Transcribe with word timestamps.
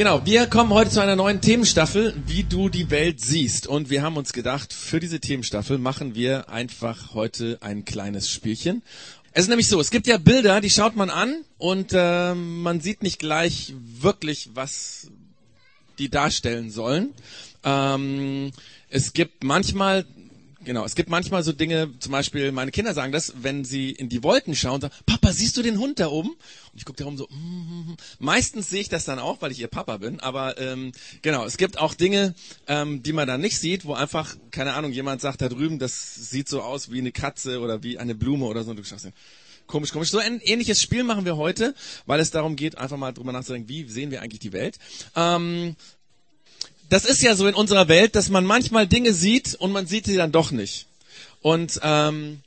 Genau, 0.00 0.24
wir 0.24 0.46
kommen 0.46 0.72
heute 0.72 0.88
zu 0.88 1.02
einer 1.02 1.14
neuen 1.14 1.42
Themenstaffel, 1.42 2.14
wie 2.24 2.42
du 2.42 2.70
die 2.70 2.90
Welt 2.90 3.20
siehst. 3.20 3.66
Und 3.66 3.90
wir 3.90 4.00
haben 4.00 4.16
uns 4.16 4.32
gedacht, 4.32 4.72
für 4.72 4.98
diese 4.98 5.20
Themenstaffel 5.20 5.76
machen 5.76 6.14
wir 6.14 6.48
einfach 6.48 7.12
heute 7.12 7.58
ein 7.60 7.84
kleines 7.84 8.30
Spielchen. 8.30 8.80
Es 9.34 9.42
ist 9.42 9.48
nämlich 9.50 9.68
so, 9.68 9.78
es 9.78 9.90
gibt 9.90 10.06
ja 10.06 10.16
Bilder, 10.16 10.62
die 10.62 10.70
schaut 10.70 10.96
man 10.96 11.10
an 11.10 11.44
und 11.58 11.92
äh, 11.92 12.34
man 12.34 12.80
sieht 12.80 13.02
nicht 13.02 13.18
gleich 13.18 13.74
wirklich, 14.00 14.48
was 14.54 15.08
die 15.98 16.08
darstellen 16.08 16.70
sollen. 16.70 17.10
Ähm, 17.62 18.52
es 18.88 19.12
gibt 19.12 19.44
manchmal 19.44 20.06
Genau, 20.62 20.84
es 20.84 20.94
gibt 20.94 21.08
manchmal 21.08 21.42
so 21.42 21.52
Dinge, 21.52 21.90
zum 22.00 22.12
Beispiel 22.12 22.52
meine 22.52 22.70
Kinder 22.70 22.92
sagen 22.92 23.12
das, 23.12 23.32
wenn 23.40 23.64
sie 23.64 23.92
in 23.92 24.10
die 24.10 24.22
Wolken 24.22 24.54
schauen, 24.54 24.82
sagen, 24.82 24.92
Papa, 25.06 25.32
siehst 25.32 25.56
du 25.56 25.62
den 25.62 25.78
Hund 25.78 25.98
da 25.98 26.08
oben? 26.08 26.28
Und 26.28 26.38
ich 26.74 26.84
gucke 26.84 27.02
da 27.02 27.06
oben 27.06 27.16
so, 27.16 27.26
mm, 27.30 27.92
mm, 27.92 27.96
meistens 28.18 28.68
sehe 28.68 28.82
ich 28.82 28.90
das 28.90 29.06
dann 29.06 29.18
auch, 29.18 29.40
weil 29.40 29.52
ich 29.52 29.60
ihr 29.60 29.68
Papa 29.68 29.96
bin, 29.96 30.20
aber 30.20 30.58
ähm, 30.58 30.92
genau, 31.22 31.46
es 31.46 31.56
gibt 31.56 31.78
auch 31.78 31.94
Dinge, 31.94 32.34
ähm, 32.66 33.02
die 33.02 33.14
man 33.14 33.26
dann 33.26 33.40
nicht 33.40 33.58
sieht, 33.58 33.86
wo 33.86 33.94
einfach, 33.94 34.36
keine 34.50 34.74
Ahnung, 34.74 34.92
jemand 34.92 35.22
sagt 35.22 35.40
da 35.40 35.48
drüben, 35.48 35.78
das 35.78 36.14
sieht 36.30 36.46
so 36.46 36.60
aus 36.60 36.90
wie 36.90 36.98
eine 36.98 37.12
Katze 37.12 37.60
oder 37.60 37.82
wie 37.82 37.96
eine 37.98 38.14
Blume 38.14 38.44
oder 38.44 38.62
so, 38.62 38.72
und 38.72 38.78
du 38.78 38.84
schaust 38.84 39.04
hin. 39.04 39.14
Komisch, 39.66 39.92
komisch. 39.92 40.10
So 40.10 40.18
ein 40.18 40.40
ähnliches 40.40 40.82
Spiel 40.82 41.04
machen 41.04 41.24
wir 41.24 41.36
heute, 41.36 41.74
weil 42.04 42.18
es 42.18 42.32
darum 42.32 42.56
geht, 42.56 42.76
einfach 42.76 42.96
mal 42.96 43.12
drüber 43.12 43.32
nachzudenken, 43.32 43.68
wie 43.68 43.88
sehen 43.88 44.10
wir 44.10 44.20
eigentlich 44.20 44.40
die 44.40 44.52
Welt. 44.52 44.78
Ähm, 45.14 45.76
das 46.90 47.04
ist 47.04 47.22
ja 47.22 47.34
so 47.36 47.46
in 47.46 47.54
unserer 47.54 47.88
Welt, 47.88 48.16
dass 48.16 48.28
man 48.28 48.44
manchmal 48.44 48.86
Dinge 48.86 49.14
sieht 49.14 49.54
und 49.54 49.72
man 49.72 49.86
sieht 49.86 50.04
sie 50.04 50.16
dann 50.16 50.32
doch 50.32 50.50
nicht. 50.50 50.86
Und 51.40 51.80
ähm, 51.82 52.40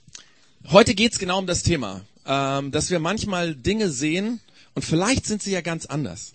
heute 0.69 0.93
geht's 0.93 1.17
genau 1.17 1.39
um 1.39 1.47
das 1.47 1.63
Thema, 1.63 2.01
ähm, 2.27 2.71
dass 2.71 2.91
wir 2.91 2.99
manchmal 2.99 3.55
Dinge 3.55 3.89
sehen 3.89 4.41
und 4.75 4.83
vielleicht 4.83 5.25
sind 5.25 5.41
sie 5.41 5.51
ja 5.51 5.61
ganz 5.61 5.85
anders. 5.85 6.33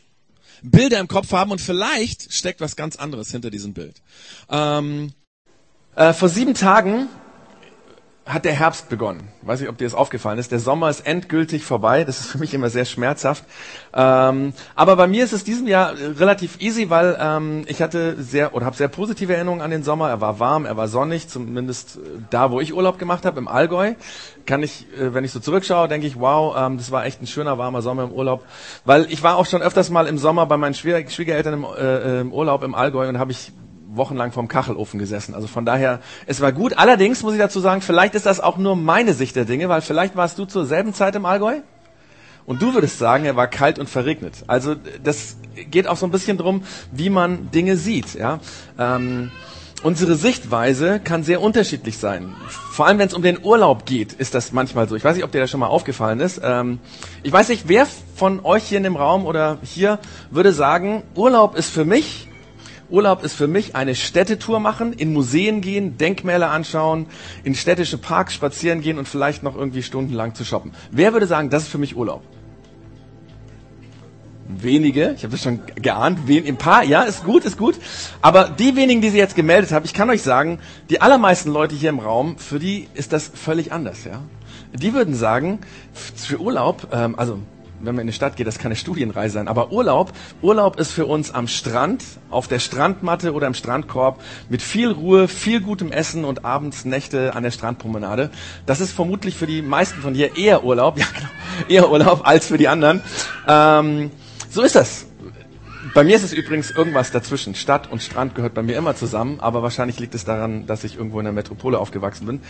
Bilder 0.62 0.98
im 0.98 1.06
Kopf 1.06 1.30
haben 1.32 1.50
und 1.50 1.60
vielleicht 1.60 2.32
steckt 2.32 2.60
was 2.60 2.76
ganz 2.76 2.96
anderes 2.96 3.30
hinter 3.30 3.50
diesem 3.50 3.74
Bild. 3.74 4.00
Ähm, 4.50 5.12
äh, 5.94 6.14
vor 6.14 6.30
sieben 6.30 6.54
Tagen 6.54 7.08
hat 8.28 8.44
der 8.44 8.52
Herbst 8.52 8.90
begonnen. 8.90 9.28
Weiß 9.42 9.60
nicht, 9.60 9.70
ob 9.70 9.78
dir 9.78 9.84
das 9.84 9.94
aufgefallen 9.94 10.38
ist. 10.38 10.52
Der 10.52 10.58
Sommer 10.58 10.90
ist 10.90 11.06
endgültig 11.06 11.64
vorbei. 11.64 12.04
Das 12.04 12.20
ist 12.20 12.26
für 12.26 12.38
mich 12.38 12.52
immer 12.52 12.68
sehr 12.68 12.84
schmerzhaft. 12.84 13.44
Ähm, 13.94 14.52
aber 14.74 14.96
bei 14.96 15.06
mir 15.06 15.24
ist 15.24 15.32
es 15.32 15.44
diesem 15.44 15.66
Jahr 15.66 15.94
relativ 15.96 16.60
easy, 16.60 16.90
weil 16.90 17.16
ähm, 17.18 17.64
ich 17.68 17.80
hatte 17.80 18.22
sehr 18.22 18.54
oder 18.54 18.66
habe 18.66 18.76
sehr 18.76 18.88
positive 18.88 19.34
Erinnerungen 19.34 19.62
an 19.62 19.70
den 19.70 19.82
Sommer. 19.82 20.10
Er 20.10 20.20
war 20.20 20.38
warm, 20.38 20.66
er 20.66 20.76
war 20.76 20.88
sonnig, 20.88 21.28
zumindest 21.28 21.96
äh, 21.96 22.00
da, 22.28 22.50
wo 22.50 22.60
ich 22.60 22.74
Urlaub 22.74 22.98
gemacht 22.98 23.24
habe, 23.24 23.38
im 23.38 23.48
Allgäu. 23.48 23.94
Kann 24.44 24.62
ich, 24.62 24.86
äh, 24.98 25.14
wenn 25.14 25.24
ich 25.24 25.32
so 25.32 25.40
zurückschaue, 25.40 25.88
denke 25.88 26.06
ich, 26.06 26.20
wow, 26.20 26.54
ähm, 26.58 26.76
das 26.76 26.90
war 26.90 27.06
echt 27.06 27.22
ein 27.22 27.26
schöner 27.26 27.56
warmer 27.56 27.80
Sommer 27.80 28.04
im 28.04 28.12
Urlaub. 28.12 28.44
Weil 28.84 29.10
ich 29.10 29.22
war 29.22 29.36
auch 29.36 29.46
schon 29.46 29.62
öfters 29.62 29.88
mal 29.88 30.06
im 30.06 30.18
Sommer 30.18 30.44
bei 30.44 30.58
meinen 30.58 30.74
Schwiegereltern 30.74 31.54
im, 31.54 31.64
äh, 31.64 32.20
im 32.20 32.32
Urlaub 32.32 32.62
im 32.62 32.74
Allgäu 32.74 33.08
und 33.08 33.18
habe 33.18 33.32
ich 33.32 33.52
wochenlang 33.94 34.32
vorm 34.32 34.48
Kachelofen 34.48 34.98
gesessen. 34.98 35.34
Also 35.34 35.46
von 35.46 35.64
daher, 35.64 36.00
es 36.26 36.40
war 36.40 36.52
gut. 36.52 36.76
Allerdings 36.78 37.22
muss 37.22 37.32
ich 37.32 37.38
dazu 37.38 37.60
sagen, 37.60 37.80
vielleicht 37.80 38.14
ist 38.14 38.26
das 38.26 38.40
auch 38.40 38.58
nur 38.58 38.76
meine 38.76 39.14
Sicht 39.14 39.36
der 39.36 39.44
Dinge, 39.44 39.68
weil 39.68 39.80
vielleicht 39.80 40.16
warst 40.16 40.38
du 40.38 40.44
zur 40.44 40.66
selben 40.66 40.94
Zeit 40.94 41.14
im 41.16 41.24
Allgäu 41.24 41.60
und 42.48 42.62
du 42.62 42.74
würdest 42.74 42.98
sagen, 42.98 43.24
er 43.24 43.36
war 43.36 43.46
kalt 43.46 43.78
und 43.78 43.88
verregnet. 43.88 44.44
Also 44.46 44.74
das 45.02 45.36
geht 45.70 45.86
auch 45.86 45.96
so 45.96 46.06
ein 46.06 46.10
bisschen 46.10 46.38
drum, 46.38 46.62
wie 46.92 47.10
man 47.10 47.50
Dinge 47.50 47.76
sieht. 47.76 48.14
Ja? 48.14 48.40
Ähm, 48.78 49.30
unsere 49.82 50.14
Sichtweise 50.14 50.98
kann 50.98 51.24
sehr 51.24 51.42
unterschiedlich 51.42 51.98
sein. 51.98 52.34
Vor 52.72 52.86
allem, 52.86 52.98
wenn 52.98 53.08
es 53.08 53.14
um 53.14 53.22
den 53.22 53.42
Urlaub 53.42 53.84
geht, 53.86 54.12
ist 54.12 54.34
das 54.34 54.52
manchmal 54.52 54.88
so. 54.88 54.96
Ich 54.96 55.04
weiß 55.04 55.16
nicht, 55.16 55.24
ob 55.24 55.32
dir 55.32 55.40
das 55.40 55.50
schon 55.50 55.60
mal 55.60 55.66
aufgefallen 55.66 56.20
ist. 56.20 56.40
Ähm, 56.42 56.78
ich 57.22 57.32
weiß 57.32 57.48
nicht, 57.48 57.68
wer 57.68 57.86
von 58.16 58.44
euch 58.44 58.64
hier 58.64 58.78
in 58.78 58.84
dem 58.84 58.96
Raum 58.96 59.26
oder 59.26 59.58
hier 59.62 59.98
würde 60.30 60.52
sagen, 60.52 61.02
Urlaub 61.14 61.54
ist 61.56 61.70
für 61.70 61.84
mich 61.84 62.27
Urlaub 62.90 63.22
ist 63.22 63.34
für 63.34 63.48
mich 63.48 63.76
eine 63.76 63.94
Städtetour 63.94 64.60
machen, 64.60 64.92
in 64.92 65.12
Museen 65.12 65.60
gehen, 65.60 65.98
Denkmäler 65.98 66.50
anschauen, 66.50 67.06
in 67.44 67.54
städtische 67.54 67.98
Parks 67.98 68.34
spazieren 68.34 68.80
gehen 68.80 68.98
und 68.98 69.06
vielleicht 69.06 69.42
noch 69.42 69.56
irgendwie 69.56 69.82
stundenlang 69.82 70.34
zu 70.34 70.44
shoppen. 70.44 70.72
Wer 70.90 71.12
würde 71.12 71.26
sagen, 71.26 71.50
das 71.50 71.64
ist 71.64 71.68
für 71.68 71.78
mich 71.78 71.96
Urlaub? 71.96 72.22
Wenige, 74.50 75.12
ich 75.14 75.24
habe 75.24 75.32
das 75.32 75.42
schon 75.42 75.60
geahnt, 75.74 76.20
wen, 76.24 76.46
ein 76.46 76.56
paar, 76.56 76.82
ja, 76.82 77.02
ist 77.02 77.24
gut, 77.24 77.44
ist 77.44 77.58
gut. 77.58 77.74
Aber 78.22 78.48
die 78.48 78.76
wenigen, 78.76 79.02
die 79.02 79.10
sie 79.10 79.18
jetzt 79.18 79.36
gemeldet 79.36 79.72
haben, 79.72 79.84
ich 79.84 79.92
kann 79.92 80.08
euch 80.08 80.22
sagen, 80.22 80.58
die 80.88 81.02
allermeisten 81.02 81.50
Leute 81.50 81.74
hier 81.74 81.90
im 81.90 81.98
Raum, 81.98 82.38
für 82.38 82.58
die 82.58 82.88
ist 82.94 83.12
das 83.12 83.30
völlig 83.34 83.72
anders, 83.72 84.04
ja. 84.04 84.22
Die 84.72 84.94
würden 84.94 85.14
sagen, 85.14 85.58
für 85.92 86.40
Urlaub, 86.40 86.88
ähm, 86.92 87.18
also 87.18 87.40
wenn 87.80 87.94
man 87.94 88.02
in 88.02 88.06
die 88.08 88.12
Stadt 88.12 88.36
geht, 88.36 88.46
das 88.46 88.58
kann 88.58 88.66
eine 88.66 88.76
Studienreise 88.76 89.34
sein. 89.34 89.48
Aber 89.48 89.72
Urlaub, 89.72 90.12
Urlaub 90.42 90.78
ist 90.78 90.92
für 90.92 91.06
uns 91.06 91.32
am 91.32 91.48
Strand, 91.48 92.04
auf 92.30 92.48
der 92.48 92.58
Strandmatte 92.58 93.32
oder 93.32 93.46
im 93.46 93.54
Strandkorb 93.54 94.20
mit 94.48 94.62
viel 94.62 94.90
Ruhe, 94.90 95.28
viel 95.28 95.60
gutem 95.60 95.92
Essen 95.92 96.24
und 96.24 96.44
abends 96.44 96.84
Nächte 96.84 97.34
an 97.34 97.42
der 97.42 97.50
Strandpromenade. 97.50 98.30
Das 98.66 98.80
ist 98.80 98.92
vermutlich 98.92 99.36
für 99.36 99.46
die 99.46 99.62
meisten 99.62 100.00
von 100.00 100.14
dir 100.14 100.36
eher 100.36 100.64
Urlaub, 100.64 100.98
ja 100.98 101.06
genau, 101.14 101.30
eher 101.68 101.90
Urlaub 101.90 102.26
als 102.26 102.46
für 102.46 102.58
die 102.58 102.68
anderen. 102.68 103.02
Ähm, 103.46 104.10
so 104.50 104.62
ist 104.62 104.74
das. 104.74 105.06
Bei 105.94 106.04
mir 106.04 106.16
ist 106.16 106.22
es 106.22 106.32
übrigens 106.32 106.70
irgendwas 106.70 107.12
dazwischen. 107.12 107.54
Stadt 107.54 107.90
und 107.90 108.02
Strand 108.02 108.34
gehört 108.34 108.54
bei 108.54 108.62
mir 108.62 108.76
immer 108.76 108.94
zusammen, 108.94 109.40
aber 109.40 109.62
wahrscheinlich 109.62 109.98
liegt 109.98 110.14
es 110.14 110.24
daran, 110.24 110.66
dass 110.66 110.84
ich 110.84 110.96
irgendwo 110.96 111.18
in 111.18 111.24
der 111.24 111.32
Metropole 111.32 111.78
aufgewachsen 111.78 112.26
bin. 112.26 112.40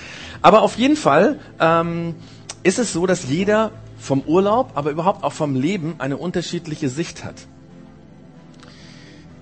Aber 0.43 0.62
auf 0.62 0.77
jeden 0.77 0.97
Fall 0.97 1.39
ähm, 1.60 2.15
ist 2.62 2.78
es 2.78 2.93
so, 2.93 3.06
dass 3.06 3.28
jeder 3.28 3.71
vom 3.98 4.22
Urlaub, 4.22 4.70
aber 4.75 4.91
überhaupt 4.91 5.25
auch 5.25 5.32
vom 5.32 5.54
Leben 5.54 5.97
eine 5.98 6.16
unterschiedliche 6.16 6.88
Sicht 6.88 7.25
hat. 7.25 7.34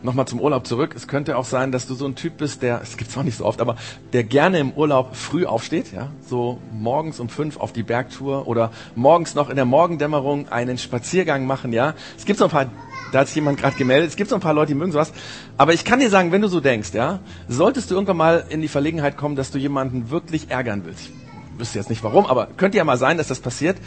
Nochmal 0.02 0.28
zum 0.28 0.40
Urlaub 0.40 0.66
zurück. 0.66 0.94
Es 0.94 1.08
könnte 1.08 1.36
auch 1.36 1.44
sein, 1.44 1.72
dass 1.72 1.86
du 1.86 1.94
so 1.94 2.06
ein 2.06 2.14
Typ 2.14 2.36
bist, 2.36 2.62
der, 2.62 2.80
es 2.80 2.96
gibt's 2.96 3.16
auch 3.16 3.22
nicht 3.22 3.38
so 3.38 3.44
oft, 3.44 3.60
aber 3.60 3.76
der 4.12 4.24
gerne 4.24 4.58
im 4.58 4.72
Urlaub 4.72 5.16
früh 5.16 5.46
aufsteht, 5.46 5.92
ja, 5.92 6.10
so 6.28 6.58
morgens 6.72 7.18
um 7.18 7.28
fünf 7.28 7.56
auf 7.56 7.72
die 7.72 7.82
Bergtour 7.82 8.46
oder 8.46 8.70
morgens 8.94 9.34
noch 9.34 9.50
in 9.50 9.56
der 9.56 9.64
Morgendämmerung 9.64 10.48
einen 10.48 10.78
Spaziergang 10.78 11.46
machen, 11.46 11.72
ja. 11.72 11.94
Es 12.16 12.24
gibt 12.24 12.38
so 12.38 12.44
ein 12.44 12.50
paar, 12.50 12.66
da 13.10 13.20
hat 13.20 13.26
sich 13.26 13.36
jemand 13.36 13.58
gerade 13.58 13.76
gemeldet, 13.76 14.10
es 14.10 14.16
gibt 14.16 14.30
so 14.30 14.36
ein 14.36 14.40
paar 14.40 14.54
Leute, 14.54 14.68
die 14.68 14.74
mögen 14.74 14.92
sowas. 14.92 15.12
Aber 15.56 15.72
ich 15.72 15.84
kann 15.84 15.98
dir 15.98 16.10
sagen, 16.10 16.30
wenn 16.30 16.42
du 16.42 16.48
so 16.48 16.60
denkst, 16.60 16.92
ja, 16.92 17.18
solltest 17.48 17.90
du 17.90 17.94
irgendwann 17.94 18.18
mal 18.18 18.44
in 18.48 18.60
die 18.60 18.68
Verlegenheit 18.68 19.16
kommen, 19.16 19.34
dass 19.34 19.50
du 19.50 19.58
jemanden 19.58 20.10
wirklich 20.10 20.50
ärgern 20.50 20.82
willst 20.84 21.10
wüsste 21.58 21.78
jetzt 21.78 21.90
nicht 21.90 22.02
warum, 22.02 22.26
aber 22.26 22.46
könnte 22.56 22.78
ja 22.78 22.84
mal 22.84 22.98
sein, 22.98 23.18
dass 23.18 23.28
das 23.28 23.40
passiert, 23.40 23.78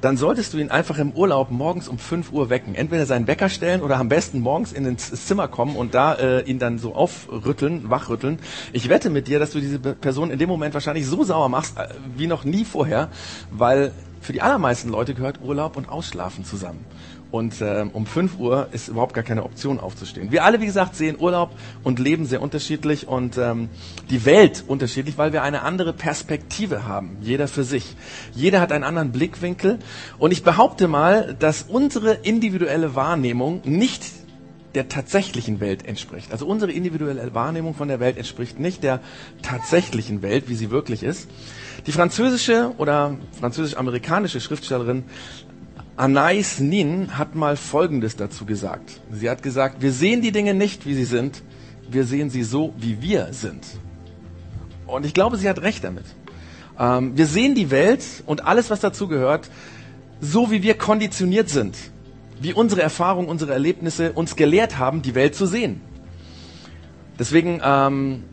dann 0.00 0.16
solltest 0.16 0.52
du 0.54 0.58
ihn 0.58 0.70
einfach 0.70 0.98
im 0.98 1.12
Urlaub 1.12 1.50
morgens 1.50 1.88
um 1.88 1.98
5 1.98 2.32
Uhr 2.32 2.50
wecken. 2.50 2.74
Entweder 2.74 3.06
seinen 3.06 3.26
Wecker 3.26 3.48
stellen 3.48 3.82
oder 3.82 3.98
am 3.98 4.08
besten 4.08 4.40
morgens 4.40 4.72
in 4.72 4.84
ins 4.84 5.26
Zimmer 5.26 5.48
kommen 5.48 5.76
und 5.76 5.94
da 5.94 6.14
äh, 6.14 6.42
ihn 6.42 6.58
dann 6.58 6.78
so 6.78 6.94
aufrütteln, 6.94 7.90
wachrütteln. 7.90 8.38
Ich 8.72 8.88
wette 8.88 9.10
mit 9.10 9.28
dir, 9.28 9.38
dass 9.38 9.50
du 9.50 9.60
diese 9.60 9.78
Person 9.78 10.30
in 10.30 10.38
dem 10.38 10.48
Moment 10.48 10.74
wahrscheinlich 10.74 11.06
so 11.06 11.24
sauer 11.24 11.48
machst, 11.48 11.78
äh, 11.78 11.88
wie 12.16 12.26
noch 12.26 12.44
nie 12.44 12.64
vorher, 12.64 13.08
weil 13.50 13.92
für 14.24 14.32
die 14.32 14.40
allermeisten 14.40 14.88
Leute 14.88 15.12
gehört 15.12 15.40
Urlaub 15.42 15.76
und 15.76 15.90
Ausschlafen 15.90 16.44
zusammen. 16.44 16.84
Und 17.30 17.60
ähm, 17.60 17.90
um 17.92 18.06
5 18.06 18.38
Uhr 18.38 18.68
ist 18.72 18.88
überhaupt 18.88 19.12
gar 19.12 19.24
keine 19.24 19.42
Option 19.42 19.80
aufzustehen. 19.80 20.30
Wir 20.30 20.44
alle, 20.44 20.60
wie 20.60 20.66
gesagt, 20.66 20.94
sehen 20.94 21.16
Urlaub 21.18 21.50
und 21.82 21.98
Leben 21.98 22.26
sehr 22.26 22.40
unterschiedlich 22.40 23.08
und 23.08 23.36
ähm, 23.36 23.68
die 24.08 24.24
Welt 24.24 24.64
unterschiedlich, 24.66 25.18
weil 25.18 25.32
wir 25.32 25.42
eine 25.42 25.62
andere 25.62 25.92
Perspektive 25.92 26.86
haben. 26.86 27.16
Jeder 27.20 27.48
für 27.48 27.64
sich. 27.64 27.96
Jeder 28.32 28.60
hat 28.60 28.72
einen 28.72 28.84
anderen 28.84 29.10
Blickwinkel. 29.12 29.80
Und 30.18 30.30
ich 30.30 30.42
behaupte 30.42 30.88
mal, 30.88 31.34
dass 31.38 31.64
unsere 31.64 32.14
individuelle 32.14 32.94
Wahrnehmung 32.94 33.60
nicht 33.64 34.04
der 34.74 34.88
tatsächlichen 34.88 35.60
Welt 35.60 35.86
entspricht. 35.86 36.32
Also 36.32 36.46
unsere 36.46 36.72
individuelle 36.72 37.34
Wahrnehmung 37.34 37.74
von 37.74 37.88
der 37.88 38.00
Welt 38.00 38.16
entspricht 38.16 38.58
nicht 38.58 38.82
der 38.82 39.00
tatsächlichen 39.42 40.22
Welt, 40.22 40.48
wie 40.48 40.54
sie 40.54 40.70
wirklich 40.70 41.02
ist. 41.02 41.28
Die 41.86 41.92
französische 41.92 42.72
oder 42.78 43.16
französisch-amerikanische 43.38 44.40
Schriftstellerin 44.40 45.04
Anais 45.96 46.58
Nin 46.58 47.16
hat 47.16 47.36
mal 47.36 47.56
Folgendes 47.56 48.16
dazu 48.16 48.44
gesagt. 48.44 49.00
Sie 49.12 49.30
hat 49.30 49.42
gesagt, 49.42 49.80
wir 49.80 49.92
sehen 49.92 50.22
die 50.22 50.32
Dinge 50.32 50.52
nicht, 50.52 50.86
wie 50.86 50.94
sie 50.94 51.04
sind, 51.04 51.42
wir 51.88 52.04
sehen 52.04 52.30
sie 52.30 52.42
so, 52.42 52.74
wie 52.78 53.00
wir 53.00 53.28
sind. 53.32 53.64
Und 54.86 55.06
ich 55.06 55.14
glaube, 55.14 55.36
sie 55.36 55.48
hat 55.48 55.62
recht 55.62 55.84
damit. 55.84 56.04
Ähm, 56.78 57.16
wir 57.16 57.26
sehen 57.26 57.54
die 57.54 57.70
Welt 57.70 58.02
und 58.26 58.44
alles, 58.44 58.70
was 58.70 58.80
dazu 58.80 59.06
gehört, 59.06 59.48
so 60.20 60.50
wie 60.50 60.62
wir 60.62 60.74
konditioniert 60.74 61.48
sind, 61.48 61.76
wie 62.40 62.52
unsere 62.52 62.82
Erfahrungen, 62.82 63.28
unsere 63.28 63.52
Erlebnisse 63.52 64.12
uns 64.12 64.36
gelehrt 64.36 64.78
haben, 64.78 65.02
die 65.02 65.14
Welt 65.14 65.34
zu 65.34 65.46
sehen. 65.46 65.80
Deswegen 67.18 67.60
ähm, 67.64 68.24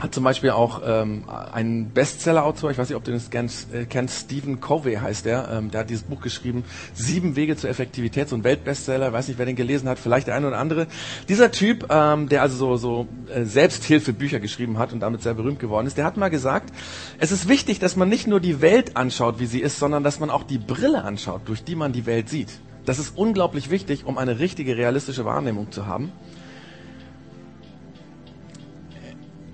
hat 0.00 0.12
zum 0.12 0.24
Beispiel 0.24 0.50
auch 0.50 0.82
ähm, 0.84 1.24
einen 1.52 1.90
Bestseller-Autor, 1.90 2.70
ich 2.70 2.78
weiß 2.78 2.88
nicht, 2.88 2.96
ob 2.96 3.04
du 3.04 3.12
das 3.12 3.30
kennst, 3.30 3.72
äh, 3.72 3.86
kennst 3.86 4.24
Stephen 4.26 4.60
Covey 4.60 4.96
heißt 4.96 5.24
der, 5.24 5.48
ähm, 5.50 5.70
der 5.70 5.80
hat 5.80 5.90
dieses 5.90 6.04
Buch 6.04 6.20
geschrieben, 6.20 6.64
Sieben 6.94 7.36
Wege 7.36 7.56
zur 7.56 7.70
Effektivität, 7.70 8.28
so 8.28 8.36
ein 8.36 8.44
Weltbestseller, 8.44 9.12
weiß 9.12 9.28
nicht, 9.28 9.38
wer 9.38 9.46
den 9.46 9.56
gelesen 9.56 9.88
hat, 9.88 9.98
vielleicht 9.98 10.26
der 10.26 10.34
eine 10.34 10.48
oder 10.48 10.58
andere. 10.58 10.88
Dieser 11.28 11.52
Typ, 11.52 11.86
ähm, 11.90 12.28
der 12.28 12.42
also 12.42 12.56
so, 12.56 12.76
so 12.76 13.08
äh, 13.32 13.44
Selbsthilfebücher 13.44 14.40
geschrieben 14.40 14.78
hat 14.78 14.92
und 14.92 15.00
damit 15.00 15.22
sehr 15.22 15.34
berühmt 15.34 15.60
geworden 15.60 15.86
ist, 15.86 15.96
der 15.96 16.04
hat 16.04 16.16
mal 16.16 16.28
gesagt, 16.28 16.74
es 17.18 17.30
ist 17.30 17.48
wichtig, 17.48 17.78
dass 17.78 17.94
man 17.96 18.08
nicht 18.08 18.26
nur 18.26 18.40
die 18.40 18.60
Welt 18.60 18.96
anschaut, 18.96 19.38
wie 19.38 19.46
sie 19.46 19.60
ist, 19.60 19.78
sondern 19.78 20.02
dass 20.02 20.18
man 20.18 20.30
auch 20.30 20.42
die 20.42 20.58
Brille 20.58 21.04
anschaut, 21.04 21.42
durch 21.46 21.62
die 21.62 21.76
man 21.76 21.92
die 21.92 22.06
Welt 22.06 22.28
sieht. 22.28 22.50
Das 22.84 22.98
ist 22.98 23.16
unglaublich 23.16 23.70
wichtig, 23.70 24.04
um 24.04 24.18
eine 24.18 24.38
richtige 24.38 24.76
realistische 24.76 25.24
Wahrnehmung 25.24 25.72
zu 25.72 25.86
haben. 25.86 26.12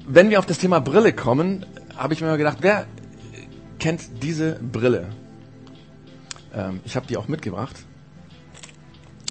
Wenn 0.06 0.30
wir 0.30 0.40
auf 0.40 0.46
das 0.46 0.58
Thema 0.58 0.80
Brille 0.80 1.12
kommen, 1.12 1.64
habe 1.96 2.14
ich 2.14 2.20
mir 2.20 2.26
mal 2.26 2.38
gedacht, 2.38 2.58
wer 2.62 2.86
kennt 3.78 4.22
diese 4.22 4.58
Brille? 4.60 5.08
Ähm, 6.52 6.80
ich 6.84 6.96
habe 6.96 7.06
die 7.06 7.16
auch 7.16 7.28
mitgebracht. 7.28 7.76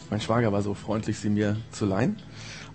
Mein 0.10 0.22
Schwager 0.22 0.52
war 0.54 0.62
so 0.62 0.74
freundlich, 0.74 1.20
sie 1.20 1.30
mir 1.30 1.58
zu 1.72 1.86
leihen. 1.86 2.16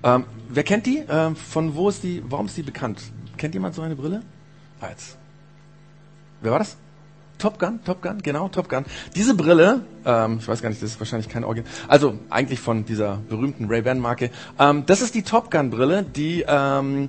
Ähm, 0.03 0.27
wer 0.51 0.63
kennt 0.63 0.85
die? 0.85 1.03
Ähm, 1.09 1.35
von 1.35 1.75
wo 1.75 1.89
ist 1.89 2.03
die? 2.03 2.23
Warum 2.29 2.47
ist 2.47 2.57
die 2.57 2.63
bekannt? 2.63 3.01
Kennt 3.39 3.55
jemand 3.55 3.75
so 3.75 3.83
eine 3.83 3.97
Brille? 3.97 4.23
Ah, 4.81 4.91
jetzt. 4.91 5.17
Wer 6.43 6.53
war 6.53 6.59
das? 6.59 6.77
Top 7.39 7.59
Gun, 7.59 7.81
Top 7.85 8.03
Gun, 8.03 8.19
genau, 8.23 8.49
Top 8.49 8.69
Gun. 8.69 8.85
Diese 9.15 9.35
Brille, 9.35 9.83
ähm, 10.05 10.39
ich 10.41 10.49
weiß 10.49 10.63
gar 10.63 10.69
nicht, 10.69 10.83
das 10.83 10.91
ist 10.91 11.01
wahrscheinlich 11.01 11.29
kein 11.29 11.45
Original, 11.45 11.71
also 11.89 12.19
eigentlich 12.31 12.61
von 12.61 12.85
dieser 12.85 13.19
berühmten 13.29 13.67
Ray-Ban-Marke. 13.67 14.31
Ähm, 14.59 14.85
das 14.87 15.03
ist 15.03 15.15
die 15.15 15.23
Top 15.23 15.51
Gun-Brille, 15.51 16.05
die 16.05 16.45
ähm, 16.47 17.09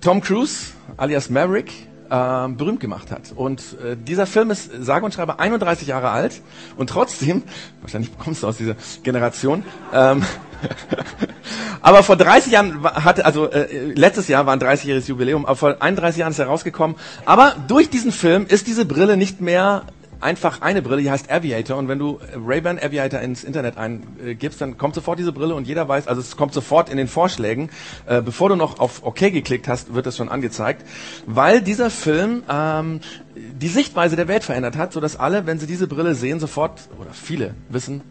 Tom 0.00 0.20
Cruise, 0.20 0.72
alias 0.96 1.28
Maverick, 1.30 1.72
ähm, 2.10 2.56
berühmt 2.56 2.80
gemacht 2.80 3.10
hat. 3.10 3.32
Und 3.34 3.76
äh, 3.84 3.96
dieser 3.96 4.26
Film 4.26 4.50
ist 4.50 4.70
sage 4.80 5.04
und 5.04 5.14
schreibe 5.14 5.38
31 5.38 5.86
Jahre 5.86 6.10
alt 6.10 6.42
und 6.76 6.90
trotzdem, 6.90 7.42
wahrscheinlich 7.80 8.16
kommst 8.18 8.42
du 8.42 8.48
aus 8.48 8.56
dieser 8.56 8.74
Generation, 9.02 9.62
ähm, 9.92 10.24
aber 11.82 12.02
vor 12.02 12.16
30 12.16 12.52
Jahren 12.52 12.82
hatte, 12.82 13.24
also 13.24 13.50
äh, 13.50 13.92
letztes 13.94 14.28
Jahr 14.28 14.46
war 14.46 14.52
ein 14.52 14.60
30-jähriges 14.60 15.08
Jubiläum, 15.08 15.46
aber 15.46 15.56
vor 15.56 15.76
31 15.80 16.20
Jahren 16.20 16.32
ist 16.32 16.38
er 16.38 16.46
rausgekommen. 16.46 16.96
Aber 17.24 17.54
durch 17.68 17.90
diesen 17.90 18.12
Film 18.12 18.46
ist 18.46 18.66
diese 18.66 18.84
Brille 18.84 19.16
nicht 19.16 19.40
mehr 19.40 19.84
einfach 20.20 20.60
eine 20.60 20.82
Brille, 20.82 21.02
die 21.02 21.10
heißt 21.10 21.30
Aviator. 21.30 21.76
Und 21.78 21.88
wenn 21.88 21.98
du 21.98 22.20
Ray-Ban 22.34 22.78
Aviator 22.78 23.20
ins 23.20 23.44
Internet 23.44 23.76
eingibst, 23.76 24.60
dann 24.60 24.78
kommt 24.78 24.94
sofort 24.94 25.18
diese 25.18 25.32
Brille 25.32 25.54
und 25.54 25.66
jeder 25.66 25.88
weiß, 25.88 26.08
also 26.08 26.20
es 26.20 26.36
kommt 26.36 26.52
sofort 26.52 26.88
in 26.88 26.96
den 26.96 27.08
Vorschlägen. 27.08 27.70
Äh, 28.06 28.22
bevor 28.22 28.48
du 28.48 28.56
noch 28.56 28.78
auf 28.78 29.04
OK 29.04 29.18
geklickt 29.18 29.68
hast, 29.68 29.94
wird 29.94 30.06
das 30.06 30.16
schon 30.16 30.28
angezeigt. 30.28 30.84
Weil 31.26 31.62
dieser 31.62 31.90
Film 31.90 32.42
ähm, 32.50 33.00
die 33.34 33.68
Sichtweise 33.68 34.16
der 34.16 34.28
Welt 34.28 34.44
verändert 34.44 34.76
hat, 34.76 34.92
sodass 34.92 35.16
alle, 35.16 35.46
wenn 35.46 35.58
sie 35.58 35.66
diese 35.66 35.86
Brille 35.86 36.14
sehen, 36.14 36.40
sofort, 36.40 36.88
oder 36.98 37.10
viele 37.12 37.54
wissen, 37.68 38.02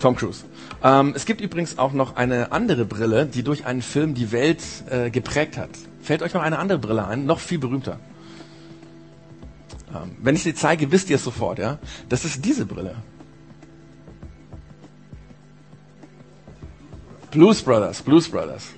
Tom 0.00 0.16
Cruise. 0.16 0.44
Ähm, 0.82 1.12
es 1.14 1.26
gibt 1.26 1.40
übrigens 1.40 1.78
auch 1.78 1.92
noch 1.92 2.16
eine 2.16 2.52
andere 2.52 2.84
Brille, 2.84 3.26
die 3.26 3.42
durch 3.42 3.66
einen 3.66 3.82
Film 3.82 4.14
die 4.14 4.32
Welt 4.32 4.62
äh, 4.88 5.10
geprägt 5.10 5.56
hat. 5.56 5.70
Fällt 6.02 6.22
euch 6.22 6.34
noch 6.34 6.42
eine 6.42 6.58
andere 6.58 6.78
Brille 6.78 7.06
ein, 7.06 7.26
noch 7.26 7.38
viel 7.38 7.58
berühmter. 7.58 8.00
Ähm, 9.94 10.16
wenn 10.22 10.34
ich 10.34 10.42
sie 10.42 10.54
zeige, 10.54 10.90
wisst 10.90 11.10
ihr 11.10 11.16
es 11.16 11.24
sofort, 11.24 11.58
ja? 11.58 11.78
Das 12.08 12.24
ist 12.24 12.44
diese 12.44 12.64
Brille. 12.64 12.96
Blues 17.30 17.62
Brothers, 17.62 18.02
Blues 18.02 18.28
Brothers. 18.28 18.70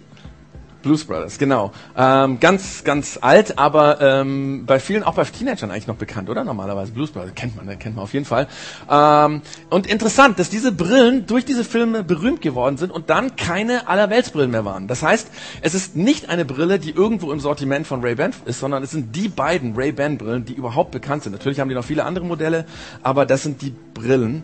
Blues 0.82 1.04
Brothers, 1.04 1.38
genau. 1.38 1.72
Ähm, 1.96 2.40
ganz, 2.40 2.84
ganz 2.84 3.18
alt, 3.20 3.58
aber 3.58 4.00
ähm, 4.00 4.64
bei 4.66 4.78
vielen, 4.80 5.02
auch 5.02 5.14
bei 5.14 5.24
Teenagern 5.24 5.70
eigentlich 5.70 5.86
noch 5.86 5.96
bekannt, 5.96 6.28
oder? 6.28 6.44
Normalerweise 6.44 6.92
Blues 6.92 7.10
Brothers, 7.10 7.34
kennt 7.34 7.56
man, 7.56 7.78
kennt 7.78 7.96
man 7.96 8.02
auf 8.04 8.12
jeden 8.12 8.24
Fall. 8.24 8.48
Ähm, 8.90 9.42
und 9.70 9.86
interessant, 9.86 10.38
dass 10.38 10.50
diese 10.50 10.72
Brillen 10.72 11.26
durch 11.26 11.44
diese 11.44 11.64
Filme 11.64 12.02
berühmt 12.02 12.42
geworden 12.42 12.76
sind 12.76 12.90
und 12.90 13.10
dann 13.10 13.36
keine 13.36 13.88
Allerweltsbrillen 13.88 14.50
mehr 14.50 14.64
waren. 14.64 14.88
Das 14.88 15.02
heißt, 15.02 15.28
es 15.60 15.74
ist 15.74 15.96
nicht 15.96 16.28
eine 16.28 16.44
Brille, 16.44 16.78
die 16.78 16.90
irgendwo 16.90 17.32
im 17.32 17.40
Sortiment 17.40 17.86
von 17.86 18.02
Ray-Ban 18.02 18.32
ist, 18.44 18.60
sondern 18.60 18.82
es 18.82 18.90
sind 18.90 19.14
die 19.14 19.28
beiden 19.28 19.74
Ray-Ban-Brillen, 19.74 20.44
die 20.44 20.54
überhaupt 20.54 20.90
bekannt 20.90 21.22
sind. 21.22 21.32
Natürlich 21.32 21.60
haben 21.60 21.68
die 21.68 21.74
noch 21.74 21.84
viele 21.84 22.04
andere 22.04 22.24
Modelle, 22.24 22.66
aber 23.02 23.26
das 23.26 23.42
sind 23.42 23.62
die 23.62 23.74
Brillen. 23.94 24.42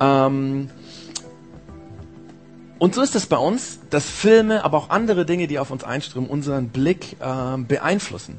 Ähm, 0.00 0.70
und 2.78 2.94
so 2.94 3.02
ist 3.02 3.14
es 3.14 3.26
bei 3.26 3.38
uns, 3.38 3.80
dass 3.90 4.08
Filme, 4.08 4.64
aber 4.64 4.76
auch 4.78 4.90
andere 4.90 5.24
Dinge, 5.24 5.46
die 5.46 5.58
auf 5.58 5.70
uns 5.70 5.84
einströmen, 5.84 6.28
unseren 6.28 6.68
Blick 6.68 7.16
äh, 7.20 7.56
beeinflussen. 7.58 8.38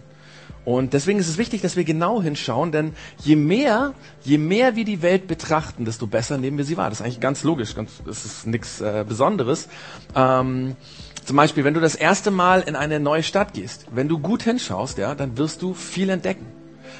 Und 0.63 0.91
deswegen 0.93 1.17
ist 1.17 1.29
es 1.29 1.37
wichtig, 1.37 1.61
dass 1.61 1.77
wir 1.77 1.85
genau 1.85 2.21
hinschauen, 2.21 2.73
denn 2.73 2.93
je 3.23 3.37
mehr, 3.37 3.93
je 4.23 4.37
mehr 4.37 4.75
wir 4.75 4.83
die 4.83 5.01
Welt 5.01 5.25
betrachten, 5.27 5.85
desto 5.85 6.07
besser 6.07 6.37
nehmen 6.37 6.57
wir 6.57 6.65
sie 6.65 6.75
wahr. 6.75 6.89
Das 6.89 6.99
ist 6.99 7.05
eigentlich 7.05 7.21
ganz 7.21 7.43
logisch, 7.43 7.73
ganz, 7.73 8.01
das 8.05 8.25
ist 8.25 8.45
nichts 8.45 8.81
äh, 8.81 9.05
Besonderes. 9.07 9.69
Ähm, 10.13 10.75
zum 11.23 11.37
Beispiel, 11.37 11.63
wenn 11.63 11.73
du 11.73 11.79
das 11.79 11.95
erste 11.95 12.31
Mal 12.31 12.61
in 12.61 12.75
eine 12.75 12.99
neue 12.99 13.23
Stadt 13.23 13.53
gehst, 13.53 13.85
wenn 13.91 14.09
du 14.09 14.19
gut 14.19 14.43
hinschaust, 14.43 14.97
ja, 14.97 15.15
dann 15.15 15.37
wirst 15.37 15.61
du 15.61 15.73
viel 15.73 16.09
entdecken 16.09 16.56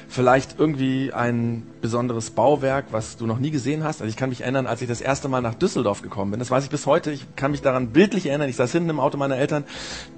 vielleicht 0.08 0.58
irgendwie 0.58 1.12
ein 1.12 1.66
besonderes 1.80 2.30
Bauwerk, 2.30 2.86
was 2.90 3.16
du 3.16 3.26
noch 3.26 3.38
nie 3.38 3.50
gesehen 3.50 3.84
hast. 3.84 4.00
Also 4.00 4.10
ich 4.10 4.16
kann 4.16 4.30
mich 4.30 4.42
erinnern, 4.42 4.66
als 4.66 4.82
ich 4.82 4.88
das 4.88 5.00
erste 5.00 5.28
Mal 5.28 5.40
nach 5.40 5.54
Düsseldorf 5.54 6.02
gekommen 6.02 6.32
bin. 6.32 6.40
Das 6.40 6.50
weiß 6.50 6.64
ich 6.64 6.70
bis 6.70 6.86
heute. 6.86 7.10
Ich 7.10 7.24
kann 7.36 7.50
mich 7.50 7.62
daran 7.62 7.88
bildlich 7.88 8.26
erinnern. 8.26 8.48
Ich 8.48 8.56
saß 8.56 8.72
hinten 8.72 8.90
im 8.90 9.00
Auto 9.00 9.16
meiner 9.16 9.36
Eltern, 9.36 9.64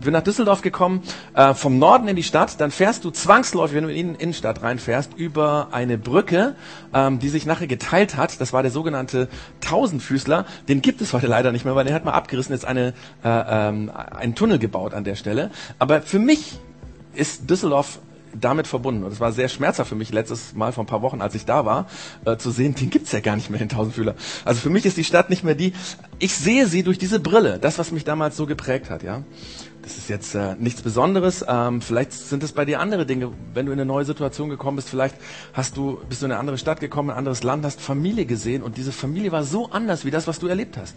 bin 0.00 0.12
nach 0.12 0.22
Düsseldorf 0.22 0.62
gekommen, 0.62 1.02
äh, 1.34 1.54
vom 1.54 1.78
Norden 1.78 2.08
in 2.08 2.16
die 2.16 2.22
Stadt. 2.22 2.60
Dann 2.60 2.70
fährst 2.70 3.04
du 3.04 3.10
zwangsläufig, 3.10 3.76
wenn 3.76 3.84
du 3.84 3.92
in 3.92 4.14
die 4.14 4.22
Innenstadt 4.22 4.62
reinfährst, 4.62 5.14
über 5.14 5.68
eine 5.72 5.98
Brücke, 5.98 6.54
ähm, 6.94 7.18
die 7.18 7.28
sich 7.28 7.46
nachher 7.46 7.66
geteilt 7.66 8.16
hat. 8.16 8.40
Das 8.40 8.52
war 8.52 8.62
der 8.62 8.70
sogenannte 8.70 9.28
Tausendfüßler. 9.60 10.46
Den 10.68 10.82
gibt 10.82 11.00
es 11.00 11.12
heute 11.12 11.26
leider 11.26 11.52
nicht 11.52 11.64
mehr, 11.64 11.74
weil 11.74 11.84
der 11.84 11.94
hat 11.94 12.04
mal 12.04 12.12
abgerissen, 12.12 12.54
jetzt 12.54 12.64
eine, 12.64 12.94
äh, 13.24 13.68
ähm, 13.68 13.90
einen 13.90 14.34
Tunnel 14.34 14.58
gebaut 14.58 14.94
an 14.94 15.04
der 15.04 15.14
Stelle. 15.14 15.50
Aber 15.78 16.02
für 16.02 16.18
mich 16.18 16.58
ist 17.14 17.50
Düsseldorf 17.50 17.98
damit 18.38 18.66
verbunden. 18.66 19.04
Und 19.04 19.12
es 19.12 19.20
war 19.20 19.32
sehr 19.32 19.48
schmerzhaft 19.48 19.88
für 19.88 19.94
mich 19.94 20.12
letztes 20.12 20.54
Mal 20.54 20.72
vor 20.72 20.84
ein 20.84 20.86
paar 20.86 21.02
Wochen, 21.02 21.20
als 21.20 21.34
ich 21.34 21.44
da 21.44 21.64
war, 21.64 21.86
äh, 22.24 22.36
zu 22.36 22.50
sehen, 22.50 22.74
den 22.74 22.90
gibt's 22.90 23.12
ja 23.12 23.20
gar 23.20 23.36
nicht 23.36 23.50
mehr, 23.50 23.58
den 23.58 23.68
Tausendfühler. 23.68 24.14
Also 24.44 24.60
für 24.60 24.70
mich 24.70 24.86
ist 24.86 24.96
die 24.96 25.04
Stadt 25.04 25.30
nicht 25.30 25.44
mehr 25.44 25.54
die. 25.54 25.72
Ich 26.18 26.34
sehe 26.34 26.66
sie 26.66 26.82
durch 26.82 26.98
diese 26.98 27.20
Brille, 27.20 27.58
das, 27.58 27.78
was 27.78 27.92
mich 27.92 28.04
damals 28.04 28.36
so 28.36 28.46
geprägt 28.46 28.90
hat, 28.90 29.02
ja. 29.02 29.22
Das 29.82 29.96
ist 29.96 30.08
jetzt 30.08 30.34
äh, 30.34 30.56
nichts 30.58 30.82
Besonderes. 30.82 31.44
Ähm, 31.48 31.80
vielleicht 31.80 32.12
sind 32.12 32.42
es 32.42 32.52
bei 32.52 32.64
dir 32.64 32.80
andere 32.80 33.06
Dinge, 33.06 33.32
wenn 33.54 33.66
du 33.66 33.72
in 33.72 33.78
eine 33.78 33.86
neue 33.86 34.04
Situation 34.04 34.50
gekommen 34.50 34.76
bist. 34.76 34.90
Vielleicht 34.90 35.16
hast 35.54 35.76
du 35.76 35.98
bist 36.08 36.20
du 36.20 36.26
in 36.26 36.32
eine 36.32 36.40
andere 36.40 36.58
Stadt 36.58 36.80
gekommen, 36.80 37.10
ein 37.10 37.16
anderes 37.16 37.42
Land, 37.42 37.64
hast 37.64 37.80
Familie 37.80 38.26
gesehen 38.26 38.62
und 38.62 38.76
diese 38.76 38.92
Familie 38.92 39.32
war 39.32 39.42
so 39.42 39.70
anders 39.70 40.04
wie 40.04 40.10
das, 40.10 40.26
was 40.26 40.38
du 40.38 40.48
erlebt 40.48 40.76
hast. 40.76 40.96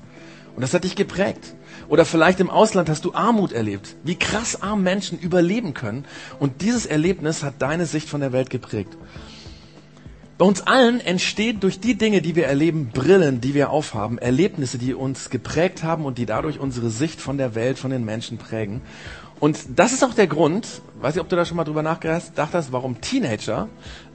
Und 0.55 0.61
das 0.61 0.73
hat 0.73 0.83
dich 0.83 0.95
geprägt. 0.95 1.55
Oder 1.87 2.05
vielleicht 2.05 2.39
im 2.39 2.49
Ausland 2.49 2.89
hast 2.89 3.05
du 3.05 3.13
Armut 3.13 3.51
erlebt. 3.51 3.95
Wie 4.03 4.15
krass 4.15 4.61
arm 4.61 4.83
Menschen 4.83 5.19
überleben 5.19 5.73
können. 5.73 6.05
Und 6.39 6.61
dieses 6.61 6.85
Erlebnis 6.85 7.43
hat 7.43 7.55
deine 7.59 7.85
Sicht 7.85 8.07
von 8.07 8.21
der 8.21 8.31
Welt 8.31 8.49
geprägt. 8.49 8.97
Bei 10.37 10.45
uns 10.45 10.61
allen 10.61 10.99
entstehen 10.99 11.59
durch 11.59 11.79
die 11.79 11.95
Dinge, 11.95 12.21
die 12.21 12.35
wir 12.35 12.47
erleben, 12.47 12.89
Brillen, 12.93 13.39
die 13.39 13.53
wir 13.53 13.69
aufhaben, 13.69 14.17
Erlebnisse, 14.17 14.77
die 14.77 14.93
uns 14.93 15.29
geprägt 15.29 15.83
haben 15.83 16.05
und 16.05 16.17
die 16.17 16.25
dadurch 16.25 16.59
unsere 16.59 16.89
Sicht 16.89 17.21
von 17.21 17.37
der 17.37 17.55
Welt, 17.55 17.77
von 17.77 17.91
den 17.91 18.03
Menschen 18.03 18.39
prägen. 18.39 18.81
Und 19.43 19.77
das 19.77 19.91
ist 19.91 20.05
auch 20.05 20.13
der 20.13 20.27
Grund, 20.27 20.65
weiß 21.01 21.15
ich, 21.17 21.21
ob 21.21 21.27
du 21.27 21.35
da 21.35 21.43
schon 21.43 21.57
mal 21.57 21.65
drüber 21.65 21.83
nachgedacht 21.83 22.53
hast, 22.53 22.71
warum 22.71 23.01
Teenager, 23.01 23.67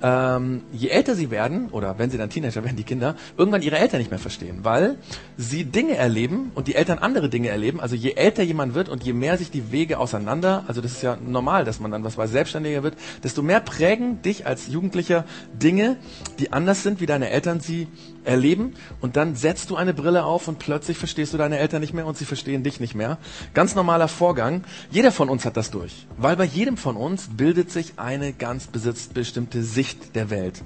ähm, 0.02 0.62
je 0.72 0.88
älter 0.88 1.14
sie 1.14 1.30
werden, 1.30 1.68
oder 1.68 1.98
wenn 1.98 2.08
sie 2.08 2.16
dann 2.16 2.30
Teenager 2.30 2.64
werden, 2.64 2.76
die 2.76 2.82
Kinder, 2.82 3.14
irgendwann 3.36 3.60
ihre 3.60 3.76
Eltern 3.76 3.98
nicht 3.98 4.10
mehr 4.10 4.18
verstehen, 4.18 4.60
weil 4.62 4.96
sie 5.36 5.64
Dinge 5.64 5.96
erleben 5.96 6.50
und 6.54 6.66
die 6.66 6.76
Eltern 6.76 6.98
andere 6.98 7.28
Dinge 7.28 7.48
erleben. 7.48 7.78
Also 7.78 7.94
je 7.94 8.12
älter 8.12 8.42
jemand 8.42 8.72
wird 8.72 8.88
und 8.88 9.04
je 9.04 9.12
mehr 9.12 9.36
sich 9.36 9.50
die 9.50 9.70
Wege 9.70 9.98
auseinander, 9.98 10.64
also 10.66 10.80
das 10.80 10.92
ist 10.92 11.02
ja 11.02 11.18
normal, 11.22 11.66
dass 11.66 11.78
man 11.78 11.90
dann 11.90 12.04
was 12.04 12.16
weiß 12.16 12.30
selbstständiger 12.30 12.82
wird, 12.82 12.94
desto 13.22 13.42
mehr 13.42 13.60
prägen 13.60 14.22
dich 14.22 14.46
als 14.46 14.68
Jugendlicher 14.68 15.26
Dinge, 15.52 15.98
die 16.38 16.54
anders 16.54 16.82
sind, 16.82 17.02
wie 17.02 17.06
deine 17.06 17.28
Eltern 17.28 17.60
sie 17.60 17.86
erleben. 18.24 18.74
Und 19.00 19.16
dann 19.16 19.36
setzt 19.36 19.68
du 19.68 19.76
eine 19.76 19.92
Brille 19.92 20.24
auf 20.24 20.48
und 20.48 20.58
plötzlich 20.58 20.96
verstehst 20.96 21.34
du 21.34 21.38
deine 21.38 21.58
Eltern 21.58 21.80
nicht 21.80 21.92
mehr 21.92 22.06
und 22.06 22.16
sie 22.16 22.24
verstehen 22.24 22.62
dich 22.62 22.80
nicht 22.80 22.94
mehr. 22.94 23.18
Ganz 23.52 23.74
normaler 23.74 24.08
Vorgang. 24.08 24.64
Jeder 24.90 25.12
von 25.18 25.28
uns 25.30 25.44
hat 25.44 25.56
das 25.56 25.72
durch, 25.72 26.06
weil 26.16 26.36
bei 26.36 26.44
jedem 26.44 26.76
von 26.76 26.96
uns 26.96 27.28
bildet 27.36 27.72
sich 27.72 27.94
eine 27.96 28.32
ganz 28.32 28.68
bestimmte 28.68 29.64
Sicht 29.64 30.14
der 30.14 30.30
Welt. 30.30 30.62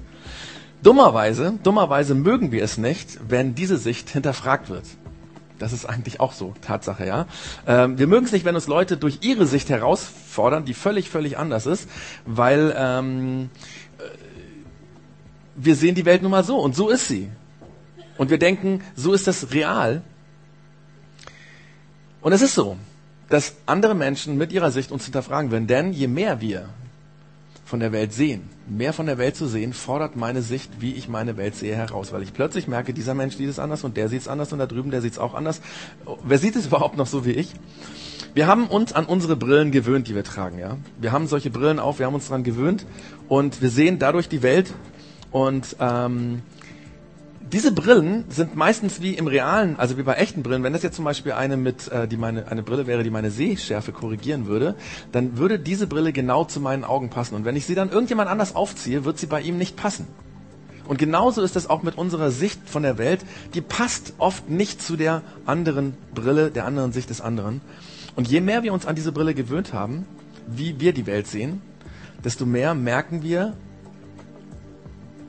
Dummerweise, 0.83 1.57
dummerweise 1.63 2.13
mögen 2.13 2.51
wir 2.51 2.63
es 2.63 2.77
nicht, 2.77 3.17
wenn 3.27 3.55
diese 3.55 3.79
Sicht 3.79 4.11
hinterfragt 4.11 4.69
wird. 4.69 4.85
Das 5.57 5.73
ist 5.73 5.85
eigentlich 5.87 6.19
auch 6.19 6.33
so, 6.33 6.53
Tatsache, 6.61 7.07
ja. 7.07 7.25
Ähm, 7.65 7.97
wir 7.97 8.05
mögen 8.05 8.25
es 8.25 8.31
nicht, 8.31 8.45
wenn 8.45 8.53
uns 8.53 8.67
Leute 8.67 8.95
durch 8.95 9.19
ihre 9.21 9.47
Sicht 9.47 9.71
herausfordern, 9.71 10.65
die 10.65 10.75
völlig, 10.75 11.09
völlig 11.09 11.39
anders 11.39 11.65
ist, 11.65 11.89
weil 12.27 12.75
ähm, 12.77 13.49
äh, 13.97 14.03
wir 15.55 15.75
sehen 15.75 15.95
die 15.95 16.05
Welt 16.05 16.21
nun 16.21 16.29
mal 16.29 16.43
so 16.43 16.59
und 16.59 16.75
so 16.75 16.89
ist 16.89 17.07
sie. 17.07 17.27
Und 18.19 18.29
wir 18.29 18.37
denken, 18.37 18.83
so 18.95 19.13
ist 19.13 19.25
das 19.25 19.51
real. 19.51 20.03
Und 22.21 22.33
es 22.33 22.43
ist 22.43 22.53
so 22.53 22.77
dass 23.29 23.55
andere 23.65 23.95
Menschen 23.95 24.37
mit 24.37 24.51
ihrer 24.51 24.71
Sicht 24.71 24.91
uns 24.91 25.05
hinterfragen 25.05 25.51
werden. 25.51 25.67
Denn 25.67 25.93
je 25.93 26.07
mehr 26.07 26.41
wir 26.41 26.69
von 27.65 27.79
der 27.79 27.91
Welt 27.91 28.13
sehen, 28.13 28.49
mehr 28.67 28.93
von 28.93 29.05
der 29.05 29.17
Welt 29.17 29.35
zu 29.35 29.47
sehen, 29.47 29.73
fordert 29.73 30.15
meine 30.15 30.41
Sicht, 30.41 30.69
wie 30.79 30.93
ich 30.93 31.07
meine 31.07 31.37
Welt 31.37 31.55
sehe, 31.55 31.75
heraus. 31.75 32.11
Weil 32.11 32.21
ich 32.21 32.33
plötzlich 32.33 32.67
merke, 32.67 32.93
dieser 32.93 33.13
Mensch 33.13 33.35
sieht 33.35 33.49
es 33.49 33.59
anders 33.59 33.83
und 33.83 33.97
der 33.97 34.09
sieht 34.09 34.21
es 34.21 34.27
anders 34.27 34.53
und 34.53 34.59
da 34.59 34.67
drüben, 34.67 34.91
der 34.91 35.01
sieht 35.01 35.13
es 35.13 35.19
auch 35.19 35.33
anders. 35.33 35.61
Wer 36.23 36.37
sieht 36.37 36.55
es 36.55 36.65
überhaupt 36.67 36.97
noch 36.97 37.07
so 37.07 37.25
wie 37.25 37.31
ich? 37.31 37.53
Wir 38.35 38.47
haben 38.47 38.67
uns 38.67 38.93
an 38.93 39.05
unsere 39.05 39.35
Brillen 39.35 39.71
gewöhnt, 39.71 40.07
die 40.07 40.15
wir 40.15 40.23
tragen. 40.23 40.57
Ja, 40.57 40.77
Wir 40.99 41.11
haben 41.11 41.27
solche 41.27 41.51
Brillen 41.51 41.79
auf, 41.79 41.99
wir 41.99 42.07
haben 42.07 42.15
uns 42.15 42.27
daran 42.27 42.43
gewöhnt 42.43 42.85
und 43.27 43.61
wir 43.61 43.69
sehen 43.69 43.99
dadurch 43.99 44.27
die 44.27 44.41
Welt 44.41 44.73
und 45.31 45.75
ähm, 45.79 46.41
diese 47.53 47.71
Brillen 47.71 48.25
sind 48.29 48.55
meistens 48.55 48.99
wie 48.99 49.13
im 49.13 49.27
realen, 49.27 49.79
also 49.79 49.97
wie 49.99 50.03
bei 50.03 50.15
echten 50.15 50.41
Brillen. 50.41 50.63
Wenn 50.63 50.73
das 50.73 50.81
jetzt 50.81 50.95
zum 50.95 51.05
Beispiel 51.05 51.33
eine 51.33 51.55
mit, 51.55 51.87
äh, 51.87 52.07
die 52.07 52.17
meine, 52.17 52.47
eine 52.47 52.63
Brille 52.63 52.87
wäre, 52.87 53.03
die 53.03 53.11
meine 53.11 53.29
Sehschärfe 53.29 53.91
korrigieren 53.91 54.47
würde, 54.47 54.73
dann 55.11 55.37
würde 55.37 55.59
diese 55.59 55.85
Brille 55.85 56.13
genau 56.13 56.45
zu 56.45 56.59
meinen 56.59 56.83
Augen 56.83 57.11
passen. 57.11 57.35
Und 57.35 57.45
wenn 57.45 57.55
ich 57.55 57.67
sie 57.67 57.75
dann 57.75 57.91
irgendjemand 57.91 58.27
anders 58.27 58.55
aufziehe, 58.55 59.05
wird 59.05 59.19
sie 59.19 59.27
bei 59.27 59.39
ihm 59.39 59.59
nicht 59.59 59.77
passen. 59.77 60.07
Und 60.87 60.97
genauso 60.97 61.43
ist 61.43 61.55
es 61.55 61.69
auch 61.69 61.83
mit 61.83 61.95
unserer 61.95 62.31
Sicht 62.31 62.67
von 62.67 62.81
der 62.81 62.97
Welt. 62.97 63.21
Die 63.53 63.61
passt 63.61 64.13
oft 64.17 64.49
nicht 64.49 64.81
zu 64.81 64.97
der 64.97 65.21
anderen 65.45 65.93
Brille, 66.15 66.49
der 66.49 66.65
anderen 66.65 66.91
Sicht 66.91 67.11
des 67.11 67.21
anderen. 67.21 67.61
Und 68.15 68.27
je 68.27 68.41
mehr 68.41 68.63
wir 68.63 68.73
uns 68.73 68.87
an 68.87 68.95
diese 68.95 69.11
Brille 69.11 69.35
gewöhnt 69.35 69.73
haben, 69.73 70.07
wie 70.47 70.79
wir 70.79 70.91
die 70.91 71.05
Welt 71.05 71.27
sehen, 71.27 71.61
desto 72.23 72.47
mehr 72.47 72.73
merken 72.73 73.21
wir 73.21 73.55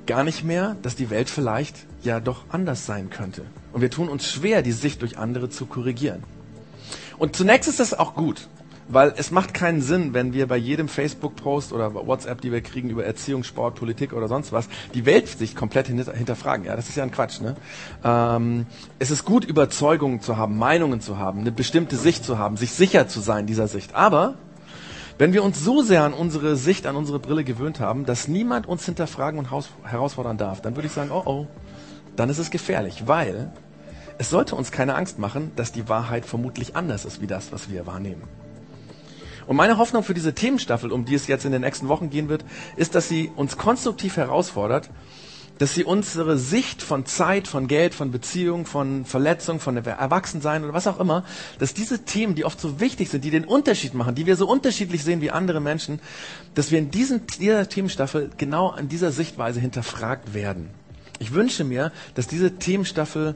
gar 0.07 0.25
nicht 0.25 0.43
mehr, 0.43 0.77
dass 0.83 0.97
die 0.97 1.11
Welt 1.11 1.29
vielleicht 1.29 1.87
ja 2.05 2.21
doch 2.21 2.45
anders 2.49 2.87
sein 2.87 3.11
könnte. 3.11 3.43
Und 3.73 3.81
wir 3.81 3.91
tun 3.91 4.09
uns 4.09 4.31
schwer, 4.31 4.63
die 4.63 4.73
Sicht 4.73 5.03
durch 5.03 5.19
andere 5.19 5.51
zu 5.51 5.67
korrigieren. 5.67 6.23
Und 7.19 7.37
zunächst 7.37 7.69
ist 7.69 7.81
das 7.81 7.95
auch 7.95 8.15
gut. 8.15 8.49
Weil 8.87 9.15
es 9.17 9.31
macht 9.31 9.55
keinen 9.55 9.81
Sinn, 9.81 10.13
wenn 10.13 10.35
wir 10.35 10.47
bei 10.47 10.59
jedem 10.59 10.89
Facebook-Post 10.89 11.73
oder 11.73 11.95
WhatsApp, 11.95 12.43
die 12.43 12.53
wir 12.53 12.61
kriegen 12.61 12.91
über 12.91 13.05
Erziehung, 13.05 13.43
Sport, 13.43 13.77
Politik 13.77 14.13
oder 14.13 14.29
sonst 14.29 14.53
was, 14.53 14.69
die 14.93 15.07
Weltsicht 15.07 15.57
komplett 15.57 15.87
hinterfragen. 15.87 16.67
Ja, 16.67 16.77
das 16.77 16.91
ist 16.91 16.97
ja 16.97 17.03
ein 17.03 17.11
Quatsch. 17.11 17.41
Ne? 17.41 17.57
Ähm, 18.05 18.67
es 18.99 19.11
ist 19.11 19.25
gut, 19.25 19.45
Überzeugungen 19.45 20.21
zu 20.21 20.37
haben, 20.37 20.59
Meinungen 20.59 21.01
zu 21.01 21.19
haben, 21.19 21.41
eine 21.41 21.53
bestimmte 21.53 21.97
Sicht 21.97 22.25
zu 22.25 22.39
haben, 22.39 22.59
sich 22.59 22.73
sicher 22.73 23.09
zu 23.09 23.21
sein 23.21 23.47
dieser 23.47 23.69
Sicht. 23.69 23.95
Aber 23.95 24.35
wenn 25.17 25.33
wir 25.33 25.45
uns 25.45 25.65
so 25.65 25.81
sehr 25.81 26.03
an 26.03 26.13
unsere 26.13 26.57
Sicht, 26.57 26.87
an 26.87 26.97
unsere 26.97 27.21
Brille 27.21 27.45
gewöhnt 27.45 27.81
haben, 27.81 28.05
dass 28.05 28.29
niemand 28.29 28.67
uns 28.67 28.85
hinterfragen 28.85 29.39
und 29.39 29.49
herausfordern 29.85 30.37
darf, 30.37 30.61
dann 30.61 30.77
würde 30.77 30.89
ich 30.89 30.93
sagen, 30.93 31.11
oh 31.11 31.23
oh, 31.25 31.47
dann 32.17 32.31
ist 32.31 32.39
es 32.39 32.51
gefährlich, 32.51 33.05
weil 33.07 33.53
es 34.19 34.31
sollte 34.31 34.55
uns 34.55 34.71
keine 34.71 34.95
Angst 34.95 35.19
machen, 35.19 35.51
dass 35.57 35.73
die 35.73 35.89
Wahrheit 35.89 36.25
vermutlich 36.25 36.77
anders 36.77 37.05
ist 37.05 37.21
wie 37.21 37.27
das, 37.27 37.53
was 37.53 37.71
wir 37.71 37.87
wahrnehmen. 37.87 38.23
Und 39.47 39.57
meine 39.57 39.77
Hoffnung 39.77 40.05
für 40.05 40.15
diese 40.15 40.35
Themenstaffel, 40.35 40.91
um 40.93 41.05
die 41.05 41.15
es 41.15 41.27
jetzt 41.27 41.45
in 41.45 41.53
den 41.53 41.63
nächsten 41.63 41.89
Wochen 41.89 42.11
gehen 42.11 42.29
wird, 42.29 42.45
ist, 42.77 42.95
dass 42.95 43.09
sie 43.09 43.31
uns 43.37 43.59
konstruktiv 43.59 44.17
herausfordert, 44.17 44.89
dass 45.59 45.75
sie 45.75 45.85
unsere 45.85 46.39
Sicht 46.39 46.83
von 46.83 47.07
Zeit, 47.07 47.47
von 47.47 47.69
Geld, 47.69 47.95
von 47.95 48.11
Beziehung, 48.11 48.67
von 48.67 49.05
Verletzung, 49.05 49.61
von 49.61 49.77
Erwachsensein 49.77 50.65
oder 50.65 50.73
was 50.73 50.87
auch 50.87 50.99
immer, 50.99 51.25
dass 51.59 51.75
diese 51.75 52.05
Themen, 52.05 52.35
die 52.35 52.45
oft 52.45 52.61
so 52.61 52.81
wichtig 52.81 53.11
sind, 53.11 53.25
die 53.25 53.31
den 53.31 53.45
Unterschied 53.45 53.95
machen, 53.95 54.15
die 54.15 54.27
wir 54.27 54.37
so 54.37 54.49
unterschiedlich 54.49 55.05
sehen 55.05 55.21
wie 55.21 55.31
andere 55.31 55.61
Menschen, 55.61 56.01
dass 56.55 56.71
wir 56.71 56.79
in 56.79 56.91
diesen, 56.91 57.27
dieser 57.39 57.69
Themenstaffel 57.69 58.31
genau 58.37 58.71
an 58.71 58.89
dieser 58.89 59.13
Sichtweise 59.13 59.61
hinterfragt 59.61 60.35
werden. 60.35 60.71
Ich 61.19 61.33
wünsche 61.33 61.65
mir, 61.65 61.93
dass 62.15 62.27
diese 62.27 62.57
Themenstaffel 62.59 63.35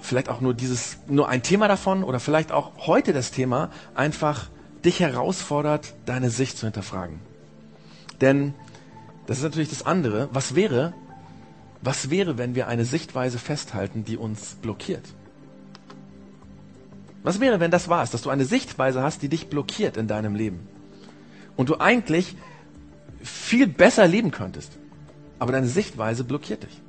vielleicht 0.00 0.28
auch 0.28 0.40
nur 0.40 0.54
dieses, 0.54 0.98
nur 1.08 1.28
ein 1.28 1.42
Thema 1.42 1.68
davon 1.68 2.04
oder 2.04 2.20
vielleicht 2.20 2.52
auch 2.52 2.86
heute 2.86 3.12
das 3.12 3.30
Thema 3.30 3.70
einfach 3.94 4.48
dich 4.84 5.00
herausfordert, 5.00 5.94
deine 6.06 6.30
Sicht 6.30 6.58
zu 6.58 6.66
hinterfragen. 6.66 7.20
Denn 8.20 8.54
das 9.26 9.38
ist 9.38 9.44
natürlich 9.44 9.68
das 9.68 9.84
andere. 9.84 10.28
Was 10.32 10.54
wäre, 10.54 10.94
was 11.82 12.10
wäre, 12.10 12.38
wenn 12.38 12.54
wir 12.54 12.68
eine 12.68 12.84
Sichtweise 12.84 13.38
festhalten, 13.38 14.04
die 14.04 14.16
uns 14.16 14.56
blockiert? 14.62 15.04
Was 17.22 17.40
wäre, 17.40 17.58
wenn 17.58 17.72
das 17.72 17.88
war 17.88 18.06
dass 18.06 18.22
du 18.22 18.30
eine 18.30 18.44
Sichtweise 18.44 19.02
hast, 19.02 19.22
die 19.22 19.28
dich 19.28 19.48
blockiert 19.48 19.96
in 19.96 20.06
deinem 20.06 20.36
Leben? 20.36 20.68
Und 21.56 21.68
du 21.68 21.80
eigentlich 21.80 22.36
viel 23.22 23.66
besser 23.66 24.06
leben 24.06 24.30
könntest, 24.30 24.72
aber 25.38 25.52
deine 25.52 25.66
Sichtweise 25.66 26.24
blockiert 26.24 26.62
dich. 26.62 26.85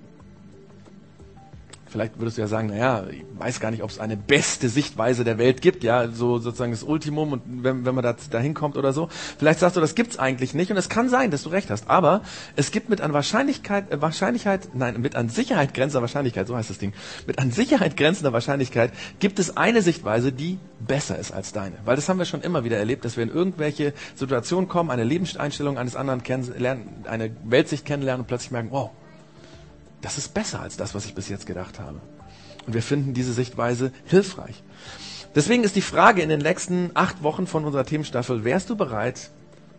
Vielleicht 1.89 2.19
würdest 2.19 2.37
du 2.37 2.41
ja 2.41 2.47
sagen, 2.47 2.67
naja, 2.67 3.05
ich 3.09 3.23
weiß 3.37 3.59
gar 3.59 3.71
nicht, 3.71 3.83
ob 3.83 3.89
es 3.89 3.99
eine 3.99 4.17
beste 4.17 4.69
Sichtweise 4.69 5.23
der 5.23 5.37
Welt 5.37 5.61
gibt, 5.61 5.83
ja, 5.83 6.09
so 6.09 6.37
sozusagen 6.39 6.71
das 6.71 6.83
Ultimum 6.83 7.33
und 7.33 7.41
wenn, 7.45 7.85
wenn 7.85 7.95
man 7.95 8.03
da, 8.03 8.15
da 8.29 8.39
hinkommt 8.39 8.77
oder 8.77 8.93
so. 8.93 9.09
Vielleicht 9.37 9.59
sagst 9.59 9.77
du, 9.77 9.81
das 9.81 9.95
gibt's 9.95 10.19
eigentlich 10.19 10.53
nicht 10.53 10.71
und 10.71 10.77
es 10.77 10.89
kann 10.89 11.09
sein, 11.09 11.31
dass 11.31 11.43
du 11.43 11.49
recht 11.49 11.69
hast, 11.69 11.89
aber 11.89 12.21
es 12.55 12.71
gibt 12.71 12.89
mit 12.89 13.01
an 13.01 13.13
Wahrscheinlichkeit, 13.13 13.91
äh, 13.91 14.01
Wahrscheinlichkeit, 14.01 14.69
nein, 14.73 14.99
mit 15.01 15.15
an 15.15 15.29
Sicherheit 15.29 15.73
grenzender 15.73 16.01
Wahrscheinlichkeit, 16.01 16.47
so 16.47 16.55
heißt 16.55 16.69
das 16.69 16.77
Ding, 16.77 16.93
mit 17.25 17.39
an 17.39 17.51
Sicherheit 17.51 17.95
grenzender 17.95 18.33
Wahrscheinlichkeit 18.33 18.91
gibt 19.19 19.39
es 19.39 19.55
eine 19.55 19.81
Sichtweise, 19.81 20.31
die 20.31 20.59
besser 20.79 21.17
ist 21.17 21.31
als 21.31 21.53
deine. 21.53 21.75
Weil 21.85 21.95
das 21.95 22.09
haben 22.09 22.19
wir 22.19 22.25
schon 22.25 22.41
immer 22.41 22.63
wieder 22.63 22.77
erlebt, 22.77 23.05
dass 23.05 23.17
wir 23.17 23.23
in 23.23 23.29
irgendwelche 23.29 23.93
Situationen 24.15 24.67
kommen, 24.67 24.91
eine 24.91 25.03
Lebenseinstellung 25.03 25.77
eines 25.77 25.95
anderen 25.95 26.23
kennenlernen, 26.23 27.05
eine 27.05 27.31
Weltsicht 27.43 27.85
kennenlernen 27.85 28.21
und 28.21 28.27
plötzlich 28.27 28.51
merken, 28.51 28.69
wow, 28.71 28.91
das 30.01 30.17
ist 30.17 30.33
besser 30.33 30.61
als 30.61 30.77
das, 30.77 30.95
was 30.95 31.05
ich 31.05 31.15
bis 31.15 31.29
jetzt 31.29 31.45
gedacht 31.45 31.79
habe. 31.79 31.99
Und 32.65 32.73
wir 32.73 32.83
finden 32.83 33.13
diese 33.13 33.33
Sichtweise 33.33 33.91
hilfreich. 34.05 34.63
Deswegen 35.35 35.63
ist 35.63 35.75
die 35.75 35.81
Frage 35.81 36.21
in 36.21 36.29
den 36.29 36.39
nächsten 36.39 36.91
acht 36.93 37.23
Wochen 37.23 37.47
von 37.47 37.65
unserer 37.65 37.85
Themenstaffel, 37.85 38.43
wärst 38.43 38.69
du 38.69 38.75
bereit, 38.75 39.31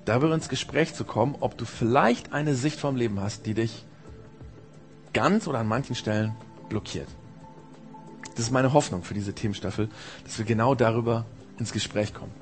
darüber 0.04 0.34
ins 0.34 0.48
Gespräch 0.48 0.94
zu 0.94 1.04
kommen, 1.04 1.36
ob 1.40 1.58
du 1.58 1.64
vielleicht 1.64 2.32
eine 2.32 2.54
Sicht 2.54 2.80
vom 2.80 2.96
Leben 2.96 3.20
hast, 3.20 3.44
die 3.46 3.54
dich 3.54 3.84
ganz 5.12 5.46
oder 5.46 5.58
an 5.58 5.66
manchen 5.66 5.94
Stellen 5.94 6.34
blockiert. 6.68 7.08
Das 8.36 8.46
ist 8.46 8.52
meine 8.52 8.72
Hoffnung 8.72 9.02
für 9.02 9.14
diese 9.14 9.34
Themenstaffel, 9.34 9.88
dass 10.24 10.38
wir 10.38 10.44
genau 10.44 10.74
darüber 10.74 11.26
ins 11.58 11.72
Gespräch 11.72 12.14
kommen. 12.14 12.32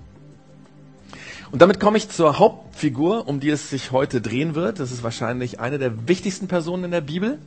Und 1.50 1.62
damit 1.62 1.80
komme 1.80 1.96
ich 1.96 2.08
zur 2.08 2.38
Hauptfigur, 2.38 3.28
um 3.28 3.40
die 3.40 3.50
es 3.50 3.70
sich 3.70 3.92
heute 3.92 4.20
drehen 4.20 4.54
wird. 4.54 4.78
Das 4.78 4.92
ist 4.92 5.02
wahrscheinlich 5.02 5.58
eine 5.60 5.78
der 5.78 6.06
wichtigsten 6.08 6.48
Personen 6.48 6.84
in 6.84 6.90
der 6.90 7.00
Bibel. 7.00 7.38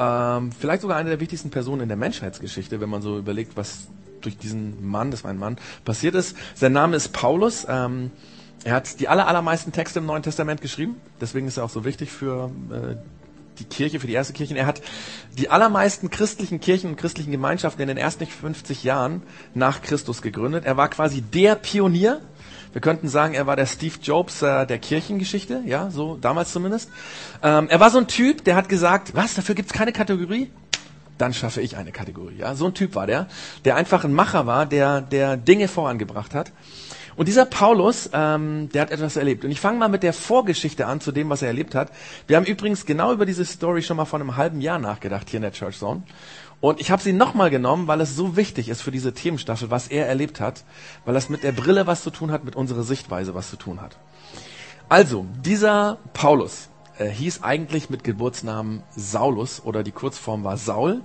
Ähm, 0.00 0.50
vielleicht 0.50 0.80
sogar 0.80 0.96
eine 0.96 1.10
der 1.10 1.20
wichtigsten 1.20 1.50
Personen 1.50 1.82
in 1.82 1.88
der 1.88 1.98
Menschheitsgeschichte, 1.98 2.80
wenn 2.80 2.88
man 2.88 3.02
so 3.02 3.18
überlegt, 3.18 3.58
was 3.58 3.88
durch 4.22 4.38
diesen 4.38 4.88
Mann, 4.88 5.10
das 5.10 5.24
war 5.24 5.30
ein 5.30 5.36
Mann, 5.38 5.58
passiert 5.84 6.14
ist. 6.14 6.36
Sein 6.54 6.72
Name 6.72 6.96
ist 6.96 7.12
Paulus. 7.12 7.66
Ähm, 7.68 8.10
er 8.64 8.74
hat 8.74 8.98
die 8.98 9.08
aller, 9.08 9.26
allermeisten 9.26 9.72
Texte 9.72 9.98
im 9.98 10.06
Neuen 10.06 10.22
Testament 10.22 10.62
geschrieben. 10.62 10.96
Deswegen 11.20 11.46
ist 11.46 11.58
er 11.58 11.64
auch 11.64 11.70
so 11.70 11.84
wichtig 11.84 12.10
für 12.10 12.50
äh, 12.70 12.96
die 13.58 13.64
Kirche, 13.64 14.00
für 14.00 14.06
die 14.06 14.14
erste 14.14 14.32
Kirche. 14.32 14.56
Er 14.56 14.66
hat 14.66 14.80
die 15.36 15.50
allermeisten 15.50 16.08
christlichen 16.08 16.60
Kirchen 16.60 16.90
und 16.90 16.96
christlichen 16.96 17.30
Gemeinschaften 17.30 17.82
in 17.82 17.88
den 17.88 17.98
ersten 17.98 18.26
50 18.26 18.84
Jahren 18.84 19.22
nach 19.52 19.82
Christus 19.82 20.22
gegründet. 20.22 20.64
Er 20.64 20.78
war 20.78 20.88
quasi 20.88 21.20
der 21.20 21.56
Pionier 21.56 22.22
wir 22.72 22.80
könnten 22.80 23.08
sagen, 23.08 23.34
er 23.34 23.46
war 23.46 23.56
der 23.56 23.66
Steve 23.66 23.94
Jobs 24.02 24.42
äh, 24.42 24.66
der 24.66 24.78
Kirchengeschichte, 24.78 25.62
ja, 25.66 25.90
so 25.90 26.16
damals 26.16 26.52
zumindest. 26.52 26.90
Ähm, 27.42 27.68
er 27.68 27.80
war 27.80 27.90
so 27.90 27.98
ein 27.98 28.06
Typ, 28.06 28.44
der 28.44 28.56
hat 28.56 28.68
gesagt, 28.68 29.14
was, 29.14 29.34
dafür 29.34 29.54
gibt's 29.54 29.72
keine 29.72 29.92
Kategorie? 29.92 30.50
Dann 31.18 31.34
schaffe 31.34 31.60
ich 31.60 31.76
eine 31.76 31.92
Kategorie. 31.92 32.36
Ja, 32.38 32.54
so 32.54 32.66
ein 32.66 32.74
Typ 32.74 32.94
war 32.94 33.06
der, 33.06 33.28
der 33.64 33.76
einfach 33.76 34.04
ein 34.04 34.14
Macher 34.14 34.46
war, 34.46 34.64
der, 34.66 35.00
der 35.02 35.36
Dinge 35.36 35.68
vorangebracht 35.68 36.34
hat. 36.34 36.52
Und 37.16 37.26
dieser 37.26 37.44
Paulus, 37.44 38.08
ähm, 38.14 38.70
der 38.72 38.80
hat 38.80 38.90
etwas 38.90 39.16
erlebt. 39.16 39.44
Und 39.44 39.50
ich 39.50 39.60
fange 39.60 39.78
mal 39.78 39.88
mit 39.88 40.02
der 40.02 40.14
Vorgeschichte 40.14 40.86
an 40.86 41.02
zu 41.02 41.12
dem, 41.12 41.28
was 41.28 41.42
er 41.42 41.48
erlebt 41.48 41.74
hat. 41.74 41.90
Wir 42.26 42.36
haben 42.36 42.46
übrigens 42.46 42.86
genau 42.86 43.12
über 43.12 43.26
diese 43.26 43.44
Story 43.44 43.82
schon 43.82 43.98
mal 43.98 44.06
vor 44.06 44.18
einem 44.18 44.36
halben 44.36 44.62
Jahr 44.62 44.78
nachgedacht 44.78 45.28
hier 45.28 45.36
in 45.36 45.42
der 45.42 45.52
Church 45.52 45.78
Zone. 45.78 46.02
Und 46.60 46.80
ich 46.80 46.90
habe 46.90 47.02
sie 47.02 47.14
nochmal 47.14 47.48
genommen, 47.48 47.86
weil 47.86 48.00
es 48.02 48.14
so 48.14 48.36
wichtig 48.36 48.68
ist 48.68 48.82
für 48.82 48.90
diese 48.90 49.14
Themenstaffel, 49.14 49.70
was 49.70 49.88
er 49.88 50.06
erlebt 50.06 50.40
hat, 50.40 50.64
weil 51.04 51.14
das 51.14 51.30
mit 51.30 51.42
der 51.42 51.52
Brille 51.52 51.86
was 51.86 52.02
zu 52.02 52.10
tun 52.10 52.30
hat, 52.30 52.44
mit 52.44 52.54
unserer 52.54 52.82
Sichtweise 52.82 53.34
was 53.34 53.48
zu 53.48 53.56
tun 53.56 53.80
hat. 53.80 53.96
Also, 54.88 55.24
dieser 55.42 55.98
Paulus 56.12 56.68
äh, 56.98 57.08
hieß 57.08 57.42
eigentlich 57.42 57.88
mit 57.88 58.04
Geburtsnamen 58.04 58.82
Saulus 58.94 59.62
oder 59.64 59.82
die 59.82 59.92
Kurzform 59.92 60.44
war 60.44 60.58
Saul. 60.58 61.00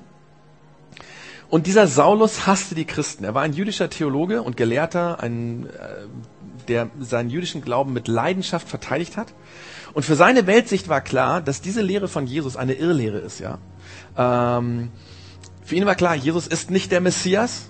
Und 1.50 1.68
dieser 1.68 1.88
Saulus 1.88 2.48
hasste 2.48 2.76
die 2.76 2.86
Christen. 2.86 3.24
Er 3.24 3.34
war 3.34 3.44
ein 3.44 3.54
jüdischer 3.54 3.90
Theologe 3.90 4.42
und 4.42 4.58
Gelehrter, 4.58 5.22
ein, 5.22 5.68
äh, 5.68 6.08
der 6.68 6.90
seinen 7.00 7.30
jüdischen 7.30 7.62
Glauben 7.62 7.94
mit 7.94 8.10
Leidenschaft 8.10 8.68
verteidigt 8.68 9.16
hat. 9.16 9.34
Und 9.94 10.04
für 10.04 10.16
seine 10.16 10.48
Weltsicht 10.48 10.90
war 10.90 11.00
klar, 11.00 11.40
dass 11.40 11.62
diese 11.62 11.82
Lehre 11.82 12.10
von 12.10 12.28
Jesus 12.28 12.58
eine 12.58 12.74
Irrlehre 12.74 13.20
ist, 13.20 13.40
ja. 13.40 13.60
Ähm, 14.18 14.92
für 15.66 15.76
ihn 15.76 15.86
war 15.86 15.96
klar, 15.96 16.16
Jesus 16.16 16.48
ist 16.48 16.70
nicht 16.70 16.92
der 16.92 17.02
Messias. 17.02 17.70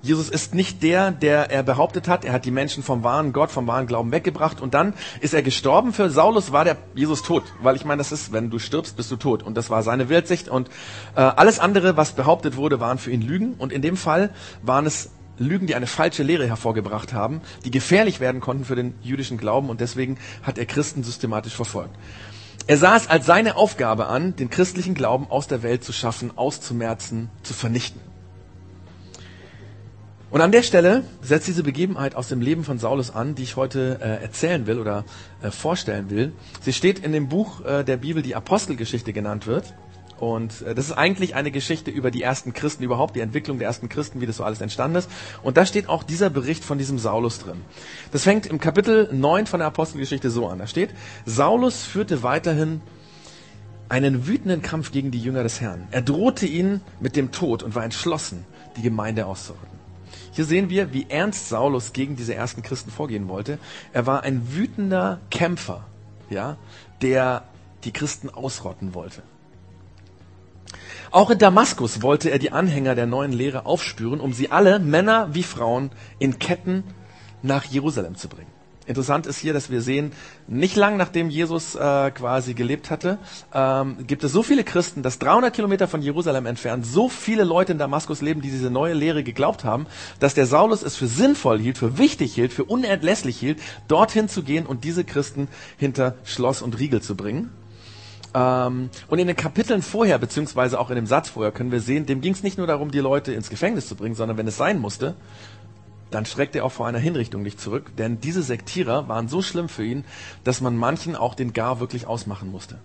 Jesus 0.00 0.28
ist 0.28 0.54
nicht 0.54 0.82
der, 0.82 1.10
der 1.10 1.50
er 1.50 1.64
behauptet 1.64 2.06
hat. 2.06 2.24
Er 2.24 2.32
hat 2.32 2.44
die 2.44 2.52
Menschen 2.52 2.82
vom 2.84 3.02
wahren 3.02 3.32
Gott, 3.32 3.50
vom 3.50 3.66
wahren 3.66 3.86
Glauben 3.86 4.12
weggebracht 4.12 4.60
und 4.60 4.74
dann 4.74 4.94
ist 5.20 5.34
er 5.34 5.42
gestorben. 5.42 5.92
Für 5.92 6.08
Saulus 6.08 6.52
war 6.52 6.64
der 6.64 6.76
Jesus 6.94 7.22
tot, 7.22 7.42
weil 7.62 7.74
ich 7.74 7.84
meine, 7.84 7.98
das 7.98 8.12
ist, 8.12 8.30
wenn 8.30 8.50
du 8.50 8.58
stirbst, 8.60 8.96
bist 8.96 9.10
du 9.10 9.16
tot 9.16 9.42
und 9.42 9.56
das 9.56 9.70
war 9.70 9.82
seine 9.82 10.08
Weltsicht 10.08 10.48
und 10.48 10.68
äh, 11.16 11.20
alles 11.20 11.58
andere, 11.58 11.96
was 11.96 12.12
behauptet 12.12 12.56
wurde, 12.56 12.78
waren 12.78 12.98
für 12.98 13.10
ihn 13.10 13.22
Lügen 13.22 13.54
und 13.54 13.72
in 13.72 13.82
dem 13.82 13.96
Fall 13.96 14.30
waren 14.62 14.86
es 14.86 15.10
Lügen, 15.38 15.66
die 15.66 15.74
eine 15.74 15.86
falsche 15.86 16.22
Lehre 16.22 16.46
hervorgebracht 16.46 17.12
haben, 17.12 17.40
die 17.64 17.70
gefährlich 17.70 18.20
werden 18.20 18.40
konnten 18.40 18.64
für 18.64 18.76
den 18.76 18.94
jüdischen 19.02 19.38
Glauben 19.38 19.68
und 19.68 19.80
deswegen 19.80 20.18
hat 20.42 20.58
er 20.58 20.66
Christen 20.66 21.02
systematisch 21.02 21.54
verfolgt. 21.54 21.94
Er 22.68 22.76
sah 22.76 22.96
es 22.96 23.08
als 23.08 23.24
seine 23.24 23.56
Aufgabe 23.56 24.08
an, 24.08 24.36
den 24.36 24.50
christlichen 24.50 24.92
Glauben 24.92 25.26
aus 25.30 25.46
der 25.46 25.62
Welt 25.62 25.82
zu 25.82 25.94
schaffen, 25.94 26.36
auszumerzen, 26.36 27.30
zu 27.42 27.54
vernichten. 27.54 27.98
Und 30.30 30.42
an 30.42 30.52
der 30.52 30.62
Stelle 30.62 31.04
setzt 31.22 31.48
diese 31.48 31.62
Begebenheit 31.62 32.14
aus 32.14 32.28
dem 32.28 32.42
Leben 32.42 32.64
von 32.64 32.78
Saulus 32.78 33.10
an, 33.10 33.34
die 33.34 33.44
ich 33.44 33.56
heute 33.56 34.00
äh, 34.02 34.22
erzählen 34.22 34.66
will 34.66 34.80
oder 34.80 35.06
äh, 35.40 35.50
vorstellen 35.50 36.10
will. 36.10 36.32
Sie 36.60 36.74
steht 36.74 36.98
in 36.98 37.12
dem 37.12 37.30
Buch 37.30 37.64
äh, 37.64 37.84
der 37.84 37.96
Bibel, 37.96 38.22
die 38.22 38.34
Apostelgeschichte 38.34 39.14
genannt 39.14 39.46
wird. 39.46 39.72
Und 40.20 40.62
äh, 40.62 40.74
das 40.74 40.86
ist 40.86 40.92
eigentlich 40.92 41.34
eine 41.34 41.50
Geschichte 41.50 41.90
über 41.90 42.10
die 42.10 42.22
ersten 42.22 42.52
Christen 42.52 42.82
überhaupt, 42.82 43.16
die 43.16 43.20
Entwicklung 43.20 43.58
der 43.58 43.68
ersten 43.68 43.88
Christen, 43.88 44.20
wie 44.20 44.26
das 44.26 44.36
so 44.36 44.44
alles 44.44 44.60
entstanden 44.60 44.96
ist. 44.96 45.10
Und 45.42 45.56
da 45.56 45.66
steht 45.66 45.88
auch 45.88 46.02
dieser 46.02 46.30
Bericht 46.30 46.64
von 46.64 46.78
diesem 46.78 46.98
Saulus 46.98 47.38
drin. 47.38 47.62
Das 48.10 48.24
fängt 48.24 48.46
im 48.46 48.60
Kapitel 48.60 49.08
9 49.12 49.46
von 49.46 49.60
der 49.60 49.68
Apostelgeschichte 49.68 50.30
so 50.30 50.48
an. 50.48 50.58
Da 50.58 50.66
steht, 50.66 50.90
Saulus 51.24 51.84
führte 51.84 52.22
weiterhin 52.22 52.80
einen 53.88 54.26
wütenden 54.26 54.60
Kampf 54.62 54.92
gegen 54.92 55.10
die 55.10 55.20
Jünger 55.20 55.42
des 55.42 55.60
Herrn. 55.60 55.88
Er 55.90 56.02
drohte 56.02 56.46
ihnen 56.46 56.82
mit 57.00 57.16
dem 57.16 57.32
Tod 57.32 57.62
und 57.62 57.74
war 57.74 57.84
entschlossen, 57.84 58.44
die 58.76 58.82
Gemeinde 58.82 59.26
auszurotten. 59.26 59.78
Hier 60.32 60.44
sehen 60.44 60.70
wir, 60.70 60.92
wie 60.92 61.06
ernst 61.08 61.48
Saulus 61.48 61.92
gegen 61.92 62.16
diese 62.16 62.34
ersten 62.34 62.62
Christen 62.62 62.90
vorgehen 62.90 63.28
wollte. 63.28 63.58
Er 63.92 64.06
war 64.06 64.22
ein 64.22 64.54
wütender 64.54 65.20
Kämpfer, 65.30 65.86
ja, 66.30 66.56
der 67.02 67.44
die 67.84 67.92
Christen 67.92 68.28
ausrotten 68.28 68.94
wollte. 68.94 69.22
Auch 71.10 71.30
in 71.30 71.38
Damaskus 71.38 72.02
wollte 72.02 72.30
er 72.30 72.38
die 72.38 72.52
Anhänger 72.52 72.94
der 72.94 73.06
neuen 73.06 73.32
Lehre 73.32 73.66
aufspüren, 73.66 74.20
um 74.20 74.32
sie 74.32 74.50
alle, 74.50 74.78
Männer 74.78 75.28
wie 75.32 75.42
Frauen, 75.42 75.90
in 76.18 76.38
Ketten 76.38 76.84
nach 77.42 77.64
Jerusalem 77.64 78.16
zu 78.16 78.28
bringen. 78.28 78.58
Interessant 78.88 79.26
ist 79.26 79.38
hier, 79.38 79.52
dass 79.52 79.70
wir 79.70 79.82
sehen, 79.82 80.12
nicht 80.46 80.74
lang 80.74 80.96
nachdem 80.96 81.28
Jesus 81.28 81.74
äh, 81.74 82.10
quasi 82.10 82.54
gelebt 82.54 82.90
hatte, 82.90 83.18
ähm, 83.52 84.06
gibt 84.06 84.24
es 84.24 84.32
so 84.32 84.42
viele 84.42 84.64
Christen, 84.64 85.02
dass 85.02 85.18
300 85.18 85.54
Kilometer 85.54 85.88
von 85.88 86.00
Jerusalem 86.00 86.46
entfernt 86.46 86.86
so 86.86 87.10
viele 87.10 87.44
Leute 87.44 87.72
in 87.72 87.78
Damaskus 87.78 88.22
leben, 88.22 88.40
die 88.40 88.50
diese 88.50 88.70
neue 88.70 88.94
Lehre 88.94 89.22
geglaubt 89.22 89.62
haben, 89.62 89.86
dass 90.20 90.32
der 90.32 90.46
Saulus 90.46 90.82
es 90.82 90.96
für 90.96 91.06
sinnvoll 91.06 91.58
hielt, 91.58 91.76
für 91.76 91.98
wichtig 91.98 92.34
hielt, 92.34 92.50
für 92.50 92.64
unentlässlich 92.64 93.38
hielt, 93.38 93.60
dorthin 93.88 94.26
zu 94.30 94.42
gehen 94.42 94.64
und 94.64 94.84
diese 94.84 95.04
Christen 95.04 95.48
hinter 95.76 96.14
Schloss 96.24 96.62
und 96.62 96.78
Riegel 96.78 97.02
zu 97.02 97.14
bringen. 97.14 97.50
Ähm, 98.34 98.90
und 99.08 99.18
in 99.18 99.26
den 99.26 99.36
Kapiteln 99.36 99.82
vorher, 99.82 100.18
beziehungsweise 100.18 100.78
auch 100.78 100.90
in 100.90 100.96
dem 100.96 101.06
Satz 101.06 101.30
vorher, 101.30 101.52
können 101.52 101.72
wir 101.72 101.80
sehen, 101.80 102.06
dem 102.06 102.20
ging 102.20 102.32
es 102.32 102.42
nicht 102.42 102.58
nur 102.58 102.66
darum, 102.66 102.90
die 102.90 102.98
Leute 102.98 103.32
ins 103.32 103.50
Gefängnis 103.50 103.88
zu 103.88 103.94
bringen, 103.94 104.14
sondern 104.14 104.36
wenn 104.36 104.46
es 104.46 104.56
sein 104.56 104.78
musste, 104.78 105.14
dann 106.10 106.26
schreckt 106.26 106.56
er 106.56 106.64
auch 106.64 106.72
vor 106.72 106.86
einer 106.86 106.98
Hinrichtung 106.98 107.42
nicht 107.42 107.60
zurück, 107.60 107.92
denn 107.96 108.20
diese 108.20 108.42
Sektierer 108.42 109.08
waren 109.08 109.28
so 109.28 109.42
schlimm 109.42 109.68
für 109.68 109.84
ihn, 109.84 110.04
dass 110.44 110.60
man 110.60 110.76
manchen 110.76 111.16
auch 111.16 111.34
den 111.34 111.52
Gar 111.52 111.80
wirklich 111.80 112.06
ausmachen 112.06 112.50
musste. 112.50 112.78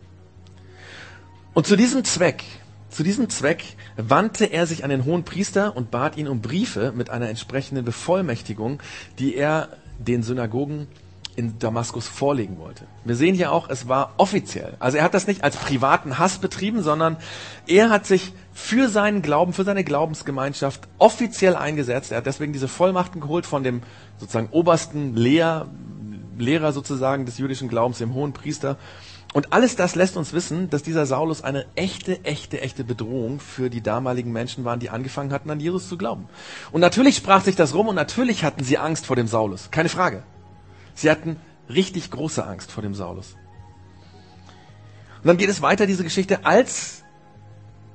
Und 1.53 1.67
zu 1.67 1.75
diesem 1.75 2.03
Zweck, 2.03 2.43
zu 2.89 3.03
diesem 3.03 3.29
Zweck 3.29 3.63
wandte 3.95 4.45
er 4.45 4.67
sich 4.67 4.83
an 4.83 4.89
den 4.89 5.05
hohen 5.05 5.23
Priester 5.23 5.75
und 5.75 5.91
bat 5.91 6.17
ihn 6.17 6.27
um 6.27 6.41
Briefe 6.41 6.93
mit 6.95 7.09
einer 7.09 7.29
entsprechenden 7.29 7.85
Bevollmächtigung, 7.85 8.81
die 9.19 9.35
er 9.35 9.69
den 9.99 10.23
Synagogen 10.23 10.87
in 11.35 11.59
Damaskus 11.59 12.07
vorlegen 12.07 12.57
wollte. 12.59 12.85
Wir 13.05 13.15
sehen 13.15 13.35
hier 13.35 13.51
auch, 13.51 13.69
es 13.69 13.87
war 13.87 14.13
offiziell. 14.17 14.75
Also 14.79 14.97
er 14.97 15.03
hat 15.03 15.13
das 15.13 15.27
nicht 15.27 15.43
als 15.43 15.57
privaten 15.57 16.19
Hass 16.19 16.37
betrieben, 16.37 16.83
sondern 16.83 17.17
er 17.67 17.89
hat 17.89 18.05
sich 18.05 18.33
für 18.53 18.89
seinen 18.89 19.21
Glauben, 19.21 19.53
für 19.53 19.63
seine 19.63 19.83
Glaubensgemeinschaft 19.83 20.87
offiziell 20.99 21.55
eingesetzt. 21.55 22.11
Er 22.11 22.17
hat 22.19 22.25
deswegen 22.25 22.53
diese 22.53 22.67
Vollmachten 22.67 23.21
geholt 23.21 23.45
von 23.45 23.63
dem 23.63 23.81
sozusagen 24.17 24.49
obersten 24.51 25.15
Lehr, 25.15 25.67
Lehrer 26.37 26.71
sozusagen 26.71 27.25
des 27.25 27.37
jüdischen 27.37 27.69
Glaubens, 27.69 27.99
dem 27.99 28.13
hohen 28.13 28.33
Priester. 28.33 28.77
Und 29.33 29.51
alles 29.51 29.75
das 29.75 29.95
lässt 29.95 30.15
uns 30.15 30.31
wissen, 30.31 30.69
dass 30.69 30.83
dieser 30.83 31.07
Saulus 31.07 31.43
eine 31.43 31.65
echte, 31.75 32.23
echte, 32.23 32.61
echte 32.61 32.83
Bedrohung 32.83 33.39
für 33.39 33.71
die 33.71 33.81
damaligen 33.81 34.31
Menschen 34.31 34.63
waren, 34.63 34.79
die 34.79 34.91
angefangen 34.91 35.33
hatten, 35.33 35.49
an 35.49 35.59
Jesus 35.59 35.89
zu 35.89 35.97
glauben. 35.97 36.27
Und 36.71 36.81
natürlich 36.81 37.17
sprach 37.17 37.43
sich 37.43 37.55
das 37.55 37.73
rum 37.73 37.87
und 37.87 37.95
natürlich 37.95 38.43
hatten 38.43 38.63
sie 38.63 38.77
Angst 38.77 39.07
vor 39.07 39.15
dem 39.15 39.27
Saulus. 39.27 39.71
Keine 39.71 39.89
Frage. 39.89 40.23
Sie 40.93 41.09
hatten 41.09 41.37
richtig 41.69 42.11
große 42.11 42.45
Angst 42.45 42.71
vor 42.71 42.83
dem 42.83 42.95
Saulus. 42.95 43.35
Und 45.21 45.27
dann 45.27 45.37
geht 45.37 45.49
es 45.49 45.61
weiter, 45.61 45.85
diese 45.85 46.03
Geschichte, 46.03 46.45
als 46.45 47.03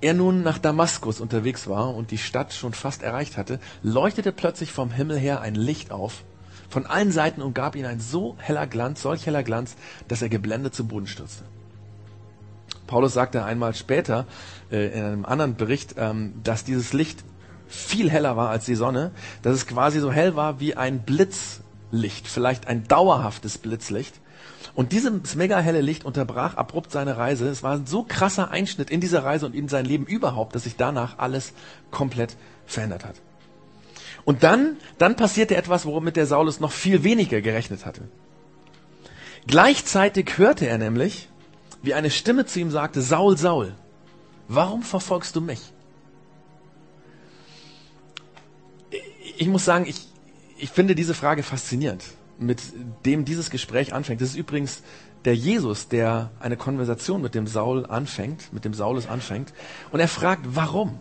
er 0.01 0.15
nun 0.15 0.43
nach 0.43 0.59
Damaskus 0.59 1.21
unterwegs 1.21 1.69
war 1.69 1.95
und 1.95 2.11
die 2.11 2.19
Stadt 2.19 2.53
schon 2.53 2.73
fast 2.73 3.03
erreicht 3.03 3.37
hatte, 3.37 3.59
leuchtete 3.83 4.33
plötzlich 4.33 4.73
vom 4.73 4.91
Himmel 4.91 5.19
her 5.19 5.41
ein 5.41 5.55
Licht 5.55 5.91
auf. 5.91 6.25
Von 6.69 6.87
allen 6.87 7.13
Seiten 7.13 7.43
umgab 7.43 7.77
ihn 7.77 7.87
ein 7.87 8.01
so 8.01 8.37
heller 8.39 8.67
Glanz, 8.67 9.03
solch 9.03 9.27
heller 9.27 9.43
Glanz, 9.43 9.77
dass 10.07 10.23
er 10.23 10.29
geblendet 10.29 10.75
zu 10.75 10.87
Boden 10.87 11.07
stürzte. 11.07 11.45
Paulus 12.87 13.13
sagte 13.13 13.45
einmal 13.45 13.75
später 13.75 14.27
äh, 14.71 14.89
in 14.89 15.05
einem 15.05 15.25
anderen 15.25 15.57
Bericht, 15.57 15.95
ähm, 15.99 16.35
dass 16.43 16.65
dieses 16.65 16.93
Licht 16.93 17.25
viel 17.67 18.11
heller 18.11 18.37
war 18.37 18.49
als 18.49 18.65
die 18.65 18.75
Sonne, 18.75 19.11
dass 19.43 19.55
es 19.55 19.67
quasi 19.67 20.01
so 20.01 20.11
hell 20.11 20.37
war 20.37 20.61
wie 20.61 20.75
ein 20.75 21.03
Blitz 21.03 21.61
Licht, 21.91 22.29
vielleicht 22.29 22.67
ein 22.67 22.87
dauerhaftes 22.87 23.59
Blitzlicht. 23.59 24.21
Und 24.75 24.93
dieses 24.93 25.35
mega 25.35 25.59
helle 25.59 25.81
Licht 25.81 26.05
unterbrach 26.05 26.57
abrupt 26.57 26.93
seine 26.93 27.17
Reise. 27.17 27.49
Es 27.49 27.63
war 27.63 27.75
ein 27.75 27.87
so 27.87 28.05
krasser 28.05 28.51
Einschnitt 28.51 28.91
in 28.91 29.01
dieser 29.01 29.25
Reise 29.25 29.47
und 29.47 29.55
in 29.55 29.69
sein 29.69 29.85
Leben 29.85 30.07
überhaupt, 30.07 30.55
dass 30.55 30.65
sich 30.65 30.77
danach 30.77 31.19
alles 31.19 31.53
komplett 31.91 32.37
verändert 32.67 33.05
hat. 33.05 33.17
Und 34.25 34.43
dann, 34.43 34.77
dann 34.99 35.17
passierte 35.17 35.57
etwas, 35.57 35.87
womit 35.87 36.17
der 36.17 36.27
Saulus 36.27 36.61
noch 36.61 36.73
viel 36.73 37.03
weniger 37.03 37.41
gerechnet 37.41 37.87
hatte. 37.87 38.03
Gleichzeitig 39.47 40.37
hörte 40.37 40.67
er 40.67 40.77
nämlich, 40.77 41.29
wie 41.83 41.95
eine 41.95 42.11
Stimme 42.11 42.45
zu 42.45 42.61
ihm 42.61 42.71
sagte, 42.71 43.01
Saul, 43.01 43.39
Saul, 43.39 43.75
warum 44.49 44.83
verfolgst 44.83 45.35
du 45.37 45.41
mich? 45.41 45.73
Ich 49.39 49.47
muss 49.47 49.65
sagen, 49.65 49.87
ich, 49.87 50.08
ich 50.59 50.71
finde 50.71 50.95
diese 50.95 51.15
Frage 51.15 51.43
faszinierend, 51.43 52.05
mit 52.39 52.61
dem 53.07 53.25
dieses 53.25 53.51
Gespräch 53.51 53.93
anfängt. 53.93 54.21
Das 54.21 54.31
ist 54.31 54.37
übrigens 54.37 54.83
der 55.25 55.35
Jesus, 55.35 55.89
der 55.89 56.31
eine 56.41 56.57
Konversation 56.57 57.23
mit 57.23 57.35
dem 57.35 57.47
Saul 57.47 57.87
anfängt, 57.87 58.53
mit 58.53 58.65
dem 58.65 58.75
Saulus 58.75 59.09
anfängt. 59.09 59.53
Und 59.91 60.01
er 60.01 60.09
fragt, 60.09 60.43
warum? 60.55 60.99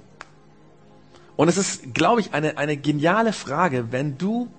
Und 1.36 1.48
es 1.48 1.58
ist, 1.58 1.94
glaube 1.94 2.22
ich, 2.22 2.34
eine, 2.34 2.58
eine 2.58 2.78
geniale 2.78 3.32
Frage, 3.32 3.92
wenn 3.92 4.18
du 4.18 4.50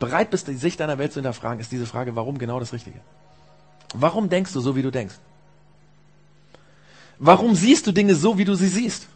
bereit 0.00 0.30
bist, 0.30 0.48
die 0.48 0.54
Sicht 0.54 0.80
deiner 0.80 0.98
Welt 0.98 1.12
zu 1.12 1.20
hinterfragen, 1.20 1.60
ist 1.60 1.70
diese 1.70 1.86
Frage, 1.86 2.16
warum 2.16 2.38
genau 2.38 2.58
das 2.58 2.72
Richtige? 2.72 3.00
Warum 3.94 4.28
denkst 4.28 4.52
du 4.52 4.60
so, 4.60 4.74
wie 4.74 4.82
du 4.82 4.90
denkst? 4.90 5.14
Warum 7.18 7.54
siehst 7.54 7.86
du 7.86 7.92
Dinge 7.92 8.16
so, 8.16 8.36
wie 8.36 8.44
du 8.44 8.56
sie 8.56 8.66
siehst? 8.66 9.06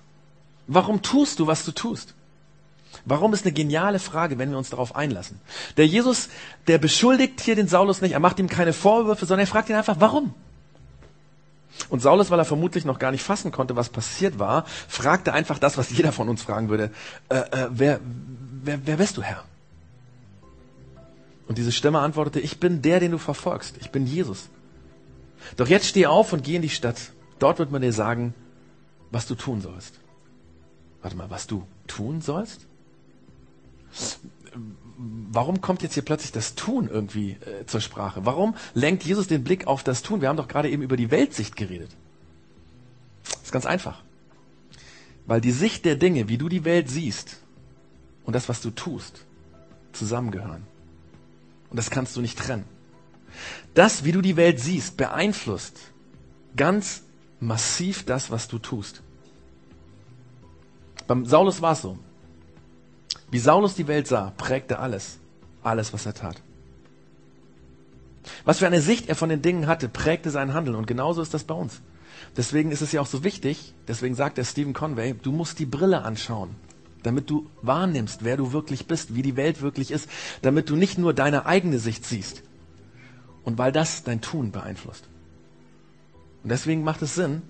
Warum 0.69 1.03
tust 1.03 1.41
du, 1.41 1.47
was 1.49 1.65
du 1.65 1.73
tust? 1.73 2.15
Warum 3.05 3.33
ist 3.35 3.45
eine 3.45 3.53
geniale 3.53 3.99
Frage, 3.99 4.39
wenn 4.39 4.51
wir 4.51 4.59
uns 4.59 4.71
darauf 4.71 4.95
einlassen. 4.97 5.41
Der 5.77 5.87
Jesus, 5.87 6.29
der 6.67 6.79
beschuldigt 6.79 7.41
hier 7.41 7.57
den 7.57 7.69
Saulus 7.69 8.01
nicht, 8.01 8.13
er 8.13 8.21
macht 8.21 8.39
ihm 8.39 8.49
keine 8.49 8.73
Vorwürfe, 8.73 9.27
sondern 9.27 9.47
er 9.47 9.51
fragt 9.51 9.69
ihn 9.69 9.77
einfach, 9.77 9.97
warum? 9.99 10.35
Und 11.89 12.01
Saulus, 12.01 12.31
weil 12.31 12.39
er 12.39 12.45
vermutlich 12.45 12.85
noch 12.85 12.99
gar 12.99 13.13
nicht 13.13 13.23
fassen 13.23 13.53
konnte, 13.53 13.77
was 13.77 13.89
passiert 13.89 14.39
war, 14.39 14.65
fragte 14.89 15.33
einfach 15.33 15.59
das, 15.59 15.79
was 15.79 15.91
jeder 15.91 16.13
von 16.13 16.29
uns 16.29 16.43
fragen 16.43 16.69
würde. 16.69 16.91
Äh, 17.29 17.37
äh, 17.37 17.69
wer, 17.71 18.01
wer, 18.65 18.81
wer 18.85 18.97
bist 18.97 19.17
du, 19.17 19.23
Herr? 19.23 19.45
Und 21.47 21.57
diese 21.57 21.73
Stimme 21.73 22.01
antwortete, 22.01 22.41
ich 22.41 22.61
bin 22.61 22.83
der, 22.83 23.01
den 23.01 23.13
du 23.13 23.19
verfolgst. 23.19 23.77
Ich 23.81 23.91
bin 23.91 24.07
Jesus. 24.07 24.49
Doch 25.57 25.69
jetzt 25.69 25.87
steh 25.87 26.07
auf 26.07 26.33
und 26.33 26.45
geh 26.45 26.57
in 26.57 26.63
die 26.63 26.69
Stadt. 26.69 27.13
Dort 27.39 27.59
wird 27.59 27.71
man 27.71 27.81
dir 27.81 27.93
sagen, 27.93 28.35
was 29.11 29.27
du 29.27 29.35
tun 29.35 29.63
sollst. 29.63 29.95
Warte 31.01 31.17
mal, 31.17 31.31
was 31.31 31.47
du 31.47 31.67
tun 31.87 32.21
sollst? 32.21 32.68
Warum 34.99 35.61
kommt 35.61 35.83
jetzt 35.83 35.95
hier 35.95 36.05
plötzlich 36.05 36.33
das 36.33 36.55
Tun 36.55 36.89
irgendwie 36.89 37.33
äh, 37.33 37.67
zur 37.67 37.81
Sprache? 37.81 38.25
Warum 38.25 38.57
lenkt 38.75 39.05
Jesus 39.05 39.29
den 39.29 39.45
Blick 39.45 39.67
auf 39.67 39.85
das 39.85 40.03
Tun? 40.03 40.21
Wir 40.21 40.29
haben 40.29 40.37
doch 40.37 40.49
gerade 40.49 40.71
eben 40.71 40.83
über 40.83 40.97
die 40.97 41.11
Weltsicht 41.11 41.57
geredet. 41.57 41.91
Das 43.25 43.45
ist 43.45 43.53
ganz 43.53 43.67
einfach. 43.67 44.03
Weil 45.27 45.41
die 45.41 45.53
Sicht 45.53 45.85
der 45.85 45.97
Dinge, 45.97 46.29
wie 46.29 46.39
du 46.39 46.49
die 46.49 46.65
Welt 46.65 46.89
siehst 46.89 47.39
und 48.25 48.33
das, 48.35 48.49
was 48.49 48.61
du 48.61 48.71
tust, 48.71 49.25
zusammengehören. 49.93 50.67
Und 51.71 51.77
das 51.77 51.91
kannst 51.91 52.17
du 52.17 52.21
nicht 52.21 52.39
trennen. 52.39 52.65
Das, 53.75 54.05
wie 54.05 54.13
du 54.13 54.23
die 54.23 54.37
Welt 54.37 54.59
siehst, 54.59 54.97
beeinflusst 54.97 55.79
ganz 56.57 57.03
massiv 57.41 58.05
das, 58.05 58.31
was 58.31 58.49
du 58.49 58.59
tust. 58.59 59.03
Beim 61.07 61.25
Saulus 61.27 61.63
war 61.63 61.73
es 61.73 61.83
so. 61.83 61.99
Wie 63.31 63.39
Saulus 63.39 63.75
die 63.75 63.89
Welt 63.89 64.07
sah, 64.07 64.33
prägte 64.37 64.79
alles, 64.79 65.19
alles, 65.63 65.93
was 65.93 66.07
er 66.07 66.15
tat. 66.15 66.41
Was 68.45 68.59
für 68.59 68.67
eine 68.67 68.81
Sicht 68.81 69.09
er 69.09 69.15
von 69.15 69.29
den 69.29 69.43
Dingen 69.43 69.67
hatte, 69.67 69.89
prägte 69.89 70.31
sein 70.31 70.55
Handeln. 70.55 70.77
Und 70.77 70.87
genauso 70.87 71.23
ist 71.23 71.35
das 71.35 71.45
bei 71.45 71.55
uns. 71.55 71.81
Deswegen 72.37 72.71
ist 72.71 72.83
es 72.83 72.93
ja 72.93 73.01
auch 73.01 73.07
so 73.07 73.25
wichtig, 73.25 73.75
deswegen 73.87 74.15
sagt 74.15 74.39
der 74.39 74.45
Stephen 74.45 74.73
Conway, 74.73 75.15
du 75.15 75.33
musst 75.33 75.59
die 75.59 75.67
Brille 75.67 76.03
anschauen, 76.03 76.57
damit 77.03 77.31
du 77.31 77.49
wahrnimmst, 77.63 78.25
wer 78.25 78.37
du 78.37 78.53
wirklich 78.53 78.87
bist, 78.87 79.15
wie 79.15 79.23
die 79.23 79.37
Welt 79.37 79.63
wirklich 79.63 79.91
ist, 79.91 80.09
damit 80.43 80.69
du 80.69 80.77
nicht 80.77 80.99
nur 80.99 81.15
deine 81.15 81.47
eigene 81.47 81.79
Sicht 81.79 82.05
siehst. 82.05 82.43
Und 83.45 83.57
weil 83.57 83.73
das 83.73 84.05
dein 84.05 84.21
Tun 84.21 84.51
beeinflusst. 84.51 85.09
Und 86.43 86.51
deswegen 86.51 86.85
macht 86.85 87.03
es 87.03 87.15
Sinn, 87.15 87.43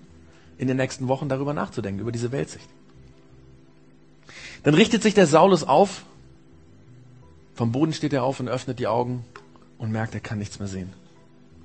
in 0.57 0.67
den 0.67 0.77
nächsten 0.77 1.07
Wochen 1.07 1.29
darüber 1.29 1.53
nachzudenken, 1.53 2.01
über 2.01 2.11
diese 2.11 2.31
Weltsicht. 2.31 2.69
Dann 4.63 4.73
richtet 4.73 5.03
sich 5.03 5.13
der 5.13 5.27
Saulus 5.27 5.63
auf, 5.63 6.03
vom 7.55 7.71
Boden 7.71 7.93
steht 7.93 8.13
er 8.13 8.23
auf 8.23 8.39
und 8.39 8.47
öffnet 8.47 8.79
die 8.79 8.87
Augen 8.87 9.25
und 9.77 9.91
merkt, 9.91 10.13
er 10.13 10.21
kann 10.21 10.37
nichts 10.39 10.59
mehr 10.59 10.67
sehen. 10.67 10.93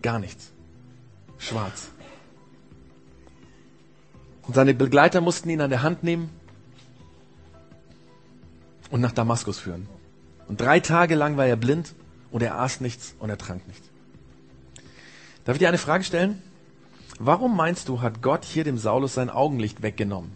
Gar 0.02 0.18
nichts. 0.18 0.50
Schwarz. 1.38 1.88
Und 4.42 4.54
seine 4.54 4.74
Begleiter 4.74 5.20
mussten 5.20 5.48
ihn 5.50 5.60
an 5.60 5.70
der 5.70 5.82
Hand 5.82 6.02
nehmen 6.02 6.30
und 8.90 9.00
nach 9.00 9.12
Damaskus 9.12 9.58
führen. 9.58 9.88
Und 10.48 10.60
drei 10.60 10.80
Tage 10.80 11.14
lang 11.14 11.36
war 11.36 11.46
er 11.46 11.56
blind 11.56 11.94
und 12.30 12.42
er 12.42 12.60
aß 12.60 12.80
nichts 12.80 13.14
und 13.18 13.30
er 13.30 13.38
trank 13.38 13.66
nichts. 13.66 13.88
Darf 15.44 15.56
ich 15.56 15.60
dir 15.60 15.68
eine 15.68 15.78
Frage 15.78 16.04
stellen? 16.04 16.42
Warum 17.18 17.56
meinst 17.56 17.88
du, 17.88 18.00
hat 18.00 18.22
Gott 18.22 18.44
hier 18.44 18.64
dem 18.64 18.78
Saulus 18.78 19.14
sein 19.14 19.30
Augenlicht 19.30 19.82
weggenommen? 19.82 20.32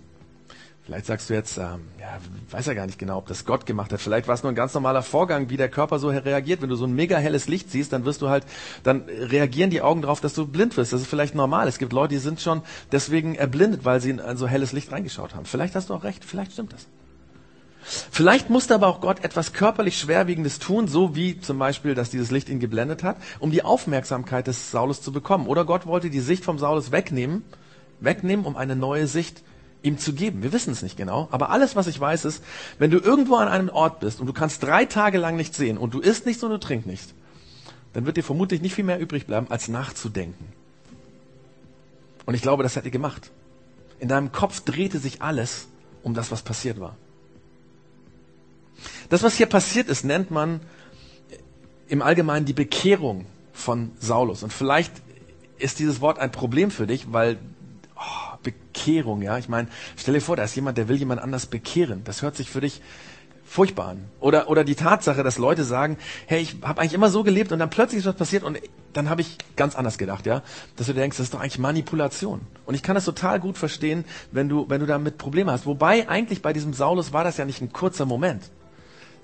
Vielleicht 0.88 1.04
sagst 1.04 1.28
du 1.28 1.34
jetzt, 1.34 1.58
ähm, 1.58 1.82
ja, 2.00 2.18
weiß 2.50 2.64
ja 2.64 2.72
gar 2.72 2.86
nicht 2.86 2.98
genau, 2.98 3.18
ob 3.18 3.26
das 3.26 3.44
Gott 3.44 3.66
gemacht 3.66 3.92
hat. 3.92 4.00
Vielleicht 4.00 4.26
war 4.26 4.34
es 4.34 4.42
nur 4.42 4.50
ein 4.50 4.54
ganz 4.54 4.72
normaler 4.72 5.02
Vorgang, 5.02 5.50
wie 5.50 5.58
der 5.58 5.68
Körper 5.68 5.98
so 5.98 6.08
reagiert. 6.08 6.62
Wenn 6.62 6.70
du 6.70 6.76
so 6.76 6.86
ein 6.86 6.94
mega 6.94 7.18
helles 7.18 7.46
Licht 7.46 7.70
siehst, 7.70 7.92
dann 7.92 8.06
wirst 8.06 8.22
du 8.22 8.30
halt, 8.30 8.46
dann 8.84 9.02
reagieren 9.02 9.68
die 9.68 9.82
Augen 9.82 10.00
darauf, 10.00 10.22
dass 10.22 10.32
du 10.32 10.46
blind 10.46 10.78
wirst. 10.78 10.94
Das 10.94 11.02
ist 11.02 11.06
vielleicht 11.06 11.34
normal. 11.34 11.68
Es 11.68 11.76
gibt 11.76 11.92
Leute, 11.92 12.14
die 12.14 12.20
sind 12.20 12.40
schon 12.40 12.62
deswegen 12.90 13.34
erblindet, 13.34 13.84
weil 13.84 14.00
sie 14.00 14.08
in 14.08 14.18
ein 14.18 14.38
so 14.38 14.48
helles 14.48 14.72
Licht 14.72 14.90
reingeschaut 14.90 15.34
haben. 15.34 15.44
Vielleicht 15.44 15.74
hast 15.74 15.90
du 15.90 15.94
auch 15.94 16.04
recht. 16.04 16.24
Vielleicht 16.24 16.52
stimmt 16.52 16.72
das. 16.72 16.86
Vielleicht 17.82 18.48
musste 18.48 18.74
aber 18.74 18.86
auch 18.86 19.02
Gott 19.02 19.22
etwas 19.22 19.52
körperlich 19.52 19.98
Schwerwiegendes 19.98 20.58
tun, 20.58 20.88
so 20.88 21.14
wie 21.14 21.38
zum 21.38 21.58
Beispiel, 21.58 21.94
dass 21.94 22.08
dieses 22.08 22.30
Licht 22.30 22.48
ihn 22.48 22.60
geblendet 22.60 23.02
hat, 23.02 23.18
um 23.40 23.50
die 23.50 23.62
Aufmerksamkeit 23.62 24.46
des 24.46 24.70
Saulus 24.70 25.02
zu 25.02 25.12
bekommen. 25.12 25.48
Oder 25.48 25.66
Gott 25.66 25.84
wollte 25.84 26.08
die 26.08 26.20
Sicht 26.20 26.46
vom 26.46 26.58
Saulus 26.58 26.92
wegnehmen, 26.92 27.44
wegnehmen, 28.00 28.46
um 28.46 28.56
eine 28.56 28.74
neue 28.74 29.06
Sicht 29.06 29.42
ihm 29.88 29.98
zu 29.98 30.12
geben. 30.12 30.42
Wir 30.42 30.52
wissen 30.52 30.72
es 30.72 30.82
nicht 30.82 30.96
genau, 30.96 31.28
aber 31.30 31.50
alles, 31.50 31.74
was 31.74 31.86
ich 31.86 31.98
weiß, 31.98 32.24
ist, 32.24 32.44
wenn 32.78 32.90
du 32.90 32.98
irgendwo 32.98 33.36
an 33.36 33.48
einem 33.48 33.68
Ort 33.70 34.00
bist 34.00 34.20
und 34.20 34.26
du 34.26 34.32
kannst 34.32 34.62
drei 34.62 34.84
Tage 34.84 35.18
lang 35.18 35.36
nichts 35.36 35.56
sehen 35.56 35.78
und 35.78 35.94
du 35.94 36.00
isst 36.00 36.26
nichts 36.26 36.42
und 36.44 36.50
du 36.50 36.58
trinkst 36.58 36.86
nichts, 36.86 37.14
dann 37.92 38.06
wird 38.06 38.16
dir 38.16 38.22
vermutlich 38.22 38.60
nicht 38.60 38.74
viel 38.74 38.84
mehr 38.84 39.00
übrig 39.00 39.26
bleiben, 39.26 39.50
als 39.50 39.68
nachzudenken. 39.68 40.52
Und 42.26 42.34
ich 42.34 42.42
glaube, 42.42 42.62
das 42.62 42.76
hat 42.76 42.84
er 42.84 42.90
gemacht. 42.90 43.30
In 43.98 44.08
deinem 44.08 44.30
Kopf 44.30 44.60
drehte 44.60 44.98
sich 44.98 45.22
alles 45.22 45.66
um 46.02 46.14
das, 46.14 46.30
was 46.30 46.42
passiert 46.42 46.78
war. 46.78 46.96
Das, 49.08 49.22
was 49.22 49.34
hier 49.34 49.46
passiert 49.46 49.88
ist, 49.88 50.04
nennt 50.04 50.30
man 50.30 50.60
im 51.88 52.02
Allgemeinen 52.02 52.44
die 52.44 52.52
Bekehrung 52.52 53.26
von 53.52 53.90
Saulus. 53.98 54.42
Und 54.42 54.52
vielleicht 54.52 54.92
ist 55.58 55.78
dieses 55.78 56.00
Wort 56.00 56.18
ein 56.18 56.30
Problem 56.30 56.70
für 56.70 56.86
dich, 56.86 57.12
weil 57.12 57.38
Bekehrung, 58.42 59.22
ja. 59.22 59.38
Ich 59.38 59.48
meine, 59.48 59.68
stell 59.96 60.14
dir 60.14 60.20
vor, 60.20 60.36
da 60.36 60.44
ist 60.44 60.54
jemand, 60.54 60.78
der 60.78 60.88
will 60.88 60.96
jemand 60.96 61.20
anders 61.20 61.46
bekehren. 61.46 62.02
Das 62.04 62.22
hört 62.22 62.36
sich 62.36 62.50
für 62.50 62.60
dich 62.60 62.80
furchtbar 63.48 63.88
an. 63.88 64.04
Oder, 64.20 64.48
oder 64.50 64.62
die 64.62 64.74
Tatsache, 64.74 65.22
dass 65.22 65.38
Leute 65.38 65.64
sagen, 65.64 65.96
hey, 66.26 66.40
ich 66.40 66.56
habe 66.62 66.80
eigentlich 66.80 66.92
immer 66.92 67.08
so 67.08 67.24
gelebt 67.24 67.50
und 67.50 67.58
dann 67.58 67.70
plötzlich 67.70 68.00
ist 68.00 68.06
was 68.06 68.14
passiert 68.14 68.44
und 68.44 68.58
dann 68.92 69.08
habe 69.08 69.22
ich 69.22 69.38
ganz 69.56 69.74
anders 69.74 69.96
gedacht, 69.98 70.26
ja. 70.26 70.42
Dass 70.76 70.86
du 70.86 70.92
denkst, 70.92 71.16
das 71.16 71.24
ist 71.24 71.34
doch 71.34 71.40
eigentlich 71.40 71.58
Manipulation. 71.58 72.42
Und 72.66 72.74
ich 72.74 72.82
kann 72.82 72.94
das 72.94 73.04
total 73.04 73.40
gut 73.40 73.56
verstehen, 73.56 74.04
wenn 74.32 74.48
du, 74.48 74.68
wenn 74.68 74.80
du 74.80 74.86
damit 74.86 75.18
Probleme 75.18 75.50
hast. 75.50 75.66
Wobei 75.66 76.08
eigentlich 76.08 76.42
bei 76.42 76.52
diesem 76.52 76.74
Saulus 76.74 77.12
war 77.12 77.24
das 77.24 77.38
ja 77.38 77.44
nicht 77.44 77.62
ein 77.62 77.72
kurzer 77.72 78.04
Moment. 78.04 78.50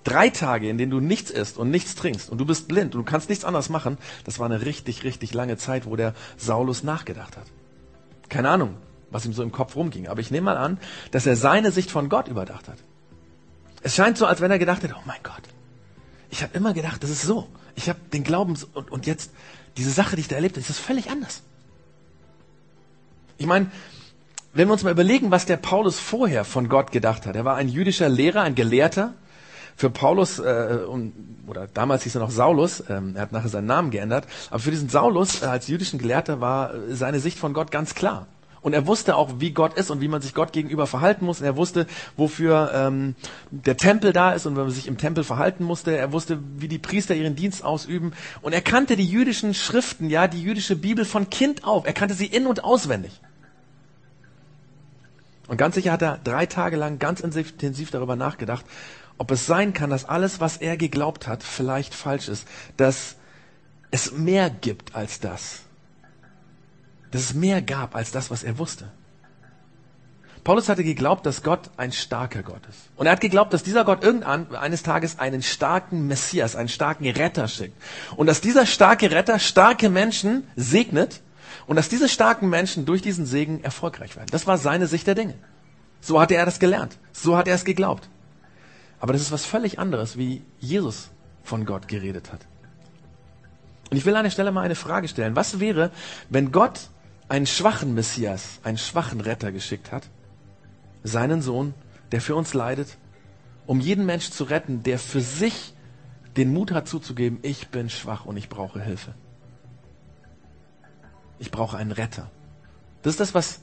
Drei 0.05 0.29
Tage, 0.29 0.69
in 0.69 0.77
denen 0.77 0.91
du 0.91 1.01
nichts 1.01 1.31
isst 1.31 1.57
und 1.57 1.71
nichts 1.71 1.95
trinkst 1.95 2.29
und 2.29 2.39
du 2.39 2.45
bist 2.45 2.69
blind 2.69 2.95
und 2.95 3.07
du 3.07 3.11
kannst 3.11 3.31
nichts 3.31 3.45
anderes 3.45 3.71
machen, 3.71 3.97
das 4.25 4.39
war 4.39 4.47
eine 4.47 4.65
richtig, 4.65 5.03
richtig 5.03 5.33
lange 5.33 5.57
Zeit, 5.57 5.87
wo 5.87 5.97
der 5.97 6.15
Saulus 6.37 6.83
nachgedacht 6.83 7.39
hat. 7.39 7.47
Keine 8.29 8.51
Ahnung, 8.51 8.75
was 9.15 9.25
ihm 9.25 9.33
so 9.33 9.43
im 9.43 9.53
Kopf 9.53 9.77
rumging. 9.77 10.09
Aber 10.09 10.21
ich 10.21 10.31
nehme 10.31 10.47
mal 10.47 10.57
an, 10.57 10.79
dass 11.13 11.25
er 11.25 11.37
seine 11.37 11.71
Sicht 11.71 11.91
von 11.91 12.09
Gott 12.09 12.29
überdacht 12.29 12.69
hat. 12.69 12.79
Es 13.83 13.95
scheint 13.95 14.19
so, 14.19 14.27
als 14.27 14.41
wenn 14.41 14.51
er 14.51 14.59
gedacht 14.59 14.83
hätte, 14.83 14.95
oh 14.99 15.03
mein 15.07 15.23
Gott, 15.23 15.43
ich 16.31 16.43
habe 16.43 16.57
immer 16.57 16.75
gedacht, 16.75 17.03
das 17.03 17.11
ist 17.11 17.23
so. 17.23 17.49
Ich 17.77 17.89
habe 17.89 17.99
den 18.13 18.25
Glauben 18.25 18.59
und, 18.75 18.91
und 18.91 19.07
jetzt 19.07 19.31
diese 19.77 19.91
Sache, 19.91 20.17
die 20.17 20.23
ich 20.23 20.29
da 20.29 20.37
erlebt 20.37 20.55
habe, 20.55 20.61
ist 20.61 20.71
das 20.71 20.79
völlig 20.79 21.11
anders. 21.11 21.43
Ich 23.39 23.47
meine, 23.47 23.71
wenn 24.53 24.69
wir 24.69 24.73
uns 24.73 24.83
mal 24.83 24.91
überlegen, 24.91 25.31
was 25.31 25.47
der 25.47 25.57
Paulus 25.57 25.99
vorher 25.99 26.45
von 26.45 26.69
Gott 26.69 26.93
gedacht 26.93 27.27
hat. 27.27 27.37
Er 27.37 27.45
war 27.45 27.57
ein 27.57 27.69
jüdischer 27.69 28.09
Lehrer, 28.09 28.43
ein 28.43 28.55
Gelehrter. 28.55 29.15
Für 29.77 29.91
Paulus, 29.91 30.39
äh, 30.39 30.79
oder 31.49 31.67
damals 31.67 32.05
hieß 32.05 32.15
er 32.15 32.21
noch 32.21 32.31
Saulus, 32.31 32.85
ähm, 32.89 33.17
er 33.17 33.23
hat 33.23 33.33
nachher 33.33 33.49
seinen 33.49 33.67
Namen 33.67 33.91
geändert, 33.91 34.27
aber 34.51 34.61
für 34.61 34.71
diesen 34.71 34.89
Saulus 34.89 35.43
äh, 35.43 35.47
als 35.47 35.67
jüdischen 35.67 35.99
Gelehrter 35.99 36.41
war 36.41 36.75
äh, 36.75 36.95
seine 36.95 37.19
Sicht 37.19 37.39
von 37.39 37.55
Gott 37.55 37.73
ganz 37.73 37.97
klar. 37.97 38.29
Und 38.65 38.73
er 38.73 38.87
wusste 38.87 39.17
auch, 39.17 39.41
wie 39.41 39.51
Gott 39.51 39.75
ist 39.75 39.91
und 39.91 40.01
wie 40.01 40.09
man 40.09 40.23
sich 40.23 40.33
Gott 40.33 40.55
gegenüber 40.55 40.87
verhalten 40.87 41.27
muss. 41.27 41.41
Und 41.41 41.45
er 41.45 41.59
wusste, 41.59 41.87
wofür 42.17 42.73
ähm, 42.75 43.15
der 43.51 43.77
Tempel 43.77 44.15
da 44.15 44.33
ist 44.33 44.47
und 44.47 44.57
wenn 44.57 44.63
man 44.63 44.73
sich 44.73 44.87
im 44.87 44.97
Tempel 44.97 45.23
verhalten 45.23 45.65
musste. 45.65 45.95
Er 45.95 46.13
wusste, 46.13 46.39
wie 46.57 46.67
die 46.67 46.79
Priester 46.79 47.15
ihren 47.15 47.37
Dienst 47.37 47.63
ausüben. 47.63 48.15
Und 48.41 48.55
er 48.55 48.63
kannte 48.63 48.97
die 48.97 49.05
jüdischen 49.05 49.53
Schriften, 49.53 50.09
ja, 50.09 50.29
die 50.29 50.43
jüdische 50.43 50.77
Bibel 50.77 51.05
von 51.05 51.29
Kind 51.29 51.65
auf. 51.65 51.87
Er 51.87 51.93
kannte 51.93 52.15
sie 52.15 52.25
in- 52.25 52.47
und 52.47 52.65
auswendig. 52.65 53.21
Und 55.47 55.59
ganz 55.59 55.75
sicher 55.75 55.93
hat 55.93 56.01
er 56.01 56.17
drei 56.25 56.47
Tage 56.47 56.77
lang 56.77 56.99
ganz 56.99 57.21
intensiv 57.21 57.91
darüber 57.91 58.17
nachgedacht, 58.17 58.65
ob 59.19 59.31
es 59.31 59.45
sein 59.45 59.75
kann, 59.75 59.91
dass 59.91 60.07
alles, 60.07 60.41
was 60.41 60.57
er 60.57 60.79
geglaubt 60.79 61.27
hat, 61.27 61.43
vielleicht 61.43 61.95
falsch 61.95 62.29
ist. 62.29 62.49
Dass 62.79 63.17
es 63.91 64.13
mehr 64.13 64.49
gibt 64.49 64.95
als 64.95 65.21
das 65.21 65.64
dass 67.15 67.23
es 67.23 67.35
mehr 67.35 67.63
gab 67.63 67.95
als 67.95 68.11
das, 68.11 68.33
was 68.33 68.43
er 68.43 68.59
wusste. 68.59 68.91
Paulus 70.43 70.69
hatte 70.69 70.83
geglaubt, 70.83 71.25
dass 71.25 71.45
Gott 71.45 71.71
ein 71.77 71.93
starker 71.93 72.43
Gott 72.43 72.67
ist. 72.69 72.91
Und 72.97 73.07
er 73.07 73.13
hat 73.13 73.21
geglaubt, 73.21 73.53
dass 73.53 73.63
dieser 73.63 73.85
Gott 73.85 74.03
irgendwann 74.03 74.53
eines 74.57 74.83
Tages 74.83 75.21
einen 75.21 75.41
starken 75.41 76.09
Messias, 76.09 76.57
einen 76.57 76.69
starken 76.69 77.09
Retter 77.09 77.47
schickt. 77.47 77.81
Und 78.17 78.27
dass 78.27 78.41
dieser 78.41 78.67
starke 78.67 79.13
Retter 79.13 79.39
starke 79.39 79.91
Menschen 79.91 80.43
segnet 80.57 81.21
und 81.69 81.77
dass 81.77 81.89
diese 81.89 82.09
starken 82.09 82.51
Menschen 82.51 82.85
durch 82.85 83.01
diesen 83.01 83.27
Segen 83.27 83.63
erfolgreich 83.63 84.17
werden. 84.17 84.29
Das 84.33 84.49
war 84.49 84.59
seine 84.59 84.89
Sicht 84.89 85.07
der 85.07 85.15
Dinge. 85.15 85.35
So 86.01 86.21
hatte 86.21 86.35
er 86.35 86.47
das 86.47 86.59
gelernt. 86.59 86.99
So 87.13 87.37
hat 87.37 87.47
er 87.47 87.55
es 87.55 87.65
geglaubt. 87.65 88.09
Aber 88.99 89.13
das 89.13 89.23
ist 89.23 89.31
was 89.31 89.45
völlig 89.45 89.79
anderes, 89.79 90.19
wie 90.19 90.43
Jesus 90.59 91.11
von 91.45 91.65
Gott 91.65 91.87
geredet 91.87 92.33
hat. 92.33 92.41
Und 93.93 93.99
ich 93.99 94.05
will 94.05 94.17
an 94.17 94.25
der 94.25 94.33
Stelle 94.33 94.51
mal 94.51 94.63
eine 94.63 94.75
Frage 94.75 95.07
stellen. 95.07 95.37
Was 95.37 95.61
wäre, 95.61 95.93
wenn 96.29 96.51
Gott 96.51 96.89
einen 97.29 97.47
schwachen 97.47 97.95
Messias, 97.95 98.61
einen 98.63 98.79
schwachen 98.79 99.21
Retter 99.21 99.53
geschickt 99.53 99.93
hat, 99.93 100.09
seinen 101.03 101.43
Sohn, 101.43 101.75
der 102.13 102.21
für 102.21 102.35
uns 102.35 102.55
leidet, 102.55 102.97
um 103.67 103.81
jeden 103.81 104.07
Mensch 104.07 104.31
zu 104.31 104.45
retten, 104.45 104.83
der 104.83 104.99
für 104.99 105.21
sich 105.21 105.75
den 106.37 106.53
Mut 106.53 106.73
hat 106.73 106.89
zuzugeben, 106.89 107.39
ich 107.43 107.69
bin 107.69 107.89
schwach 107.89 108.25
und 108.25 108.37
ich 108.37 108.49
brauche 108.49 108.81
Hilfe. 108.81 109.15
Ich 111.39 111.51
brauche 111.51 111.77
einen 111.77 111.93
Retter. 111.93 112.31
Das 113.03 113.13
ist 113.13 113.21
das, 113.21 113.35
was 113.35 113.61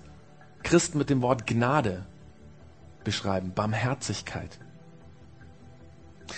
Christen 0.64 0.98
mit 0.98 1.10
dem 1.10 1.22
Wort 1.22 1.48
Gnade 1.48 2.06
beschreiben, 3.04 3.54
Barmherzigkeit. 3.54 4.60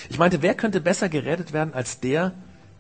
Ich 0.10 0.18
meinte, 0.18 0.42
wer 0.42 0.56
könnte 0.56 0.82
besser 0.82 1.10
gerettet 1.10 1.54
werden 1.54 1.74
als 1.74 2.00
der, 2.00 2.34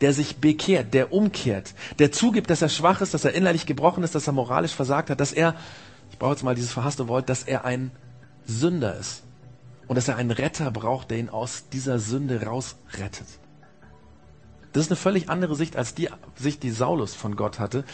der 0.04 0.14
sich 0.14 0.36
bekehrt, 0.36 0.94
der 0.94 1.14
umkehrt, 1.14 1.74
der 1.98 2.12
zugibt, 2.12 2.50
dass 2.50 2.62
er 2.62 2.68
schwach 2.68 3.00
ist, 3.00 3.14
dass 3.14 3.24
er 3.24 3.34
innerlich 3.36 3.66
gebrochen 3.66 4.04
ist, 4.04 4.14
dass 4.14 4.28
er 4.28 4.34
moralisch 4.34 4.74
versagt 4.76 5.10
hat, 5.10 5.22
dass 5.22 5.32
er, 5.32 5.56
ich 6.12 6.20
brauche 6.20 6.34
jetzt 6.34 6.44
mal 6.44 6.56
dieses 6.56 6.74
verhasste 6.74 7.08
Wort, 7.08 7.30
dass 7.30 7.44
er 7.44 7.64
ein 7.64 7.90
Sünder 8.46 9.00
ist 9.00 9.24
und 9.88 9.96
dass 9.96 10.10
er 10.10 10.18
einen 10.18 10.32
Retter 10.32 10.72
braucht, 10.72 11.10
der 11.10 11.20
ihn 11.20 11.30
aus 11.30 11.70
dieser 11.72 12.00
Sünde 12.00 12.44
rausrettet. 12.44 13.28
Das 14.74 14.84
ist 14.84 14.92
eine 14.92 14.98
völlig 14.98 15.30
andere 15.30 15.56
Sicht 15.56 15.78
als 15.78 15.96
die 15.96 16.10
Sicht, 16.36 16.64
die 16.64 16.72
Saulus 16.72 17.16
von 17.16 17.38
Gott 17.38 17.60
hatte. 17.60 17.86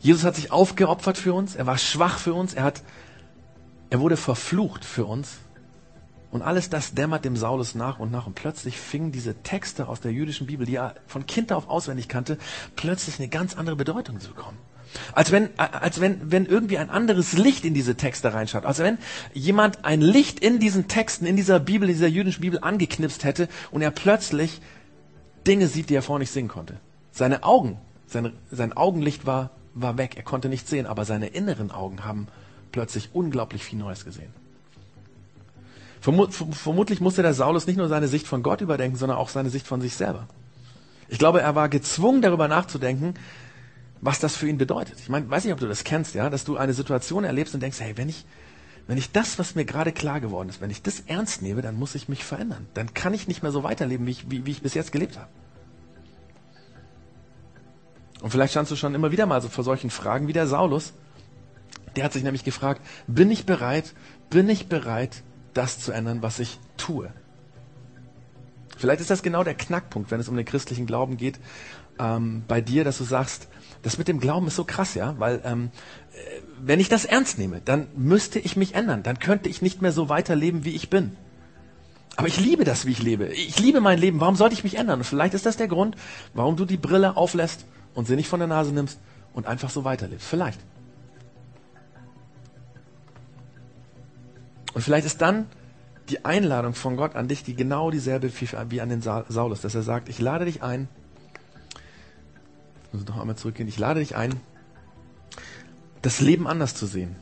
Jesus 0.00 0.24
hat 0.24 0.36
sich 0.36 0.52
aufgeopfert 0.52 1.18
für 1.18 1.34
uns, 1.34 1.54
er 1.54 1.66
war 1.66 1.76
schwach 1.76 2.18
für 2.18 2.32
uns, 2.32 2.54
er 2.54 2.64
hat, 2.64 2.82
er 3.90 4.00
wurde 4.00 4.16
verflucht 4.16 4.86
für 4.86 5.04
uns, 5.04 5.36
und 6.36 6.42
alles 6.42 6.68
das 6.68 6.92
dämmert 6.92 7.24
dem 7.24 7.34
Saulus 7.34 7.74
nach 7.74 7.98
und 7.98 8.12
nach. 8.12 8.26
Und 8.26 8.34
plötzlich 8.34 8.76
fingen 8.76 9.10
diese 9.10 9.36
Texte 9.36 9.88
aus 9.88 10.02
der 10.02 10.12
jüdischen 10.12 10.46
Bibel, 10.46 10.66
die 10.66 10.74
er 10.74 10.94
von 11.06 11.24
Kind 11.24 11.50
auf 11.50 11.70
auswendig 11.70 12.08
kannte, 12.08 12.36
plötzlich 12.76 13.18
eine 13.18 13.28
ganz 13.28 13.56
andere 13.56 13.74
Bedeutung 13.74 14.20
zu 14.20 14.34
bekommen. 14.34 14.58
Als 15.14 15.32
wenn, 15.32 15.48
als 15.58 15.98
wenn, 15.98 16.30
wenn 16.30 16.44
irgendwie 16.44 16.76
ein 16.76 16.90
anderes 16.90 17.32
Licht 17.32 17.64
in 17.64 17.72
diese 17.72 17.94
Texte 17.94 18.34
reinschaut. 18.34 18.66
Als 18.66 18.80
wenn 18.80 18.98
jemand 19.32 19.86
ein 19.86 20.02
Licht 20.02 20.38
in 20.40 20.58
diesen 20.58 20.88
Texten, 20.88 21.24
in 21.24 21.36
dieser 21.36 21.58
Bibel, 21.58 21.88
in 21.88 21.94
dieser 21.94 22.06
jüdischen 22.06 22.42
Bibel 22.42 22.58
angeknipst 22.60 23.24
hätte 23.24 23.48
und 23.70 23.80
er 23.80 23.90
plötzlich 23.90 24.60
Dinge 25.46 25.68
sieht, 25.68 25.88
die 25.88 25.94
er 25.94 26.02
vorher 26.02 26.18
nicht 26.18 26.32
sehen 26.32 26.48
konnte. 26.48 26.76
Seine 27.12 27.44
Augen, 27.44 27.78
sein, 28.06 28.34
sein 28.50 28.74
Augenlicht 28.74 29.24
war, 29.24 29.52
war 29.72 29.96
weg. 29.96 30.18
Er 30.18 30.22
konnte 30.22 30.50
nichts 30.50 30.68
sehen, 30.68 30.84
aber 30.84 31.06
seine 31.06 31.28
inneren 31.28 31.70
Augen 31.70 32.04
haben 32.04 32.28
plötzlich 32.72 33.14
unglaublich 33.14 33.64
viel 33.64 33.78
Neues 33.78 34.04
gesehen. 34.04 34.34
Vermutlich 36.06 37.00
musste 37.00 37.22
der 37.22 37.34
Saulus 37.34 37.66
nicht 37.66 37.76
nur 37.76 37.88
seine 37.88 38.08
Sicht 38.08 38.26
von 38.26 38.42
Gott 38.42 38.60
überdenken, 38.60 38.96
sondern 38.96 39.18
auch 39.18 39.28
seine 39.28 39.50
Sicht 39.50 39.66
von 39.66 39.80
sich 39.80 39.94
selber. 39.94 40.28
Ich 41.08 41.18
glaube, 41.18 41.40
er 41.40 41.54
war 41.54 41.68
gezwungen, 41.68 42.22
darüber 42.22 42.48
nachzudenken, 42.48 43.14
was 44.00 44.20
das 44.20 44.36
für 44.36 44.48
ihn 44.48 44.58
bedeutet. 44.58 45.00
Ich 45.00 45.08
meine, 45.08 45.28
weiß 45.28 45.44
nicht, 45.44 45.52
ob 45.52 45.60
du 45.60 45.66
das 45.66 45.84
kennst, 45.84 46.14
ja, 46.14 46.30
dass 46.30 46.44
du 46.44 46.56
eine 46.56 46.74
Situation 46.74 47.24
erlebst 47.24 47.54
und 47.54 47.60
denkst, 47.60 47.80
hey, 47.80 47.96
wenn 47.96 48.08
ich, 48.08 48.24
wenn 48.86 48.98
ich 48.98 49.10
das, 49.10 49.38
was 49.38 49.54
mir 49.56 49.64
gerade 49.64 49.90
klar 49.90 50.20
geworden 50.20 50.48
ist, 50.48 50.60
wenn 50.60 50.70
ich 50.70 50.82
das 50.82 51.00
ernst 51.00 51.42
nehme, 51.42 51.60
dann 51.60 51.76
muss 51.76 51.94
ich 51.94 52.08
mich 52.08 52.24
verändern. 52.24 52.66
Dann 52.74 52.94
kann 52.94 53.12
ich 53.12 53.26
nicht 53.26 53.42
mehr 53.42 53.52
so 53.52 53.64
weiterleben, 53.64 54.06
wie 54.06 54.12
ich, 54.12 54.30
wie, 54.30 54.46
wie 54.46 54.50
ich 54.52 54.62
bis 54.62 54.74
jetzt 54.74 54.92
gelebt 54.92 55.16
habe. 55.16 55.28
Und 58.20 58.30
vielleicht 58.30 58.52
standst 58.52 58.70
du 58.70 58.76
schon 58.76 58.94
immer 58.94 59.10
wieder 59.10 59.26
mal 59.26 59.42
so 59.42 59.48
vor 59.48 59.64
solchen 59.64 59.90
Fragen 59.90 60.28
wie 60.28 60.32
der 60.32 60.46
Saulus, 60.46 60.92
Der 61.96 62.04
hat 62.04 62.12
sich 62.12 62.22
nämlich 62.22 62.44
gefragt, 62.44 62.82
bin 63.06 63.30
ich 63.30 63.46
bereit, 63.46 63.94
bin 64.28 64.48
ich 64.48 64.68
bereit, 64.68 65.22
das 65.56 65.78
zu 65.78 65.92
ändern, 65.92 66.22
was 66.22 66.38
ich 66.38 66.58
tue? 66.76 67.12
Vielleicht 68.76 69.00
ist 69.00 69.10
das 69.10 69.22
genau 69.22 69.42
der 69.42 69.54
Knackpunkt, 69.54 70.10
wenn 70.10 70.20
es 70.20 70.28
um 70.28 70.36
den 70.36 70.44
christlichen 70.44 70.86
Glauben 70.86 71.16
geht, 71.16 71.38
ähm, 71.98 72.44
bei 72.46 72.60
dir, 72.60 72.84
dass 72.84 72.98
du 72.98 73.04
sagst, 73.04 73.48
das 73.82 73.98
mit 73.98 74.08
dem 74.08 74.20
Glauben 74.20 74.46
ist 74.46 74.56
so 74.56 74.64
krass, 74.64 74.94
ja, 74.94 75.14
weil 75.18 75.40
ähm, 75.44 75.70
äh, 76.12 76.40
wenn 76.60 76.80
ich 76.80 76.88
das 76.88 77.04
ernst 77.04 77.38
nehme, 77.38 77.60
dann 77.64 77.88
müsste 77.96 78.38
ich 78.38 78.56
mich 78.56 78.74
ändern, 78.74 79.02
dann 79.02 79.18
könnte 79.18 79.48
ich 79.48 79.62
nicht 79.62 79.80
mehr 79.80 79.92
so 79.92 80.08
weiterleben, 80.08 80.64
wie 80.64 80.74
ich 80.74 80.90
bin. 80.90 81.16
Aber 82.16 82.28
ich 82.28 82.40
liebe 82.40 82.64
das, 82.64 82.86
wie 82.86 82.92
ich 82.92 83.02
lebe. 83.02 83.26
Ich 83.26 83.58
liebe 83.58 83.80
mein 83.80 83.98
Leben. 83.98 84.20
Warum 84.20 84.36
sollte 84.36 84.54
ich 84.54 84.64
mich 84.64 84.76
ändern? 84.76 85.00
Und 85.00 85.04
vielleicht 85.04 85.34
ist 85.34 85.44
das 85.44 85.58
der 85.58 85.68
Grund, 85.68 85.96
warum 86.32 86.56
du 86.56 86.64
die 86.64 86.78
Brille 86.78 87.16
auflässt 87.16 87.66
und 87.94 88.06
sie 88.06 88.16
nicht 88.16 88.28
von 88.28 88.40
der 88.40 88.48
Nase 88.48 88.72
nimmst 88.72 88.98
und 89.34 89.46
einfach 89.46 89.68
so 89.68 89.84
weiterlebst. 89.84 90.26
Vielleicht. 90.26 90.58
Und 94.76 94.82
vielleicht 94.82 95.06
ist 95.06 95.22
dann 95.22 95.46
die 96.10 96.26
Einladung 96.26 96.74
von 96.74 96.98
Gott 96.98 97.16
an 97.16 97.28
dich, 97.28 97.42
die 97.42 97.56
genau 97.56 97.90
dieselbe 97.90 98.30
wie 98.68 98.80
an 98.82 98.90
den 98.90 99.00
Saulus, 99.00 99.62
dass 99.62 99.74
er 99.74 99.80
sagt, 99.80 100.10
ich 100.10 100.18
lade 100.18 100.44
dich 100.44 100.62
ein, 100.62 100.86
muss 102.92 103.06
noch 103.06 103.18
einmal 103.18 103.36
zurückgehen, 103.36 103.70
ich 103.70 103.78
lade 103.78 104.00
dich 104.00 104.16
ein, 104.16 104.38
das 106.02 106.20
Leben 106.20 106.46
anders 106.46 106.74
zu 106.74 106.84
sehen. 106.84 107.16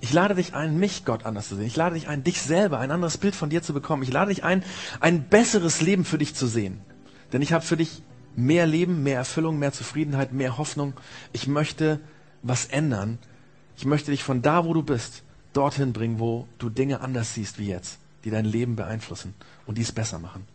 Ich 0.00 0.12
lade 0.12 0.34
dich 0.34 0.52
ein, 0.52 0.76
mich 0.76 1.04
Gott 1.04 1.24
anders 1.24 1.48
zu 1.48 1.54
sehen. 1.54 1.66
Ich 1.66 1.76
lade 1.76 1.94
dich 1.94 2.08
ein, 2.08 2.24
dich 2.24 2.42
selber, 2.42 2.80
ein 2.80 2.90
anderes 2.90 3.18
Bild 3.18 3.36
von 3.36 3.48
dir 3.48 3.62
zu 3.62 3.72
bekommen. 3.72 4.02
Ich 4.02 4.12
lade 4.12 4.30
dich 4.30 4.42
ein, 4.42 4.64
ein 4.98 5.28
besseres 5.28 5.80
Leben 5.80 6.04
für 6.04 6.18
dich 6.18 6.34
zu 6.34 6.48
sehen. 6.48 6.80
Denn 7.32 7.42
ich 7.42 7.52
habe 7.52 7.64
für 7.64 7.76
dich 7.76 8.02
mehr 8.34 8.66
Leben, 8.66 9.04
mehr 9.04 9.18
Erfüllung, 9.18 9.60
mehr 9.60 9.70
Zufriedenheit, 9.70 10.32
mehr 10.32 10.58
Hoffnung. 10.58 10.94
Ich 11.32 11.46
möchte 11.46 12.00
was 12.42 12.66
ändern. 12.66 13.18
Ich 13.76 13.84
möchte 13.84 14.10
dich 14.10 14.24
von 14.24 14.42
da, 14.42 14.64
wo 14.64 14.74
du 14.74 14.82
bist, 14.82 15.22
dorthin 15.52 15.92
bringen, 15.92 16.18
wo 16.18 16.46
du 16.58 16.70
Dinge 16.70 17.00
anders 17.00 17.34
siehst 17.34 17.58
wie 17.58 17.68
jetzt, 17.68 17.98
die 18.24 18.30
dein 18.30 18.44
Leben 18.44 18.76
beeinflussen 18.76 19.34
und 19.66 19.78
dies 19.78 19.92
besser 19.92 20.18
machen. 20.18 20.46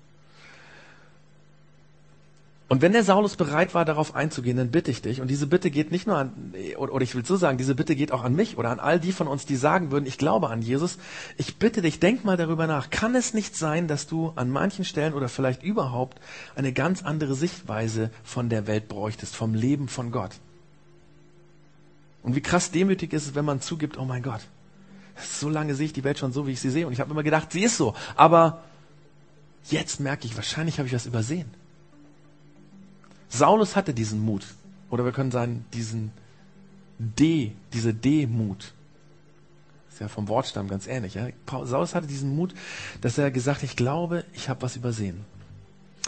Und 2.67 2.81
wenn 2.81 2.93
der 2.93 3.03
Saulus 3.03 3.35
bereit 3.35 3.75
war, 3.75 3.85
darauf 3.85 4.15
einzugehen, 4.15 4.57
dann 4.57 4.71
bitte 4.71 4.89
ich 4.89 5.03
dich, 5.03 5.21
und 5.21 5.27
diese 5.27 5.45
Bitte 5.45 5.69
geht 5.69 5.91
nicht 5.91 6.07
nur 6.07 6.17
an, 6.17 6.53
oder 6.77 7.03
ich 7.03 7.13
will 7.13 7.23
so 7.23 7.35
sagen, 7.35 7.59
diese 7.59 7.75
Bitte 7.75 7.95
geht 7.95 8.11
auch 8.11 8.23
an 8.23 8.33
mich 8.35 8.57
oder 8.57 8.71
an 8.71 8.79
all 8.79 8.99
die 8.99 9.11
von 9.11 9.27
uns, 9.27 9.45
die 9.45 9.55
sagen 9.55 9.91
würden, 9.91 10.07
ich 10.07 10.17
glaube 10.17 10.49
an 10.49 10.63
Jesus. 10.63 10.97
Ich 11.37 11.57
bitte 11.57 11.83
dich, 11.83 11.99
denk 11.99 12.25
mal 12.25 12.37
darüber 12.37 12.65
nach. 12.65 12.89
Kann 12.89 13.13
es 13.13 13.35
nicht 13.35 13.55
sein, 13.55 13.87
dass 13.87 14.07
du 14.07 14.33
an 14.35 14.49
manchen 14.49 14.83
Stellen 14.83 15.13
oder 15.13 15.29
vielleicht 15.29 15.61
überhaupt 15.61 16.19
eine 16.55 16.73
ganz 16.73 17.03
andere 17.03 17.35
Sichtweise 17.35 18.09
von 18.23 18.49
der 18.49 18.65
Welt 18.65 18.87
bräuchtest, 18.87 19.35
vom 19.35 19.53
Leben 19.53 19.87
von 19.87 20.11
Gott? 20.11 20.31
Und 22.23 22.35
wie 22.35 22.41
krass 22.41 22.71
demütig 22.71 23.13
ist 23.13 23.27
es, 23.27 23.35
wenn 23.35 23.45
man 23.45 23.61
zugibt, 23.61 23.99
oh 23.99 24.05
mein 24.05 24.23
Gott, 24.23 24.41
so 25.15 25.49
lange 25.49 25.75
sehe 25.75 25.87
ich 25.87 25.93
die 25.93 26.03
Welt 26.03 26.19
schon 26.19 26.31
so, 26.31 26.47
wie 26.47 26.51
ich 26.51 26.61
sie 26.61 26.69
sehe. 26.69 26.87
Und 26.87 26.93
ich 26.93 26.99
habe 26.99 27.11
immer 27.11 27.23
gedacht, 27.23 27.51
sie 27.51 27.63
ist 27.63 27.77
so. 27.77 27.95
Aber 28.15 28.63
jetzt 29.69 29.99
merke 29.99 30.25
ich, 30.25 30.35
wahrscheinlich 30.35 30.77
habe 30.77 30.87
ich 30.87 30.93
was 30.93 31.05
übersehen. 31.05 31.49
Saulus 33.29 33.75
hatte 33.75 33.93
diesen 33.93 34.19
Mut. 34.19 34.45
Oder 34.89 35.05
wir 35.05 35.11
können 35.11 35.31
sagen, 35.31 35.65
diesen 35.73 36.11
D, 36.99 37.53
diese 37.73 37.93
Demut. 37.93 38.73
Ist 39.89 40.01
ja 40.01 40.07
vom 40.07 40.27
Wortstamm 40.27 40.67
ganz 40.67 40.87
ähnlich. 40.87 41.13
Ja? 41.13 41.27
Saulus 41.63 41.95
hatte 41.95 42.07
diesen 42.07 42.35
Mut, 42.35 42.53
dass 43.01 43.17
er 43.17 43.31
gesagt, 43.31 43.63
ich 43.63 43.75
glaube, 43.75 44.25
ich 44.33 44.49
habe 44.49 44.61
was 44.61 44.75
übersehen. 44.75 45.25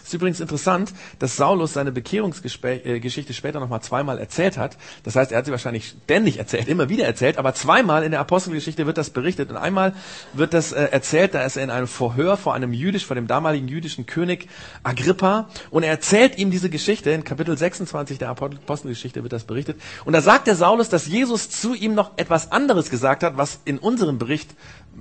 Ist 0.04 0.14
übrigens 0.14 0.40
interessant, 0.40 0.94
dass 1.20 1.36
Saulus 1.36 1.74
seine 1.74 1.92
Bekehrungsgeschichte 1.92 3.34
später 3.34 3.60
nochmal 3.60 3.82
zweimal 3.82 4.20
erzählt 4.20 4.58
hat. 4.58 4.78
Das 5.04 5.16
heißt, 5.16 5.32
er 5.32 5.40
hat 5.40 5.46
sie 5.46 5.52
wahrscheinlich 5.52 5.96
ständig 6.04 6.38
erzählt, 6.38 6.68
immer 6.68 6.88
wieder 6.88 7.06
erzählt, 7.06 7.38
aber 7.38 7.54
zweimal 7.54 8.04
in 8.04 8.12
der 8.12 8.20
Apostelgeschichte 8.20 8.86
wird 8.86 8.98
das 8.98 9.10
berichtet. 9.10 9.50
Und 9.50 9.58
einmal 9.58 9.94
wird 10.34 10.54
das 10.54 10.72
äh, 10.72 10.86
erzählt, 10.86 11.34
da 11.34 11.42
ist 11.42 11.58
er 11.58 11.64
in 11.64 11.72
einem 11.72 11.88
Vorhör 11.88 12.38
vor 12.38 12.54
einem 12.54 12.74
jüdisch, 12.74 13.06
vor 13.06 13.16
dem 13.16 13.28
damaligen 13.28 13.68
jüdischen 13.68 14.06
König 14.06 14.48
Agrippa. 14.84 15.50
Und 15.72 15.84
er 15.84 15.90
erzählt 15.90 16.38
ihm 16.38 16.52
diese 16.52 16.70
Geschichte. 16.70 17.12
In 17.12 17.24
Kapitel 17.24 17.58
26 17.58 18.18
der 18.18 18.30
Apostelgeschichte 18.30 19.24
wird 19.24 19.34
das 19.34 19.44
berichtet. 19.44 19.82
Und 20.06 20.14
da 20.14 20.22
sagt 20.22 20.48
der 20.48 20.56
Saulus, 20.56 20.90
dass 20.90 21.08
Jesus 21.08 21.50
zu 21.50 21.74
ihm 21.74 21.96
noch 21.96 22.12
etwas 22.18 22.52
anderes 22.52 22.90
gesagt 22.90 23.24
hat, 23.24 23.38
was 23.38 23.60
in 23.66 23.78
unserem 23.78 24.20
Bericht 24.20 24.52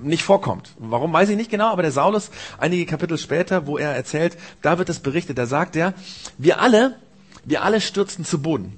nicht 0.01 0.23
vorkommt. 0.23 0.73
Warum 0.77 1.11
weiß 1.11 1.29
ich 1.29 1.37
nicht 1.37 1.51
genau, 1.51 1.71
aber 1.71 1.81
der 1.81 1.91
Saulus, 1.91 2.29
einige 2.57 2.85
Kapitel 2.85 3.17
später, 3.17 3.67
wo 3.67 3.77
er 3.77 3.95
erzählt, 3.95 4.37
da 4.61 4.77
wird 4.77 4.89
es 4.89 4.99
berichtet, 4.99 5.37
da 5.37 5.45
sagt 5.45 5.75
er, 5.75 5.93
wir 6.37 6.61
alle, 6.61 6.95
wir 7.43 7.63
alle 7.63 7.81
stürzten 7.81 8.25
zu 8.25 8.41
Boden. 8.41 8.77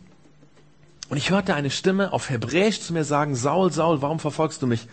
Und 1.10 1.17
ich 1.17 1.32
hörte 1.32 1.55
eine 1.55 1.71
Stimme 1.71 2.13
auf 2.13 2.29
Hebräisch 2.29 2.82
zu 2.82 2.93
mir 2.93 3.03
sagen, 3.03 3.36
Saul, 3.36 3.71
Saul, 3.71 4.01
warum 4.01 4.19
verfolgst 4.19 4.62
du 4.62 4.67
mich? 4.67 4.88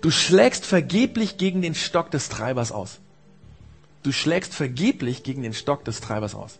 Du 0.00 0.10
schlägst 0.10 0.66
vergeblich 0.66 1.38
gegen 1.38 1.62
den 1.62 1.74
Stock 1.74 2.10
des 2.10 2.28
Treibers 2.28 2.70
aus. 2.70 2.98
Du 4.02 4.12
schlägst 4.12 4.54
vergeblich 4.54 5.22
gegen 5.22 5.42
den 5.42 5.54
Stock 5.54 5.84
des 5.84 6.00
Treibers 6.00 6.34
aus. 6.34 6.58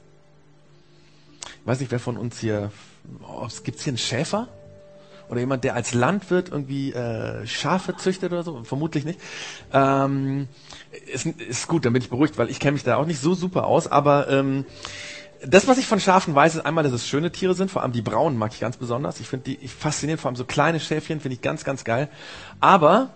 Ich 1.43 1.67
weiß 1.67 1.81
nicht, 1.81 1.93
wer 1.93 2.01
von 2.01 2.17
uns 2.17 2.41
hier, 2.41 2.73
oh, 3.23 3.47
gibt 3.63 3.79
es 3.79 3.85
hier 3.85 3.91
einen 3.91 3.99
Schäfer? 3.99 4.49
Oder 5.29 5.41
jemand, 5.41 5.65
der 5.65 5.75
als 5.75 5.95
Landwirt 5.95 6.51
irgendwie 6.51 6.93
äh, 6.93 7.47
Schafe 7.47 7.97
züchtet 7.97 8.33
oder 8.33 8.43
so, 8.43 8.63
vermutlich 8.65 9.05
nicht. 9.05 9.21
Ähm, 9.73 10.49
ist, 11.13 11.27
ist 11.27 11.69
gut, 11.69 11.85
dann 11.85 11.93
bin 11.93 12.03
ich 12.03 12.11
beruhigt, 12.11 12.39
weil 12.39 12.51
ich 12.51 12.61
kenne 12.61 12.73
mich 12.73 12.85
da 12.85 12.97
auch 12.97 13.07
nicht 13.07 13.21
so 13.21 13.35
super 13.35 13.67
aus, 13.67 13.87
aber 13.87 14.29
ähm, 14.29 14.65
das, 15.47 15.67
was 15.67 15.79
ich 15.79 15.87
von 15.87 16.01
Schafen 16.01 16.35
weiß, 16.35 16.57
ist 16.57 16.67
einmal, 16.67 16.85
dass 16.85 16.93
es 16.93 17.07
schöne 17.07 17.31
Tiere 17.31 17.55
sind, 17.55 17.71
vor 17.71 17.83
allem 17.83 17.93
die 17.93 18.03
braunen 18.03 18.39
mag 18.39 18.53
ich 18.53 18.61
ganz 18.61 18.77
besonders. 18.77 19.21
Ich 19.21 19.29
finde 19.29 19.45
die 19.45 19.59
ich 19.61 19.73
fasziniert, 19.73 20.21
vor 20.21 20.29
allem 20.29 20.37
so 20.37 20.45
kleine 20.45 20.81
Schäfchen 20.81 21.21
finde 21.21 21.35
ich 21.35 21.43
ganz, 21.43 21.65
ganz 21.65 21.85
geil. 21.85 22.09
Aber, 22.61 23.11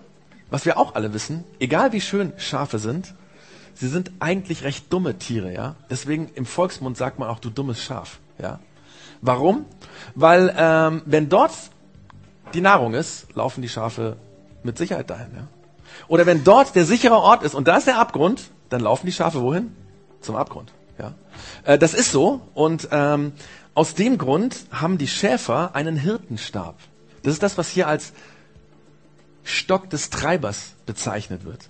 was 0.50 0.64
wir 0.64 0.78
auch 0.78 0.94
alle 0.94 1.14
wissen, 1.14 1.44
egal 1.58 1.92
wie 1.92 2.00
schön 2.00 2.32
Schafe 2.36 2.78
sind, 2.78 3.14
sie 3.74 3.88
sind 3.88 4.12
eigentlich 4.20 4.64
recht 4.64 4.92
dumme 4.92 5.18
Tiere, 5.18 5.52
ja. 5.52 5.76
Deswegen 5.90 6.30
im 6.34 6.46
Volksmund 6.46 6.96
sagt 6.96 7.18
man 7.18 7.28
auch, 7.28 7.38
du 7.38 7.50
dummes 7.50 7.82
Schaf, 7.82 8.18
ja. 8.40 8.60
Warum? 9.20 9.64
Weil 10.14 10.54
ähm, 10.56 11.02
wenn 11.06 11.28
dort 11.28 11.52
die 12.54 12.60
Nahrung 12.60 12.94
ist, 12.94 13.26
laufen 13.34 13.62
die 13.62 13.68
Schafe 13.68 14.16
mit 14.62 14.78
Sicherheit 14.78 15.10
dahin. 15.10 15.28
Ja? 15.34 15.46
Oder 16.08 16.26
wenn 16.26 16.44
dort 16.44 16.74
der 16.74 16.84
sichere 16.84 17.16
Ort 17.16 17.42
ist 17.42 17.54
und 17.54 17.68
da 17.68 17.76
ist 17.76 17.86
der 17.86 17.98
Abgrund, 17.98 18.50
dann 18.68 18.80
laufen 18.80 19.06
die 19.06 19.12
Schafe 19.12 19.40
wohin? 19.40 19.74
Zum 20.20 20.36
Abgrund. 20.36 20.72
Ja? 20.98 21.14
Äh, 21.64 21.78
das 21.78 21.94
ist 21.94 22.12
so 22.12 22.40
und 22.54 22.88
ähm, 22.90 23.32
aus 23.74 23.94
dem 23.94 24.18
Grund 24.18 24.66
haben 24.72 24.98
die 24.98 25.06
Schäfer 25.06 25.74
einen 25.74 25.96
Hirtenstab. 25.96 26.76
Das 27.22 27.32
ist 27.32 27.42
das, 27.42 27.58
was 27.58 27.68
hier 27.68 27.86
als 27.86 28.12
Stock 29.44 29.88
des 29.90 30.10
Treibers 30.10 30.74
bezeichnet 30.86 31.44
wird. 31.44 31.68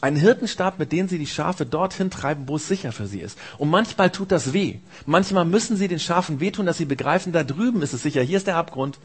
Ein 0.00 0.14
Hirtenstab, 0.14 0.78
mit 0.78 0.92
dem 0.92 1.08
sie 1.08 1.18
die 1.18 1.26
Schafe 1.26 1.66
dorthin 1.66 2.10
treiben, 2.10 2.44
wo 2.46 2.56
es 2.56 2.68
sicher 2.68 2.92
für 2.92 3.06
sie 3.06 3.20
ist. 3.20 3.36
Und 3.58 3.68
manchmal 3.68 4.10
tut 4.10 4.30
das 4.30 4.52
weh. 4.52 4.78
Manchmal 5.06 5.44
müssen 5.44 5.76
sie 5.76 5.88
den 5.88 5.98
Schafen 5.98 6.38
wehtun, 6.38 6.66
dass 6.66 6.78
sie 6.78 6.84
begreifen, 6.84 7.32
da 7.32 7.42
drüben 7.42 7.82
ist 7.82 7.94
es 7.94 8.02
sicher, 8.02 8.22
hier 8.22 8.36
ist 8.36 8.46
der 8.46 8.56
Abgrund. 8.56 8.98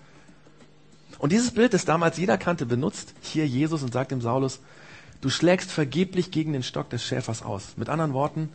Und 1.23 1.31
dieses 1.31 1.51
Bild, 1.51 1.73
das 1.73 1.85
damals 1.85 2.17
jeder 2.17 2.37
kannte, 2.37 2.65
benutzt 2.65 3.13
hier 3.21 3.47
Jesus 3.47 3.81
und 3.81 3.93
sagt 3.93 4.11
dem 4.11 4.19
Saulus, 4.19 4.59
du 5.21 5.29
schlägst 5.29 5.71
vergeblich 5.71 6.31
gegen 6.31 6.51
den 6.51 6.63
Stock 6.63 6.89
des 6.89 7.01
Schäfers 7.01 7.43
aus. 7.43 7.77
Mit 7.77 7.87
anderen 7.87 8.11
Worten, 8.11 8.49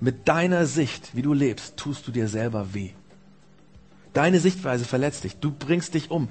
mit 0.00 0.26
deiner 0.26 0.64
Sicht, 0.64 1.14
wie 1.14 1.20
du 1.20 1.34
lebst, 1.34 1.76
tust 1.76 2.08
du 2.08 2.12
dir 2.12 2.26
selber 2.26 2.72
weh. 2.72 2.92
Deine 4.14 4.40
Sichtweise 4.40 4.86
verletzt 4.86 5.24
dich. 5.24 5.36
Du 5.36 5.50
bringst 5.50 5.92
dich 5.92 6.10
um. 6.10 6.30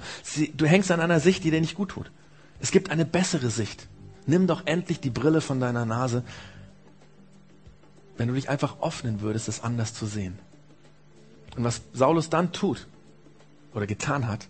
Du 0.54 0.66
hängst 0.66 0.90
an 0.90 0.98
einer 0.98 1.20
Sicht, 1.20 1.44
die 1.44 1.52
dir 1.52 1.60
nicht 1.60 1.76
gut 1.76 1.90
tut. 1.90 2.10
Es 2.58 2.72
gibt 2.72 2.90
eine 2.90 3.04
bessere 3.04 3.50
Sicht. 3.50 3.86
Nimm 4.26 4.48
doch 4.48 4.66
endlich 4.66 4.98
die 4.98 5.10
Brille 5.10 5.40
von 5.40 5.60
deiner 5.60 5.84
Nase, 5.84 6.24
wenn 8.16 8.26
du 8.26 8.34
dich 8.34 8.48
einfach 8.48 8.82
öffnen 8.82 9.20
würdest, 9.20 9.46
es 9.46 9.62
anders 9.62 9.94
zu 9.94 10.06
sehen. 10.06 10.40
Und 11.56 11.62
was 11.62 11.82
Saulus 11.92 12.30
dann 12.30 12.50
tut 12.50 12.88
oder 13.74 13.86
getan 13.86 14.26
hat, 14.26 14.48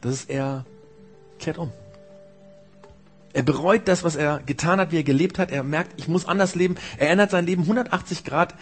das 0.00 0.14
ist 0.14 0.30
er 0.30 0.64
kehrt 1.38 1.58
um. 1.58 1.72
Er 3.32 3.42
bereut 3.42 3.86
das, 3.86 4.02
was 4.02 4.16
er 4.16 4.40
getan 4.46 4.80
hat, 4.80 4.92
wie 4.92 4.96
er 4.96 5.02
gelebt 5.02 5.38
hat. 5.38 5.50
Er 5.50 5.62
merkt, 5.62 5.92
ich 6.00 6.08
muss 6.08 6.26
anders 6.26 6.54
leben. 6.54 6.76
Er 6.96 7.10
ändert 7.10 7.30
sein 7.30 7.44
Leben 7.44 7.62
180 7.62 8.24
Grad. 8.24 8.54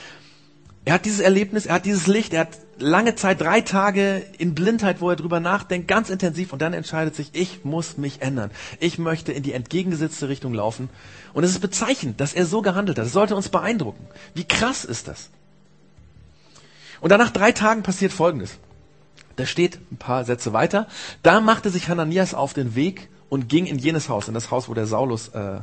Er 0.84 0.94
hat 0.94 1.04
dieses 1.04 1.20
Erlebnis, 1.20 1.66
er 1.66 1.76
hat 1.76 1.86
dieses 1.86 2.06
Licht, 2.06 2.34
er 2.34 2.40
hat 2.40 2.58
lange 2.78 3.14
Zeit, 3.14 3.40
drei 3.40 3.60
Tage 3.60 4.22
in 4.36 4.54
Blindheit, 4.54 5.00
wo 5.00 5.08
er 5.08 5.16
drüber 5.16 5.40
nachdenkt, 5.40 5.88
ganz 5.88 6.10
intensiv 6.10 6.52
und 6.52 6.60
dann 6.60 6.74
entscheidet 6.74 7.14
sich, 7.14 7.30
ich 7.32 7.64
muss 7.64 7.96
mich 7.96 8.20
ändern. 8.20 8.50
Ich 8.80 8.98
möchte 8.98 9.32
in 9.32 9.42
die 9.42 9.52
entgegengesetzte 9.52 10.28
Richtung 10.28 10.52
laufen. 10.52 10.90
Und 11.32 11.44
es 11.44 11.50
ist 11.50 11.60
bezeichnend, 11.60 12.20
dass 12.20 12.34
er 12.34 12.44
so 12.44 12.60
gehandelt 12.60 12.98
hat. 12.98 13.06
Das 13.06 13.12
sollte 13.12 13.36
uns 13.36 13.48
beeindrucken. 13.48 14.06
Wie 14.34 14.44
krass 14.44 14.84
ist 14.84 15.08
das? 15.08 15.30
Und 17.00 17.10
dann 17.10 17.20
nach 17.20 17.30
drei 17.30 17.52
Tagen 17.52 17.82
passiert 17.82 18.12
Folgendes. 18.12 18.58
Da 19.36 19.46
steht 19.46 19.78
ein 19.90 19.96
paar 19.96 20.24
Sätze 20.24 20.52
weiter. 20.52 20.86
Da 21.22 21.40
machte 21.40 21.70
sich 21.70 21.88
Hananias 21.88 22.34
auf 22.34 22.54
den 22.54 22.74
Weg 22.74 23.08
und 23.28 23.48
ging 23.48 23.66
in 23.66 23.78
jenes 23.78 24.08
Haus, 24.08 24.28
in 24.28 24.34
das 24.34 24.50
Haus, 24.50 24.68
wo 24.68 24.74
der 24.74 24.86
Saulus 24.86 25.28
äh, 25.28 25.60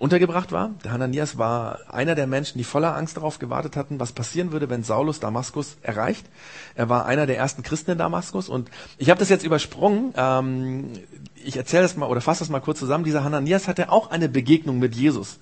untergebracht 0.00 0.50
war. 0.50 0.70
Der 0.82 0.92
Hananias 0.92 1.36
war 1.36 1.78
einer 1.88 2.14
der 2.14 2.26
Menschen, 2.26 2.58
die 2.58 2.64
voller 2.64 2.96
Angst 2.96 3.18
darauf 3.18 3.38
gewartet 3.38 3.76
hatten, 3.76 4.00
was 4.00 4.12
passieren 4.12 4.50
würde, 4.50 4.70
wenn 4.70 4.82
Saulus 4.82 5.20
Damaskus 5.20 5.76
erreicht. 5.82 6.26
Er 6.74 6.88
war 6.88 7.04
einer 7.04 7.26
der 7.26 7.36
ersten 7.36 7.62
Christen 7.62 7.92
in 7.92 7.98
Damaskus 7.98 8.48
und 8.48 8.70
ich 8.96 9.10
habe 9.10 9.20
das 9.20 9.28
jetzt 9.28 9.44
übersprungen. 9.44 10.14
Ähm, 10.16 10.92
ich 11.44 11.56
erzähle 11.56 11.82
das 11.82 11.96
mal 11.96 12.06
oder 12.06 12.20
fasse 12.20 12.40
das 12.40 12.48
mal 12.48 12.60
kurz 12.60 12.78
zusammen. 12.78 13.04
Dieser 13.04 13.24
Hananias 13.24 13.68
hatte 13.68 13.90
auch 13.90 14.10
eine 14.10 14.28
Begegnung 14.28 14.78
mit 14.78 14.94
Jesus. 14.94 15.38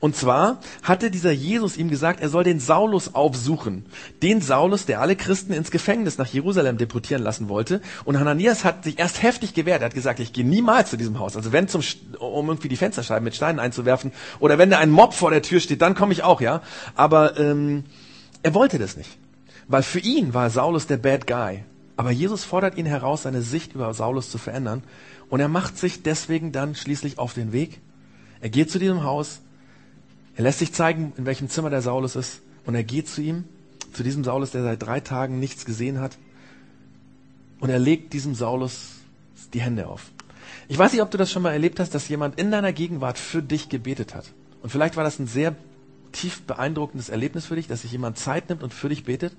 Und 0.00 0.16
zwar 0.16 0.60
hatte 0.82 1.10
dieser 1.10 1.30
Jesus 1.30 1.76
ihm 1.76 1.88
gesagt, 1.88 2.20
er 2.20 2.28
soll 2.28 2.44
den 2.44 2.60
Saulus 2.60 3.14
aufsuchen. 3.14 3.86
Den 4.22 4.40
Saulus, 4.40 4.86
der 4.86 5.00
alle 5.00 5.16
Christen 5.16 5.52
ins 5.52 5.70
Gefängnis 5.70 6.18
nach 6.18 6.26
Jerusalem 6.26 6.78
deportieren 6.78 7.22
lassen 7.22 7.48
wollte. 7.48 7.80
Und 8.04 8.18
Hananias 8.18 8.64
hat 8.64 8.84
sich 8.84 8.98
erst 8.98 9.22
heftig 9.22 9.54
gewehrt. 9.54 9.82
Er 9.82 9.86
hat 9.86 9.94
gesagt, 9.94 10.20
ich 10.20 10.32
gehe 10.32 10.46
niemals 10.46 10.90
zu 10.90 10.96
diesem 10.96 11.18
Haus. 11.18 11.36
Also 11.36 11.52
wenn 11.52 11.68
zum, 11.68 11.82
um 12.18 12.48
irgendwie 12.48 12.68
die 12.68 12.76
Fensterscheiben 12.76 13.24
mit 13.24 13.34
Steinen 13.34 13.60
einzuwerfen 13.60 14.12
oder 14.40 14.58
wenn 14.58 14.70
da 14.70 14.78
ein 14.78 14.90
Mob 14.90 15.14
vor 15.14 15.30
der 15.30 15.42
Tür 15.42 15.60
steht, 15.60 15.82
dann 15.82 15.94
komme 15.94 16.12
ich 16.12 16.22
auch, 16.22 16.40
ja. 16.40 16.62
Aber 16.94 17.38
ähm, 17.38 17.84
er 18.42 18.54
wollte 18.54 18.78
das 18.78 18.96
nicht. 18.96 19.18
Weil 19.68 19.82
für 19.82 19.98
ihn 19.98 20.34
war 20.34 20.50
Saulus 20.50 20.86
der 20.86 20.96
Bad 20.96 21.26
Guy. 21.26 21.64
Aber 21.96 22.10
Jesus 22.10 22.44
fordert 22.44 22.76
ihn 22.76 22.86
heraus, 22.86 23.22
seine 23.22 23.42
Sicht 23.42 23.74
über 23.74 23.92
Saulus 23.94 24.30
zu 24.30 24.38
verändern. 24.38 24.82
Und 25.30 25.40
er 25.40 25.48
macht 25.48 25.78
sich 25.78 26.02
deswegen 26.02 26.52
dann 26.52 26.74
schließlich 26.74 27.18
auf 27.18 27.32
den 27.32 27.52
Weg. 27.52 27.80
Er 28.40 28.50
geht 28.50 28.70
zu 28.70 28.78
diesem 28.78 29.02
Haus. 29.02 29.40
Er 30.36 30.42
lässt 30.44 30.58
sich 30.58 30.72
zeigen, 30.72 31.14
in 31.16 31.24
welchem 31.24 31.48
Zimmer 31.48 31.70
der 31.70 31.82
Saulus 31.82 32.16
ist. 32.16 32.42
Und 32.66 32.74
er 32.74 32.84
geht 32.84 33.08
zu 33.08 33.22
ihm, 33.22 33.44
zu 33.92 34.02
diesem 34.02 34.24
Saulus, 34.24 34.50
der 34.50 34.62
seit 34.62 34.82
drei 34.82 35.00
Tagen 35.00 35.40
nichts 35.40 35.64
gesehen 35.64 36.00
hat. 36.00 36.18
Und 37.60 37.70
er 37.70 37.78
legt 37.78 38.12
diesem 38.12 38.34
Saulus 38.34 38.96
die 39.54 39.60
Hände 39.60 39.86
auf. 39.86 40.10
Ich 40.68 40.78
weiß 40.78 40.92
nicht, 40.92 41.02
ob 41.02 41.10
du 41.10 41.16
das 41.18 41.32
schon 41.32 41.42
mal 41.42 41.52
erlebt 41.52 41.80
hast, 41.80 41.94
dass 41.94 42.08
jemand 42.08 42.38
in 42.38 42.50
deiner 42.50 42.72
Gegenwart 42.72 43.18
für 43.18 43.42
dich 43.42 43.68
gebetet 43.68 44.14
hat. 44.14 44.26
Und 44.62 44.70
vielleicht 44.70 44.96
war 44.96 45.04
das 45.04 45.18
ein 45.18 45.26
sehr 45.26 45.54
tief 46.12 46.42
beeindruckendes 46.42 47.08
Erlebnis 47.08 47.46
für 47.46 47.56
dich, 47.56 47.68
dass 47.68 47.82
sich 47.82 47.92
jemand 47.92 48.18
Zeit 48.18 48.48
nimmt 48.48 48.62
und 48.62 48.74
für 48.74 48.88
dich 48.88 49.04
betet. 49.04 49.34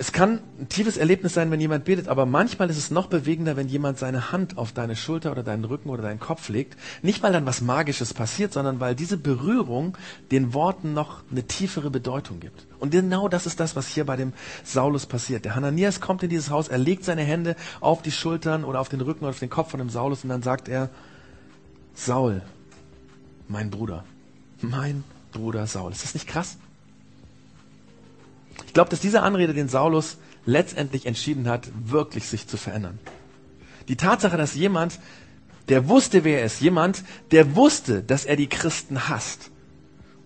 Es 0.00 0.12
kann 0.12 0.38
ein 0.60 0.68
tiefes 0.68 0.96
Erlebnis 0.96 1.34
sein, 1.34 1.50
wenn 1.50 1.60
jemand 1.60 1.84
betet, 1.84 2.06
aber 2.06 2.24
manchmal 2.24 2.70
ist 2.70 2.78
es 2.78 2.92
noch 2.92 3.08
bewegender, 3.08 3.56
wenn 3.56 3.66
jemand 3.66 3.98
seine 3.98 4.30
Hand 4.30 4.56
auf 4.56 4.70
deine 4.70 4.94
Schulter 4.94 5.32
oder 5.32 5.42
deinen 5.42 5.64
Rücken 5.64 5.90
oder 5.90 6.02
deinen 6.02 6.20
Kopf 6.20 6.48
legt. 6.48 6.78
Nicht, 7.02 7.24
weil 7.24 7.32
dann 7.32 7.46
was 7.46 7.60
Magisches 7.60 8.14
passiert, 8.14 8.52
sondern 8.52 8.78
weil 8.78 8.94
diese 8.94 9.16
Berührung 9.16 9.98
den 10.30 10.54
Worten 10.54 10.94
noch 10.94 11.22
eine 11.32 11.42
tiefere 11.42 11.90
Bedeutung 11.90 12.38
gibt. 12.38 12.68
Und 12.78 12.90
genau 12.90 13.28
das 13.28 13.44
ist 13.44 13.58
das, 13.58 13.74
was 13.74 13.88
hier 13.88 14.06
bei 14.06 14.14
dem 14.14 14.32
Saulus 14.62 15.06
passiert. 15.06 15.44
Der 15.44 15.56
Hananias 15.56 16.00
kommt 16.00 16.22
in 16.22 16.30
dieses 16.30 16.50
Haus, 16.50 16.68
er 16.68 16.78
legt 16.78 17.04
seine 17.04 17.22
Hände 17.22 17.56
auf 17.80 18.00
die 18.00 18.12
Schultern 18.12 18.62
oder 18.62 18.78
auf 18.78 18.88
den 18.88 19.00
Rücken 19.00 19.24
oder 19.24 19.30
auf 19.30 19.40
den 19.40 19.50
Kopf 19.50 19.72
von 19.72 19.78
dem 19.78 19.90
Saulus 19.90 20.22
und 20.22 20.30
dann 20.30 20.42
sagt 20.42 20.68
er, 20.68 20.90
Saul, 21.94 22.42
mein 23.48 23.70
Bruder, 23.70 24.04
mein 24.60 25.02
Bruder 25.32 25.66
Saul. 25.66 25.90
Ist 25.90 26.04
das 26.04 26.14
nicht 26.14 26.28
krass? 26.28 26.56
Ich 28.66 28.74
glaube, 28.74 28.90
dass 28.90 29.00
diese 29.00 29.22
Anrede 29.22 29.54
den 29.54 29.68
Saulus 29.68 30.18
letztendlich 30.44 31.06
entschieden 31.06 31.48
hat, 31.48 31.68
wirklich 31.84 32.26
sich 32.26 32.46
zu 32.46 32.56
verändern. 32.56 32.98
Die 33.88 33.96
Tatsache, 33.96 34.36
dass 34.36 34.54
jemand, 34.54 34.98
der 35.68 35.88
wusste, 35.88 36.24
wer 36.24 36.40
er 36.40 36.46
ist, 36.46 36.60
jemand, 36.60 37.04
der 37.30 37.56
wusste, 37.56 38.02
dass 38.02 38.24
er 38.24 38.36
die 38.36 38.48
Christen 38.48 39.08
hasst, 39.08 39.50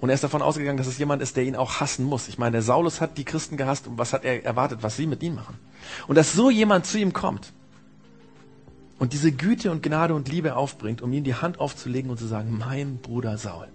und 0.02 0.08
er 0.08 0.16
ist 0.16 0.24
davon 0.24 0.42
ausgegangen, 0.42 0.78
dass 0.78 0.88
es 0.88 0.98
jemand 0.98 1.22
ist, 1.22 1.36
der 1.36 1.44
ihn 1.44 1.54
auch 1.54 1.78
hassen 1.78 2.04
muss. 2.04 2.26
Ich 2.26 2.36
meine, 2.36 2.50
der 2.50 2.62
Saulus 2.62 3.00
hat 3.00 3.18
die 3.18 3.24
Christen 3.24 3.56
gehasst 3.56 3.86
und 3.86 3.98
was 3.98 4.12
hat 4.12 4.24
er 4.24 4.44
erwartet, 4.44 4.82
was 4.82 4.96
sie 4.96 5.06
mit 5.06 5.22
ihm 5.22 5.36
machen? 5.36 5.56
Und 6.08 6.16
dass 6.16 6.32
so 6.32 6.50
jemand 6.50 6.86
zu 6.86 6.98
ihm 6.98 7.12
kommt 7.12 7.52
und 8.98 9.12
diese 9.12 9.30
Güte 9.30 9.70
und 9.70 9.80
Gnade 9.80 10.16
und 10.16 10.28
Liebe 10.28 10.56
aufbringt, 10.56 11.02
um 11.02 11.12
ihm 11.12 11.22
die 11.22 11.36
Hand 11.36 11.60
aufzulegen 11.60 12.10
und 12.10 12.18
zu 12.18 12.26
sagen, 12.26 12.58
mein 12.58 12.96
Bruder 12.96 13.38
Saul. 13.38 13.68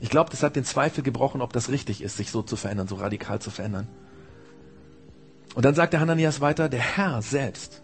Ich 0.00 0.10
glaube, 0.10 0.30
das 0.30 0.42
hat 0.42 0.56
den 0.56 0.64
Zweifel 0.64 1.02
gebrochen, 1.02 1.40
ob 1.40 1.52
das 1.52 1.68
richtig 1.68 2.02
ist, 2.02 2.16
sich 2.16 2.30
so 2.30 2.42
zu 2.42 2.56
verändern, 2.56 2.88
so 2.88 2.96
radikal 2.96 3.40
zu 3.40 3.50
verändern. 3.50 3.88
Und 5.54 5.64
dann 5.64 5.74
sagt 5.74 5.92
der 5.92 6.00
Hananias 6.00 6.40
weiter, 6.40 6.68
der 6.68 6.80
Herr 6.80 7.22
selbst, 7.22 7.82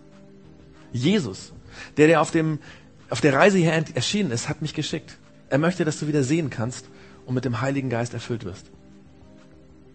Jesus, 0.92 1.52
der, 1.96 2.08
der 2.08 2.20
auf, 2.20 2.30
dem, 2.30 2.58
auf 3.10 3.20
der 3.20 3.32
Reise 3.32 3.58
hier 3.58 3.72
erschienen 3.72 4.32
ist, 4.32 4.48
hat 4.48 4.60
mich 4.60 4.74
geschickt. 4.74 5.18
Er 5.48 5.58
möchte, 5.58 5.84
dass 5.84 6.00
du 6.00 6.08
wieder 6.08 6.24
sehen 6.24 6.50
kannst 6.50 6.86
und 7.26 7.34
mit 7.34 7.44
dem 7.44 7.60
Heiligen 7.60 7.90
Geist 7.90 8.12
erfüllt 8.12 8.44
wirst. 8.44 8.66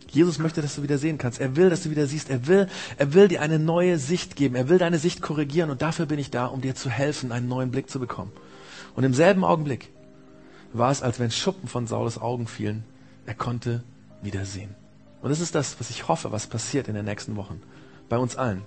Jesus 0.09 0.39
möchte, 0.39 0.61
dass 0.61 0.75
du 0.75 0.83
wieder 0.83 0.97
sehen 0.97 1.17
kannst. 1.17 1.41
Er 1.41 1.57
will, 1.57 1.69
dass 1.69 1.83
du 1.83 1.89
wieder 1.89 2.07
siehst. 2.07 2.29
Er 2.29 2.47
will, 2.47 2.67
er 2.97 3.13
will 3.13 3.27
dir 3.27 3.41
eine 3.41 3.59
neue 3.59 3.97
Sicht 3.99 4.37
geben. 4.37 4.55
Er 4.55 4.69
will 4.69 4.77
deine 4.77 4.97
Sicht 4.97 5.21
korrigieren 5.21 5.69
und 5.69 5.81
dafür 5.81 6.05
bin 6.05 6.19
ich 6.19 6.31
da, 6.31 6.45
um 6.45 6.61
dir 6.61 6.75
zu 6.75 6.89
helfen, 6.89 7.33
einen 7.33 7.49
neuen 7.49 7.71
Blick 7.71 7.89
zu 7.89 7.99
bekommen. 7.99 8.31
Und 8.95 9.03
im 9.03 9.13
selben 9.13 9.43
Augenblick 9.43 9.89
war 10.77 10.91
es, 10.91 11.01
als 11.01 11.19
wenn 11.19 11.31
Schuppen 11.31 11.67
von 11.67 11.87
Saulus 11.87 12.17
Augen 12.17 12.47
fielen. 12.47 12.83
Er 13.25 13.33
konnte 13.33 13.83
wieder 14.21 14.45
sehen. 14.45 14.75
Und 15.21 15.29
das 15.29 15.39
ist 15.39 15.55
das, 15.55 15.79
was 15.79 15.89
ich 15.89 16.07
hoffe, 16.07 16.31
was 16.31 16.47
passiert 16.47 16.87
in 16.87 16.93
den 16.95 17.05
nächsten 17.05 17.35
Wochen. 17.35 17.61
Bei 18.09 18.17
uns 18.17 18.35
allen. 18.35 18.61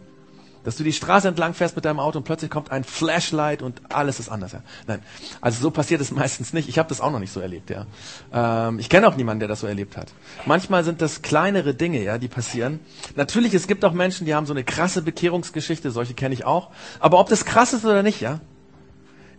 Dass 0.65 0.77
du 0.77 0.83
die 0.83 0.93
Straße 0.93 1.29
entlang 1.29 1.55
fährst 1.55 1.77
mit 1.77 1.85
deinem 1.85 2.01
Auto 2.01 2.19
und 2.19 2.25
plötzlich 2.25 2.51
kommt 2.51 2.73
ein 2.73 2.83
Flashlight 2.83 3.63
und 3.63 3.81
alles 3.91 4.19
ist 4.19 4.29
anders. 4.29 4.53
Ja. 4.53 4.63
Nein, 4.87 5.01
also 5.41 5.63
so 5.63 5.71
passiert 5.71 6.01
es 6.01 6.11
meistens 6.23 6.53
nicht. 6.53 6.69
Ich 6.69 6.79
habe 6.79 6.89
das 6.89 7.01
auch 7.01 7.13
noch 7.13 7.21
nicht 7.21 7.33
so 7.33 7.41
erlebt. 7.41 7.71
Ja. 7.71 7.87
Ähm, 8.33 8.81
ich 8.81 8.89
kenne 8.89 9.07
auch 9.07 9.17
niemanden, 9.17 9.39
der 9.39 9.49
das 9.49 9.61
so 9.61 9.67
erlebt 9.67 9.97
hat. 9.97 10.09
Manchmal 10.47 10.83
sind 10.83 11.01
das 11.01 11.23
kleinere 11.23 11.75
Dinge, 11.75 12.03
ja, 12.03 12.19
die 12.19 12.29
passieren. 12.29 12.81
Natürlich, 13.15 13.55
es 13.55 13.69
gibt 13.69 13.85
auch 13.85 13.93
Menschen, 13.93 14.27
die 14.27 14.35
haben 14.35 14.47
so 14.47 14.53
eine 14.53 14.65
krasse 14.65 15.03
Bekehrungsgeschichte. 15.03 15.91
Solche 15.91 16.15
kenne 16.15 16.35
ich 16.35 16.45
auch. 16.45 16.71
Aber 16.99 17.21
ob 17.21 17.29
das 17.29 17.45
krass 17.45 17.73
ist 17.73 17.85
oder 17.85 18.03
nicht, 18.03 18.21
ja, 18.21 18.41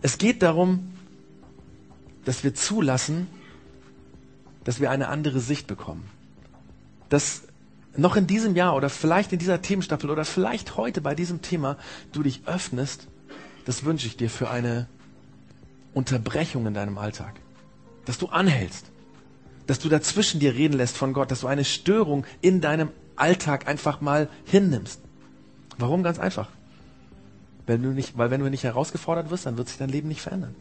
es 0.00 0.16
geht 0.16 0.42
darum, 0.42 0.94
dass 2.24 2.44
wir 2.44 2.54
zulassen, 2.54 3.26
dass 4.64 4.80
wir 4.80 4.90
eine 4.90 5.08
andere 5.08 5.40
Sicht 5.40 5.66
bekommen. 5.66 6.08
Dass 7.08 7.42
noch 7.96 8.16
in 8.16 8.26
diesem 8.26 8.54
Jahr 8.54 8.76
oder 8.76 8.88
vielleicht 8.88 9.32
in 9.32 9.38
dieser 9.38 9.62
Themenstaffel 9.62 10.10
oder 10.10 10.24
vielleicht 10.24 10.76
heute 10.76 11.00
bei 11.00 11.14
diesem 11.14 11.42
Thema 11.42 11.76
du 12.12 12.22
dich 12.22 12.42
öffnest, 12.46 13.08
das 13.64 13.84
wünsche 13.84 14.06
ich 14.06 14.16
dir 14.16 14.30
für 14.30 14.50
eine 14.50 14.88
Unterbrechung 15.92 16.66
in 16.66 16.74
deinem 16.74 16.98
Alltag. 16.98 17.34
Dass 18.04 18.18
du 18.18 18.28
anhältst. 18.28 18.86
Dass 19.66 19.78
du 19.78 19.88
dazwischen 19.88 20.40
dir 20.40 20.54
reden 20.54 20.76
lässt 20.76 20.96
von 20.96 21.12
Gott. 21.12 21.30
Dass 21.30 21.40
du 21.40 21.46
eine 21.46 21.64
Störung 21.64 22.24
in 22.40 22.60
deinem 22.60 22.90
Alltag 23.16 23.68
einfach 23.68 24.00
mal 24.00 24.28
hinnimmst. 24.44 25.00
Warum? 25.78 26.02
Ganz 26.02 26.18
einfach. 26.18 26.48
Wenn 27.66 27.82
du 27.82 27.90
nicht, 27.90 28.16
weil 28.16 28.30
wenn 28.30 28.40
du 28.40 28.50
nicht 28.50 28.64
herausgefordert 28.64 29.30
wirst, 29.30 29.46
dann 29.46 29.56
wird 29.56 29.68
sich 29.68 29.78
dein 29.78 29.90
Leben 29.90 30.08
nicht 30.08 30.22
verändern. 30.22 30.54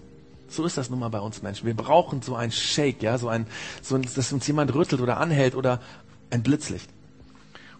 So 0.50 0.66
ist 0.66 0.78
das 0.78 0.90
nun 0.90 1.00
mal 1.00 1.10
bei 1.10 1.20
uns 1.20 1.42
Menschen. 1.42 1.68
Wir 1.68 1.76
brauchen 1.76 2.22
so 2.22 2.36
ein 2.36 2.52
Shake, 2.52 3.04
ja, 3.04 3.18
so 3.18 3.30
ein, 3.30 3.46
so 3.82 3.96
ein, 3.96 4.02
dass 4.16 4.34
uns 4.34 4.48
jemand 4.48 4.74
rüttelt 4.74 5.02
oder 5.02 5.18
anhält 5.18 5.56
oder 5.56 5.80
ein 6.32 6.44
Blitzlicht. 6.44 6.90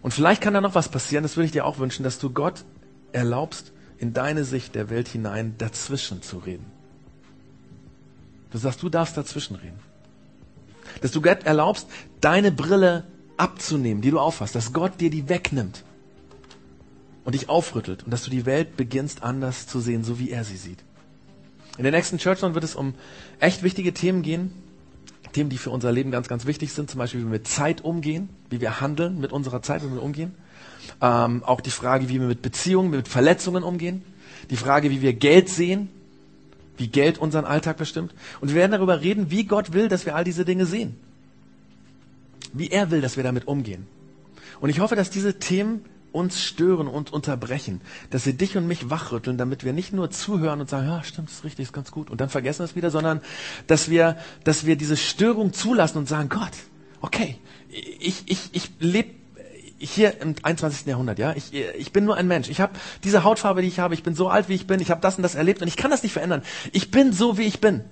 Und 0.02 0.14
vielleicht 0.14 0.40
kann 0.40 0.54
da 0.54 0.60
noch 0.60 0.74
was 0.74 0.88
passieren, 0.88 1.22
das 1.22 1.36
würde 1.36 1.46
ich 1.46 1.52
dir 1.52 1.66
auch 1.66 1.78
wünschen, 1.78 2.04
dass 2.04 2.18
du 2.18 2.30
Gott 2.30 2.64
erlaubst, 3.12 3.72
in 3.98 4.14
deine 4.14 4.44
Sicht 4.44 4.74
der 4.74 4.88
Welt 4.88 5.08
hinein 5.08 5.56
dazwischen 5.58 6.22
zu 6.22 6.38
reden. 6.38 6.64
Du 8.50 8.58
sagst, 8.58 8.82
du 8.82 8.88
darfst 8.88 9.16
dazwischen 9.16 9.56
reden. 9.56 9.78
Dass 11.02 11.12
du 11.12 11.20
Gott 11.20 11.44
erlaubst, 11.44 11.86
deine 12.20 12.50
Brille 12.50 13.04
abzunehmen, 13.36 14.00
die 14.00 14.10
du 14.10 14.18
aufhast, 14.18 14.54
dass 14.54 14.72
Gott 14.72 15.00
dir 15.00 15.10
die 15.10 15.28
wegnimmt 15.28 15.84
und 17.24 17.34
dich 17.34 17.48
aufrüttelt 17.48 18.04
und 18.04 18.10
dass 18.10 18.24
du 18.24 18.30
die 18.30 18.46
Welt 18.46 18.76
beginnst 18.76 19.22
anders 19.22 19.66
zu 19.66 19.80
sehen, 19.80 20.02
so 20.02 20.18
wie 20.18 20.30
er 20.30 20.44
sie 20.44 20.56
sieht. 20.56 20.82
In 21.76 21.84
der 21.84 21.92
nächsten 21.92 22.18
Church 22.18 22.42
wird 22.42 22.64
es 22.64 22.74
um 22.74 22.94
echt 23.38 23.62
wichtige 23.62 23.94
Themen 23.94 24.22
gehen. 24.22 24.52
Themen, 25.32 25.48
die 25.48 25.58
für 25.58 25.70
unser 25.70 25.92
Leben 25.92 26.10
ganz, 26.10 26.28
ganz 26.28 26.46
wichtig 26.46 26.72
sind. 26.72 26.90
Zum 26.90 26.98
Beispiel, 26.98 27.20
wie 27.20 27.24
wir 27.24 27.30
mit 27.30 27.46
Zeit 27.46 27.82
umgehen, 27.82 28.28
wie 28.50 28.60
wir 28.60 28.80
handeln 28.80 29.20
mit 29.20 29.32
unserer 29.32 29.62
Zeit, 29.62 29.84
wie 29.84 29.92
wir 29.92 30.02
umgehen. 30.02 30.34
Ähm, 31.00 31.44
auch 31.44 31.60
die 31.60 31.70
Frage, 31.70 32.08
wie 32.08 32.20
wir 32.20 32.26
mit 32.26 32.42
Beziehungen, 32.42 32.90
mit 32.90 33.08
Verletzungen 33.08 33.62
umgehen. 33.62 34.02
Die 34.50 34.56
Frage, 34.56 34.90
wie 34.90 35.02
wir 35.02 35.12
Geld 35.12 35.48
sehen, 35.48 35.88
wie 36.76 36.88
Geld 36.88 37.18
unseren 37.18 37.44
Alltag 37.44 37.76
bestimmt. 37.76 38.14
Und 38.40 38.48
wir 38.48 38.56
werden 38.56 38.72
darüber 38.72 39.00
reden, 39.00 39.30
wie 39.30 39.44
Gott 39.44 39.72
will, 39.72 39.88
dass 39.88 40.06
wir 40.06 40.16
all 40.16 40.24
diese 40.24 40.44
Dinge 40.44 40.66
sehen. 40.66 40.96
Wie 42.52 42.68
er 42.68 42.90
will, 42.90 43.00
dass 43.00 43.16
wir 43.16 43.22
damit 43.22 43.46
umgehen. 43.46 43.86
Und 44.60 44.70
ich 44.70 44.80
hoffe, 44.80 44.96
dass 44.96 45.10
diese 45.10 45.38
Themen 45.38 45.84
uns 46.12 46.42
stören 46.42 46.88
und 46.88 47.12
unterbrechen, 47.12 47.80
dass 48.10 48.24
sie 48.24 48.36
dich 48.36 48.56
und 48.56 48.66
mich 48.66 48.90
wachrütteln, 48.90 49.38
damit 49.38 49.64
wir 49.64 49.72
nicht 49.72 49.92
nur 49.92 50.10
zuhören 50.10 50.60
und 50.60 50.68
sagen, 50.68 50.86
ja, 50.86 51.02
stimmt, 51.02 51.30
ist 51.30 51.44
richtig, 51.44 51.64
ist 51.64 51.72
ganz 51.72 51.90
gut 51.90 52.10
und 52.10 52.20
dann 52.20 52.28
vergessen 52.28 52.64
es 52.64 52.76
wieder, 52.76 52.90
sondern 52.90 53.20
dass 53.66 53.88
wir, 53.88 54.16
dass 54.44 54.66
wir 54.66 54.76
diese 54.76 54.96
Störung 54.96 55.52
zulassen 55.52 55.98
und 55.98 56.08
sagen, 56.08 56.28
Gott, 56.28 56.52
okay, 57.00 57.38
ich, 57.70 58.24
ich, 58.26 58.50
ich 58.52 58.70
lebe 58.78 59.10
hier 59.78 60.20
im 60.20 60.34
21. 60.42 60.86
Jahrhundert, 60.86 61.18
ja, 61.18 61.32
ich, 61.34 61.54
ich 61.54 61.92
bin 61.92 62.04
nur 62.04 62.16
ein 62.16 62.28
Mensch. 62.28 62.50
Ich 62.50 62.60
habe 62.60 62.72
diese 63.02 63.24
Hautfarbe, 63.24 63.62
die 63.62 63.68
ich 63.68 63.78
habe, 63.78 63.94
ich 63.94 64.02
bin 64.02 64.14
so 64.14 64.28
alt, 64.28 64.48
wie 64.48 64.54
ich 64.54 64.66
bin, 64.66 64.80
ich 64.80 64.90
habe 64.90 65.00
das 65.00 65.16
und 65.16 65.22
das 65.22 65.34
erlebt 65.34 65.62
und 65.62 65.68
ich 65.68 65.76
kann 65.76 65.90
das 65.90 66.02
nicht 66.02 66.12
verändern. 66.12 66.42
Ich 66.72 66.90
bin 66.90 67.12
so, 67.12 67.38
wie 67.38 67.44
ich 67.44 67.60
bin. 67.60 67.84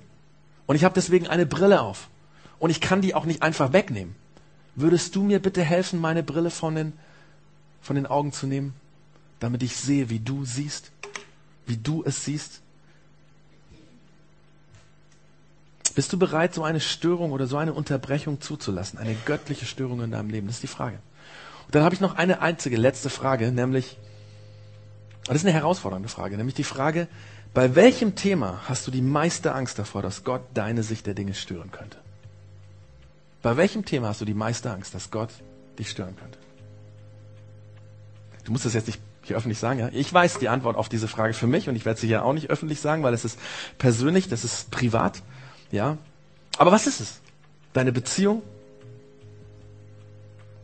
Und 0.67 0.77
ich 0.77 0.85
habe 0.85 0.95
deswegen 0.95 1.27
eine 1.29 1.47
Brille 1.47 1.81
auf. 1.81 2.09
Und 2.59 2.71
ich 2.71 2.81
kann 2.81 3.01
die 3.01 3.15
auch 3.15 3.25
nicht 3.25 3.43
einfach 3.43 3.73
wegnehmen. 3.73 4.17
Würdest 4.75 5.17
du 5.17 5.23
mir 5.23 5.41
bitte 5.41 5.63
helfen, 5.63 6.01
meine 6.01 6.23
Brille 6.23 6.51
von 6.51 6.75
den 6.75 6.93
von 7.81 7.97
den 7.97 8.07
Augen 8.07 8.33
zu 8.33 8.47
nehmen, 8.47 8.75
damit 9.41 9.63
ich 9.63 9.77
sehe, 9.77 10.11
wie 10.11 10.19
du 10.19 10.45
siehst, 10.45 10.91
wie 11.67 11.77
du 11.77 12.03
es 12.05 12.25
siehst. 12.25 12.61
Bist 15.95 16.13
du 16.13 16.19
bereit, 16.19 16.55
so 16.55 16.63
eine 16.63 16.81
Störung 16.81 17.33
oder 17.33 17.47
so 17.47 17.57
eine 17.57 17.73
Unterbrechung 17.73 18.41
zuzulassen? 18.41 18.99
Eine 18.99 19.15
göttliche 19.25 19.67
Störung 19.67 20.03
in 20.03 20.11
deinem 20.11 20.31
Leben? 20.31 20.47
Das 20.47 20.57
ist 20.57 20.63
die 20.63 20.69
Frage. 20.69 20.99
Und 21.67 21.75
dann 21.75 21.83
habe 21.83 21.95
ich 21.95 22.01
noch 22.01 22.15
eine 22.15 22.41
einzige 22.41 22.77
letzte 22.77 23.11
Frage, 23.11 23.51
nämlich, 23.53 23.99
das 25.25 25.37
ist 25.37 25.45
eine 25.45 25.53
herausfordernde 25.53 26.09
Frage, 26.09 26.37
nämlich 26.37 26.55
die 26.55 26.65
Frage, 26.65 27.09
bei 27.53 27.75
welchem 27.75 28.15
Thema 28.15 28.63
hast 28.69 28.87
du 28.87 28.91
die 28.91 29.03
meiste 29.03 29.55
Angst 29.55 29.79
davor, 29.79 30.03
dass 30.03 30.25
Gott 30.25 30.43
deine 30.55 30.83
Sicht 30.83 31.07
der 31.07 31.15
Dinge 31.15 31.35
stören 31.35 31.71
könnte? 31.73 31.99
Bei 33.43 33.57
welchem 33.57 33.85
Thema 33.85 34.09
hast 34.09 34.21
du 34.21 34.25
die 34.25 34.35
meiste 34.35 34.71
Angst, 34.71 34.95
dass 34.95 35.11
Gott 35.11 35.31
dich 35.79 35.91
stören 35.91 36.17
könnte? 36.17 36.39
Du 38.49 38.53
musst 38.53 38.65
das 38.65 38.73
jetzt 38.73 38.87
nicht 38.87 38.99
hier 39.25 39.37
öffentlich 39.37 39.59
sagen, 39.59 39.79
ja? 39.79 39.91
Ich 39.93 40.11
weiß 40.11 40.39
die 40.39 40.49
Antwort 40.49 40.75
auf 40.75 40.89
diese 40.89 41.07
Frage 41.07 41.35
für 41.35 41.47
mich 41.47 41.69
und 41.69 41.77
ich 41.77 41.85
werde 41.85 42.01
sie 42.01 42.07
hier 42.07 42.25
auch 42.25 42.33
nicht 42.33 42.49
öffentlich 42.49 42.81
sagen, 42.81 43.03
weil 43.03 43.13
es 43.13 43.27
ist 43.27 43.39
persönlich, 43.77 44.27
das 44.31 44.43
ist 44.43 44.71
privat, 44.71 45.23
ja? 45.71 45.99
Aber 46.57 46.73
was 46.73 46.87
ist 46.87 46.99
es? 46.99 47.21
Deine 47.75 47.93
Beziehung? 47.93 48.41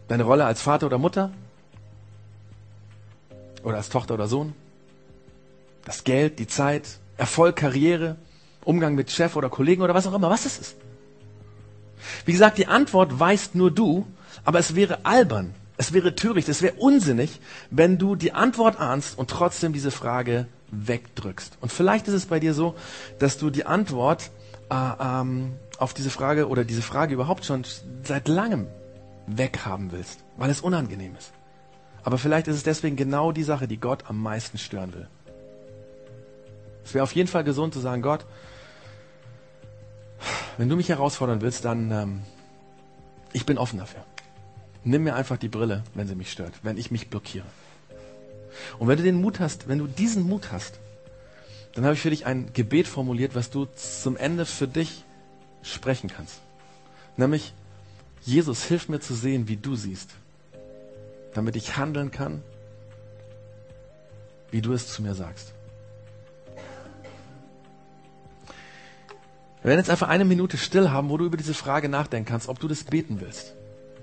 Deine 0.08 0.22
Rolle 0.22 0.46
als 0.46 0.62
Vater 0.62 0.86
oder 0.86 0.96
Mutter? 0.96 1.30
Oder 3.62 3.76
als 3.76 3.90
Tochter 3.90 4.14
oder 4.14 4.28
Sohn? 4.28 4.54
Das 5.84 6.04
Geld, 6.04 6.38
die 6.38 6.46
Zeit, 6.46 6.88
Erfolg, 7.18 7.56
Karriere, 7.56 8.16
Umgang 8.64 8.94
mit 8.94 9.10
Chef 9.10 9.36
oder 9.36 9.50
Kollegen 9.50 9.82
oder 9.82 9.92
was 9.92 10.06
auch 10.06 10.14
immer. 10.14 10.30
Was 10.30 10.46
ist 10.46 10.58
es? 10.58 10.74
Wie 12.24 12.32
gesagt, 12.32 12.56
die 12.56 12.66
Antwort 12.66 13.20
weißt 13.20 13.54
nur 13.54 13.70
du, 13.70 14.06
aber 14.42 14.58
es 14.58 14.74
wäre 14.74 15.04
albern, 15.04 15.54
es 15.76 15.92
wäre 15.92 16.14
töricht, 16.14 16.48
es 16.48 16.62
wäre 16.62 16.74
unsinnig, 16.74 17.40
wenn 17.70 17.98
du 17.98 18.14
die 18.14 18.32
Antwort 18.32 18.78
ahnst 18.78 19.18
und 19.18 19.30
trotzdem 19.30 19.72
diese 19.72 19.90
Frage 19.90 20.46
wegdrückst. 20.70 21.58
Und 21.60 21.72
vielleicht 21.72 22.08
ist 22.08 22.14
es 22.14 22.26
bei 22.26 22.40
dir 22.40 22.54
so, 22.54 22.74
dass 23.18 23.38
du 23.38 23.50
die 23.50 23.66
Antwort 23.66 24.30
äh, 24.70 24.74
ähm, 25.00 25.54
auf 25.78 25.94
diese 25.94 26.10
Frage 26.10 26.48
oder 26.48 26.64
diese 26.64 26.82
Frage 26.82 27.14
überhaupt 27.14 27.44
schon 27.44 27.64
seit 28.04 28.28
langem 28.28 28.66
weghaben 29.26 29.90
willst, 29.92 30.20
weil 30.36 30.50
es 30.50 30.60
unangenehm 30.60 31.16
ist. 31.16 31.32
Aber 32.04 32.18
vielleicht 32.18 32.48
ist 32.48 32.56
es 32.56 32.62
deswegen 32.62 32.96
genau 32.96 33.32
die 33.32 33.42
Sache, 33.42 33.66
die 33.66 33.78
Gott 33.78 34.04
am 34.08 34.22
meisten 34.22 34.58
stören 34.58 34.92
will. 34.92 35.08
Es 36.84 36.92
wäre 36.92 37.02
auf 37.02 37.14
jeden 37.14 37.28
Fall 37.28 37.44
gesund 37.44 37.72
zu 37.72 37.80
sagen, 37.80 38.02
Gott, 38.02 38.26
wenn 40.58 40.68
du 40.68 40.76
mich 40.76 40.88
herausfordern 40.88 41.40
willst, 41.40 41.64
dann 41.64 41.90
ähm, 41.90 42.22
ich 43.32 43.46
bin 43.46 43.58
offen 43.58 43.78
dafür. 43.78 44.04
Nimm 44.84 45.04
mir 45.04 45.14
einfach 45.14 45.38
die 45.38 45.48
Brille, 45.48 45.82
wenn 45.94 46.06
sie 46.06 46.14
mich 46.14 46.30
stört, 46.30 46.52
wenn 46.62 46.76
ich 46.76 46.90
mich 46.90 47.08
blockiere. 47.08 47.46
Und 48.78 48.86
wenn 48.86 48.98
du 48.98 49.02
den 49.02 49.20
Mut 49.20 49.40
hast, 49.40 49.66
wenn 49.66 49.78
du 49.78 49.86
diesen 49.86 50.22
Mut 50.22 50.52
hast, 50.52 50.78
dann 51.74 51.84
habe 51.84 51.94
ich 51.94 52.00
für 52.00 52.10
dich 52.10 52.26
ein 52.26 52.52
Gebet 52.52 52.86
formuliert, 52.86 53.34
was 53.34 53.50
du 53.50 53.66
zum 53.74 54.16
Ende 54.16 54.46
für 54.46 54.68
dich 54.68 55.04
sprechen 55.62 56.08
kannst. 56.08 56.38
Nämlich, 57.16 57.54
Jesus, 58.22 58.64
hilf 58.64 58.88
mir 58.88 59.00
zu 59.00 59.14
sehen, 59.14 59.48
wie 59.48 59.56
du 59.56 59.74
siehst, 59.74 60.10
damit 61.32 61.56
ich 61.56 61.76
handeln 61.76 62.10
kann, 62.10 62.42
wie 64.50 64.60
du 64.60 64.72
es 64.72 64.88
zu 64.88 65.02
mir 65.02 65.14
sagst. 65.14 65.52
Wir 69.62 69.70
werden 69.70 69.80
jetzt 69.80 69.90
einfach 69.90 70.08
eine 70.08 70.26
Minute 70.26 70.58
still 70.58 70.90
haben, 70.90 71.08
wo 71.08 71.16
du 71.16 71.24
über 71.24 71.38
diese 71.38 71.54
Frage 71.54 71.88
nachdenken 71.88 72.28
kannst, 72.28 72.48
ob 72.48 72.60
du 72.60 72.68
das 72.68 72.84
beten 72.84 73.20
willst. 73.20 73.54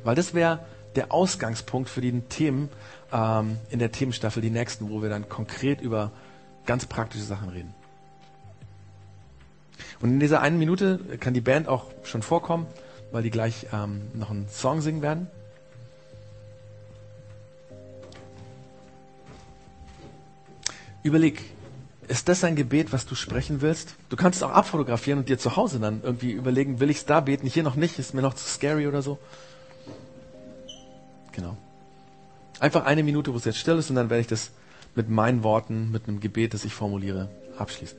Weil 0.04 0.16
das 0.16 0.34
wäre 0.34 0.60
der 0.96 1.12
Ausgangspunkt 1.12 1.90
für 1.90 2.02
die 2.02 2.22
Themen 2.22 2.70
ähm, 3.12 3.58
in 3.70 3.80
der 3.80 3.92
Themenstaffel, 3.92 4.42
die 4.42 4.50
nächsten, 4.50 4.90
wo 4.90 5.02
wir 5.02 5.10
dann 5.10 5.30
konkret 5.30 5.82
über 5.82 6.12
ganz 6.66 6.86
praktische 6.86 7.24
Sachen 7.24 7.50
reden. 7.50 7.74
Und 10.00 10.10
in 10.10 10.20
dieser 10.20 10.42
einen 10.42 10.58
Minute 10.58 11.00
kann 11.20 11.34
die 11.34 11.42
Band 11.42 11.68
auch 11.68 11.86
schon 12.04 12.22
vorkommen, 12.22 12.66
weil 13.12 13.24
die 13.24 13.30
gleich 13.30 13.68
ähm, 13.74 14.02
noch 14.14 14.32
einen 14.32 14.48
Song 14.50 14.82
singen 14.82 15.02
werden. 15.02 15.28
Überleg, 21.04 21.42
ist 22.08 22.30
das 22.30 22.44
ein 22.44 22.56
Gebet, 22.56 22.94
was 22.94 23.06
du 23.06 23.16
sprechen 23.16 23.62
willst? 23.62 23.96
Du 24.10 24.16
kannst 24.16 24.38
es 24.38 24.44
auch 24.44 24.52
abfotografieren 24.52 25.20
und 25.20 25.30
dir 25.30 25.40
zu 25.40 25.56
Hause 25.56 25.80
dann 25.80 26.02
irgendwie 26.04 26.32
überlegen, 26.32 26.80
will 26.80 26.90
ich 26.90 26.98
es 26.98 27.06
da 27.06 27.22
beten, 27.22 27.48
hier 27.48 27.64
noch 27.64 27.76
nicht, 27.76 27.98
ist 27.98 28.14
mir 28.14 28.22
noch 28.22 28.34
zu 28.34 28.48
scary 28.48 28.88
oder 28.88 29.02
so. 29.02 29.18
Genau. 31.32 31.58
Einfach 32.60 32.86
eine 32.86 33.04
Minute, 33.04 33.34
wo 33.34 33.38
es 33.38 33.46
jetzt 33.46 33.58
still 33.58 33.78
ist 33.78 33.90
und 33.90 33.96
dann 33.96 34.10
werde 34.10 34.22
ich 34.22 34.28
das 34.28 34.52
mit 34.96 35.10
meinen 35.10 35.44
Worten, 35.44 35.92
mit 35.92 36.08
einem 36.08 36.20
Gebet, 36.20 36.54
das 36.54 36.66
ich 36.66 36.74
formuliere, 36.74 37.30
abschließen. 37.58 37.98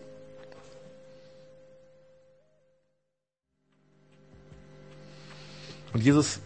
Und 5.92 6.02
Jesus, 6.02 6.40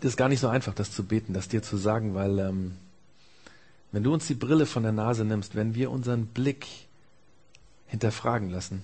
das 0.00 0.10
ist 0.10 0.16
gar 0.16 0.28
nicht 0.28 0.40
so 0.40 0.48
einfach, 0.48 0.74
das 0.74 0.92
zu 0.92 1.04
beten, 1.04 1.32
das 1.32 1.48
dir 1.48 1.62
zu 1.62 1.76
sagen, 1.76 2.14
weil 2.14 2.38
ähm, 2.38 2.76
wenn 3.90 4.02
du 4.02 4.12
uns 4.12 4.26
die 4.26 4.34
Brille 4.34 4.66
von 4.66 4.82
der 4.82 4.92
Nase 4.92 5.24
nimmst, 5.24 5.54
wenn 5.54 5.74
wir 5.74 5.90
unseren 5.90 6.26
Blick 6.26 6.66
hinterfragen 7.86 8.48
lassen, 8.50 8.82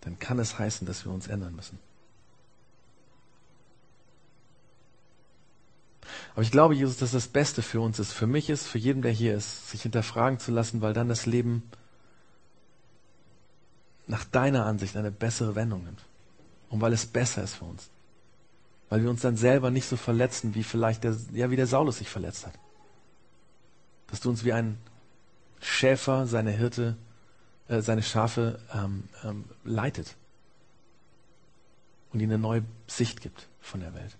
dann 0.00 0.18
kann 0.18 0.38
es 0.38 0.58
heißen, 0.58 0.86
dass 0.86 1.04
wir 1.04 1.12
uns 1.12 1.26
ändern 1.26 1.54
müssen. 1.54 1.78
Aber 6.38 6.44
ich 6.44 6.52
glaube, 6.52 6.76
Jesus, 6.76 6.98
dass 6.98 7.10
das 7.10 7.26
Beste 7.26 7.62
für 7.62 7.80
uns 7.80 7.98
ist, 7.98 8.12
für 8.12 8.28
mich 8.28 8.48
ist, 8.48 8.68
für 8.68 8.78
jeden, 8.78 9.02
der 9.02 9.10
hier 9.10 9.34
ist, 9.34 9.70
sich 9.70 9.82
hinterfragen 9.82 10.38
zu 10.38 10.52
lassen, 10.52 10.80
weil 10.80 10.92
dann 10.92 11.08
das 11.08 11.26
Leben 11.26 11.64
nach 14.06 14.22
deiner 14.22 14.64
Ansicht 14.64 14.96
eine 14.96 15.10
bessere 15.10 15.56
Wendung 15.56 15.82
nimmt. 15.82 16.04
Und 16.70 16.80
weil 16.80 16.92
es 16.92 17.06
besser 17.06 17.42
ist 17.42 17.54
für 17.54 17.64
uns. 17.64 17.90
Weil 18.88 19.02
wir 19.02 19.10
uns 19.10 19.22
dann 19.22 19.36
selber 19.36 19.72
nicht 19.72 19.88
so 19.88 19.96
verletzen, 19.96 20.54
wie 20.54 20.62
vielleicht 20.62 21.02
der, 21.02 21.16
ja, 21.32 21.50
wie 21.50 21.56
der 21.56 21.66
Saulus 21.66 21.98
sich 21.98 22.08
verletzt 22.08 22.46
hat 22.46 22.54
dass 24.08 24.20
du 24.20 24.30
uns 24.30 24.44
wie 24.44 24.52
ein 24.52 24.78
Schäfer 25.60 26.26
seine 26.26 26.50
Hirte, 26.50 26.96
äh, 27.68 27.80
seine 27.80 28.02
Schafe 28.02 28.58
ähm, 28.74 29.04
ähm, 29.22 29.44
leitet 29.64 30.16
und 32.12 32.20
ihnen 32.20 32.32
eine 32.32 32.42
neue 32.42 32.64
Sicht 32.86 33.20
gibt 33.20 33.48
von 33.60 33.80
der 33.80 33.94
Welt. 33.94 34.16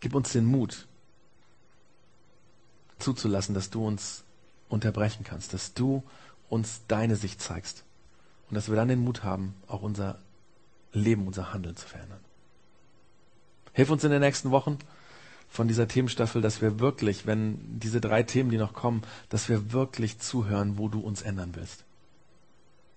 Gib 0.00 0.14
uns 0.14 0.32
den 0.32 0.46
Mut, 0.46 0.86
zuzulassen, 2.98 3.54
dass 3.54 3.70
du 3.70 3.86
uns 3.86 4.24
unterbrechen 4.68 5.24
kannst, 5.24 5.52
dass 5.54 5.74
du 5.74 6.02
uns 6.48 6.82
deine 6.88 7.16
Sicht 7.16 7.40
zeigst 7.40 7.84
und 8.48 8.54
dass 8.54 8.68
wir 8.68 8.76
dann 8.76 8.88
den 8.88 9.00
Mut 9.00 9.24
haben, 9.24 9.54
auch 9.66 9.82
unser 9.82 10.18
Leben, 10.92 11.26
unser 11.26 11.52
Handeln 11.52 11.76
zu 11.76 11.86
verändern. 11.86 12.20
Hilf 13.72 13.90
uns 13.90 14.04
in 14.04 14.10
den 14.10 14.20
nächsten 14.20 14.50
Wochen 14.50 14.78
von 15.48 15.68
dieser 15.68 15.88
Themenstaffel, 15.88 16.42
dass 16.42 16.60
wir 16.60 16.78
wirklich, 16.80 17.26
wenn 17.26 17.78
diese 17.78 18.00
drei 18.00 18.22
Themen, 18.22 18.50
die 18.50 18.58
noch 18.58 18.72
kommen, 18.72 19.02
dass 19.28 19.48
wir 19.48 19.72
wirklich 19.72 20.18
zuhören, 20.18 20.78
wo 20.78 20.88
du 20.88 21.00
uns 21.00 21.22
ändern 21.22 21.54
willst. 21.54 21.84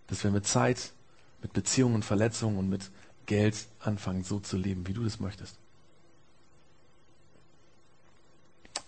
Dass 0.08 0.24
wir 0.24 0.32
mit 0.32 0.46
Zeit, 0.48 0.92
mit 1.42 1.54
Beziehungen 1.54 1.96
und 1.96 2.06
Verletzungen 2.06 2.58
und 2.58 2.70
mit 2.70 2.92
Geld 3.26 3.68
anfangen, 3.80 4.24
so 4.24 4.40
zu 4.40 4.58
leben, 4.58 4.88
wie 4.88 4.94
du 4.94 5.04
das 5.04 5.20
möchtest. 5.20 5.58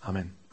Amen. 0.05 0.44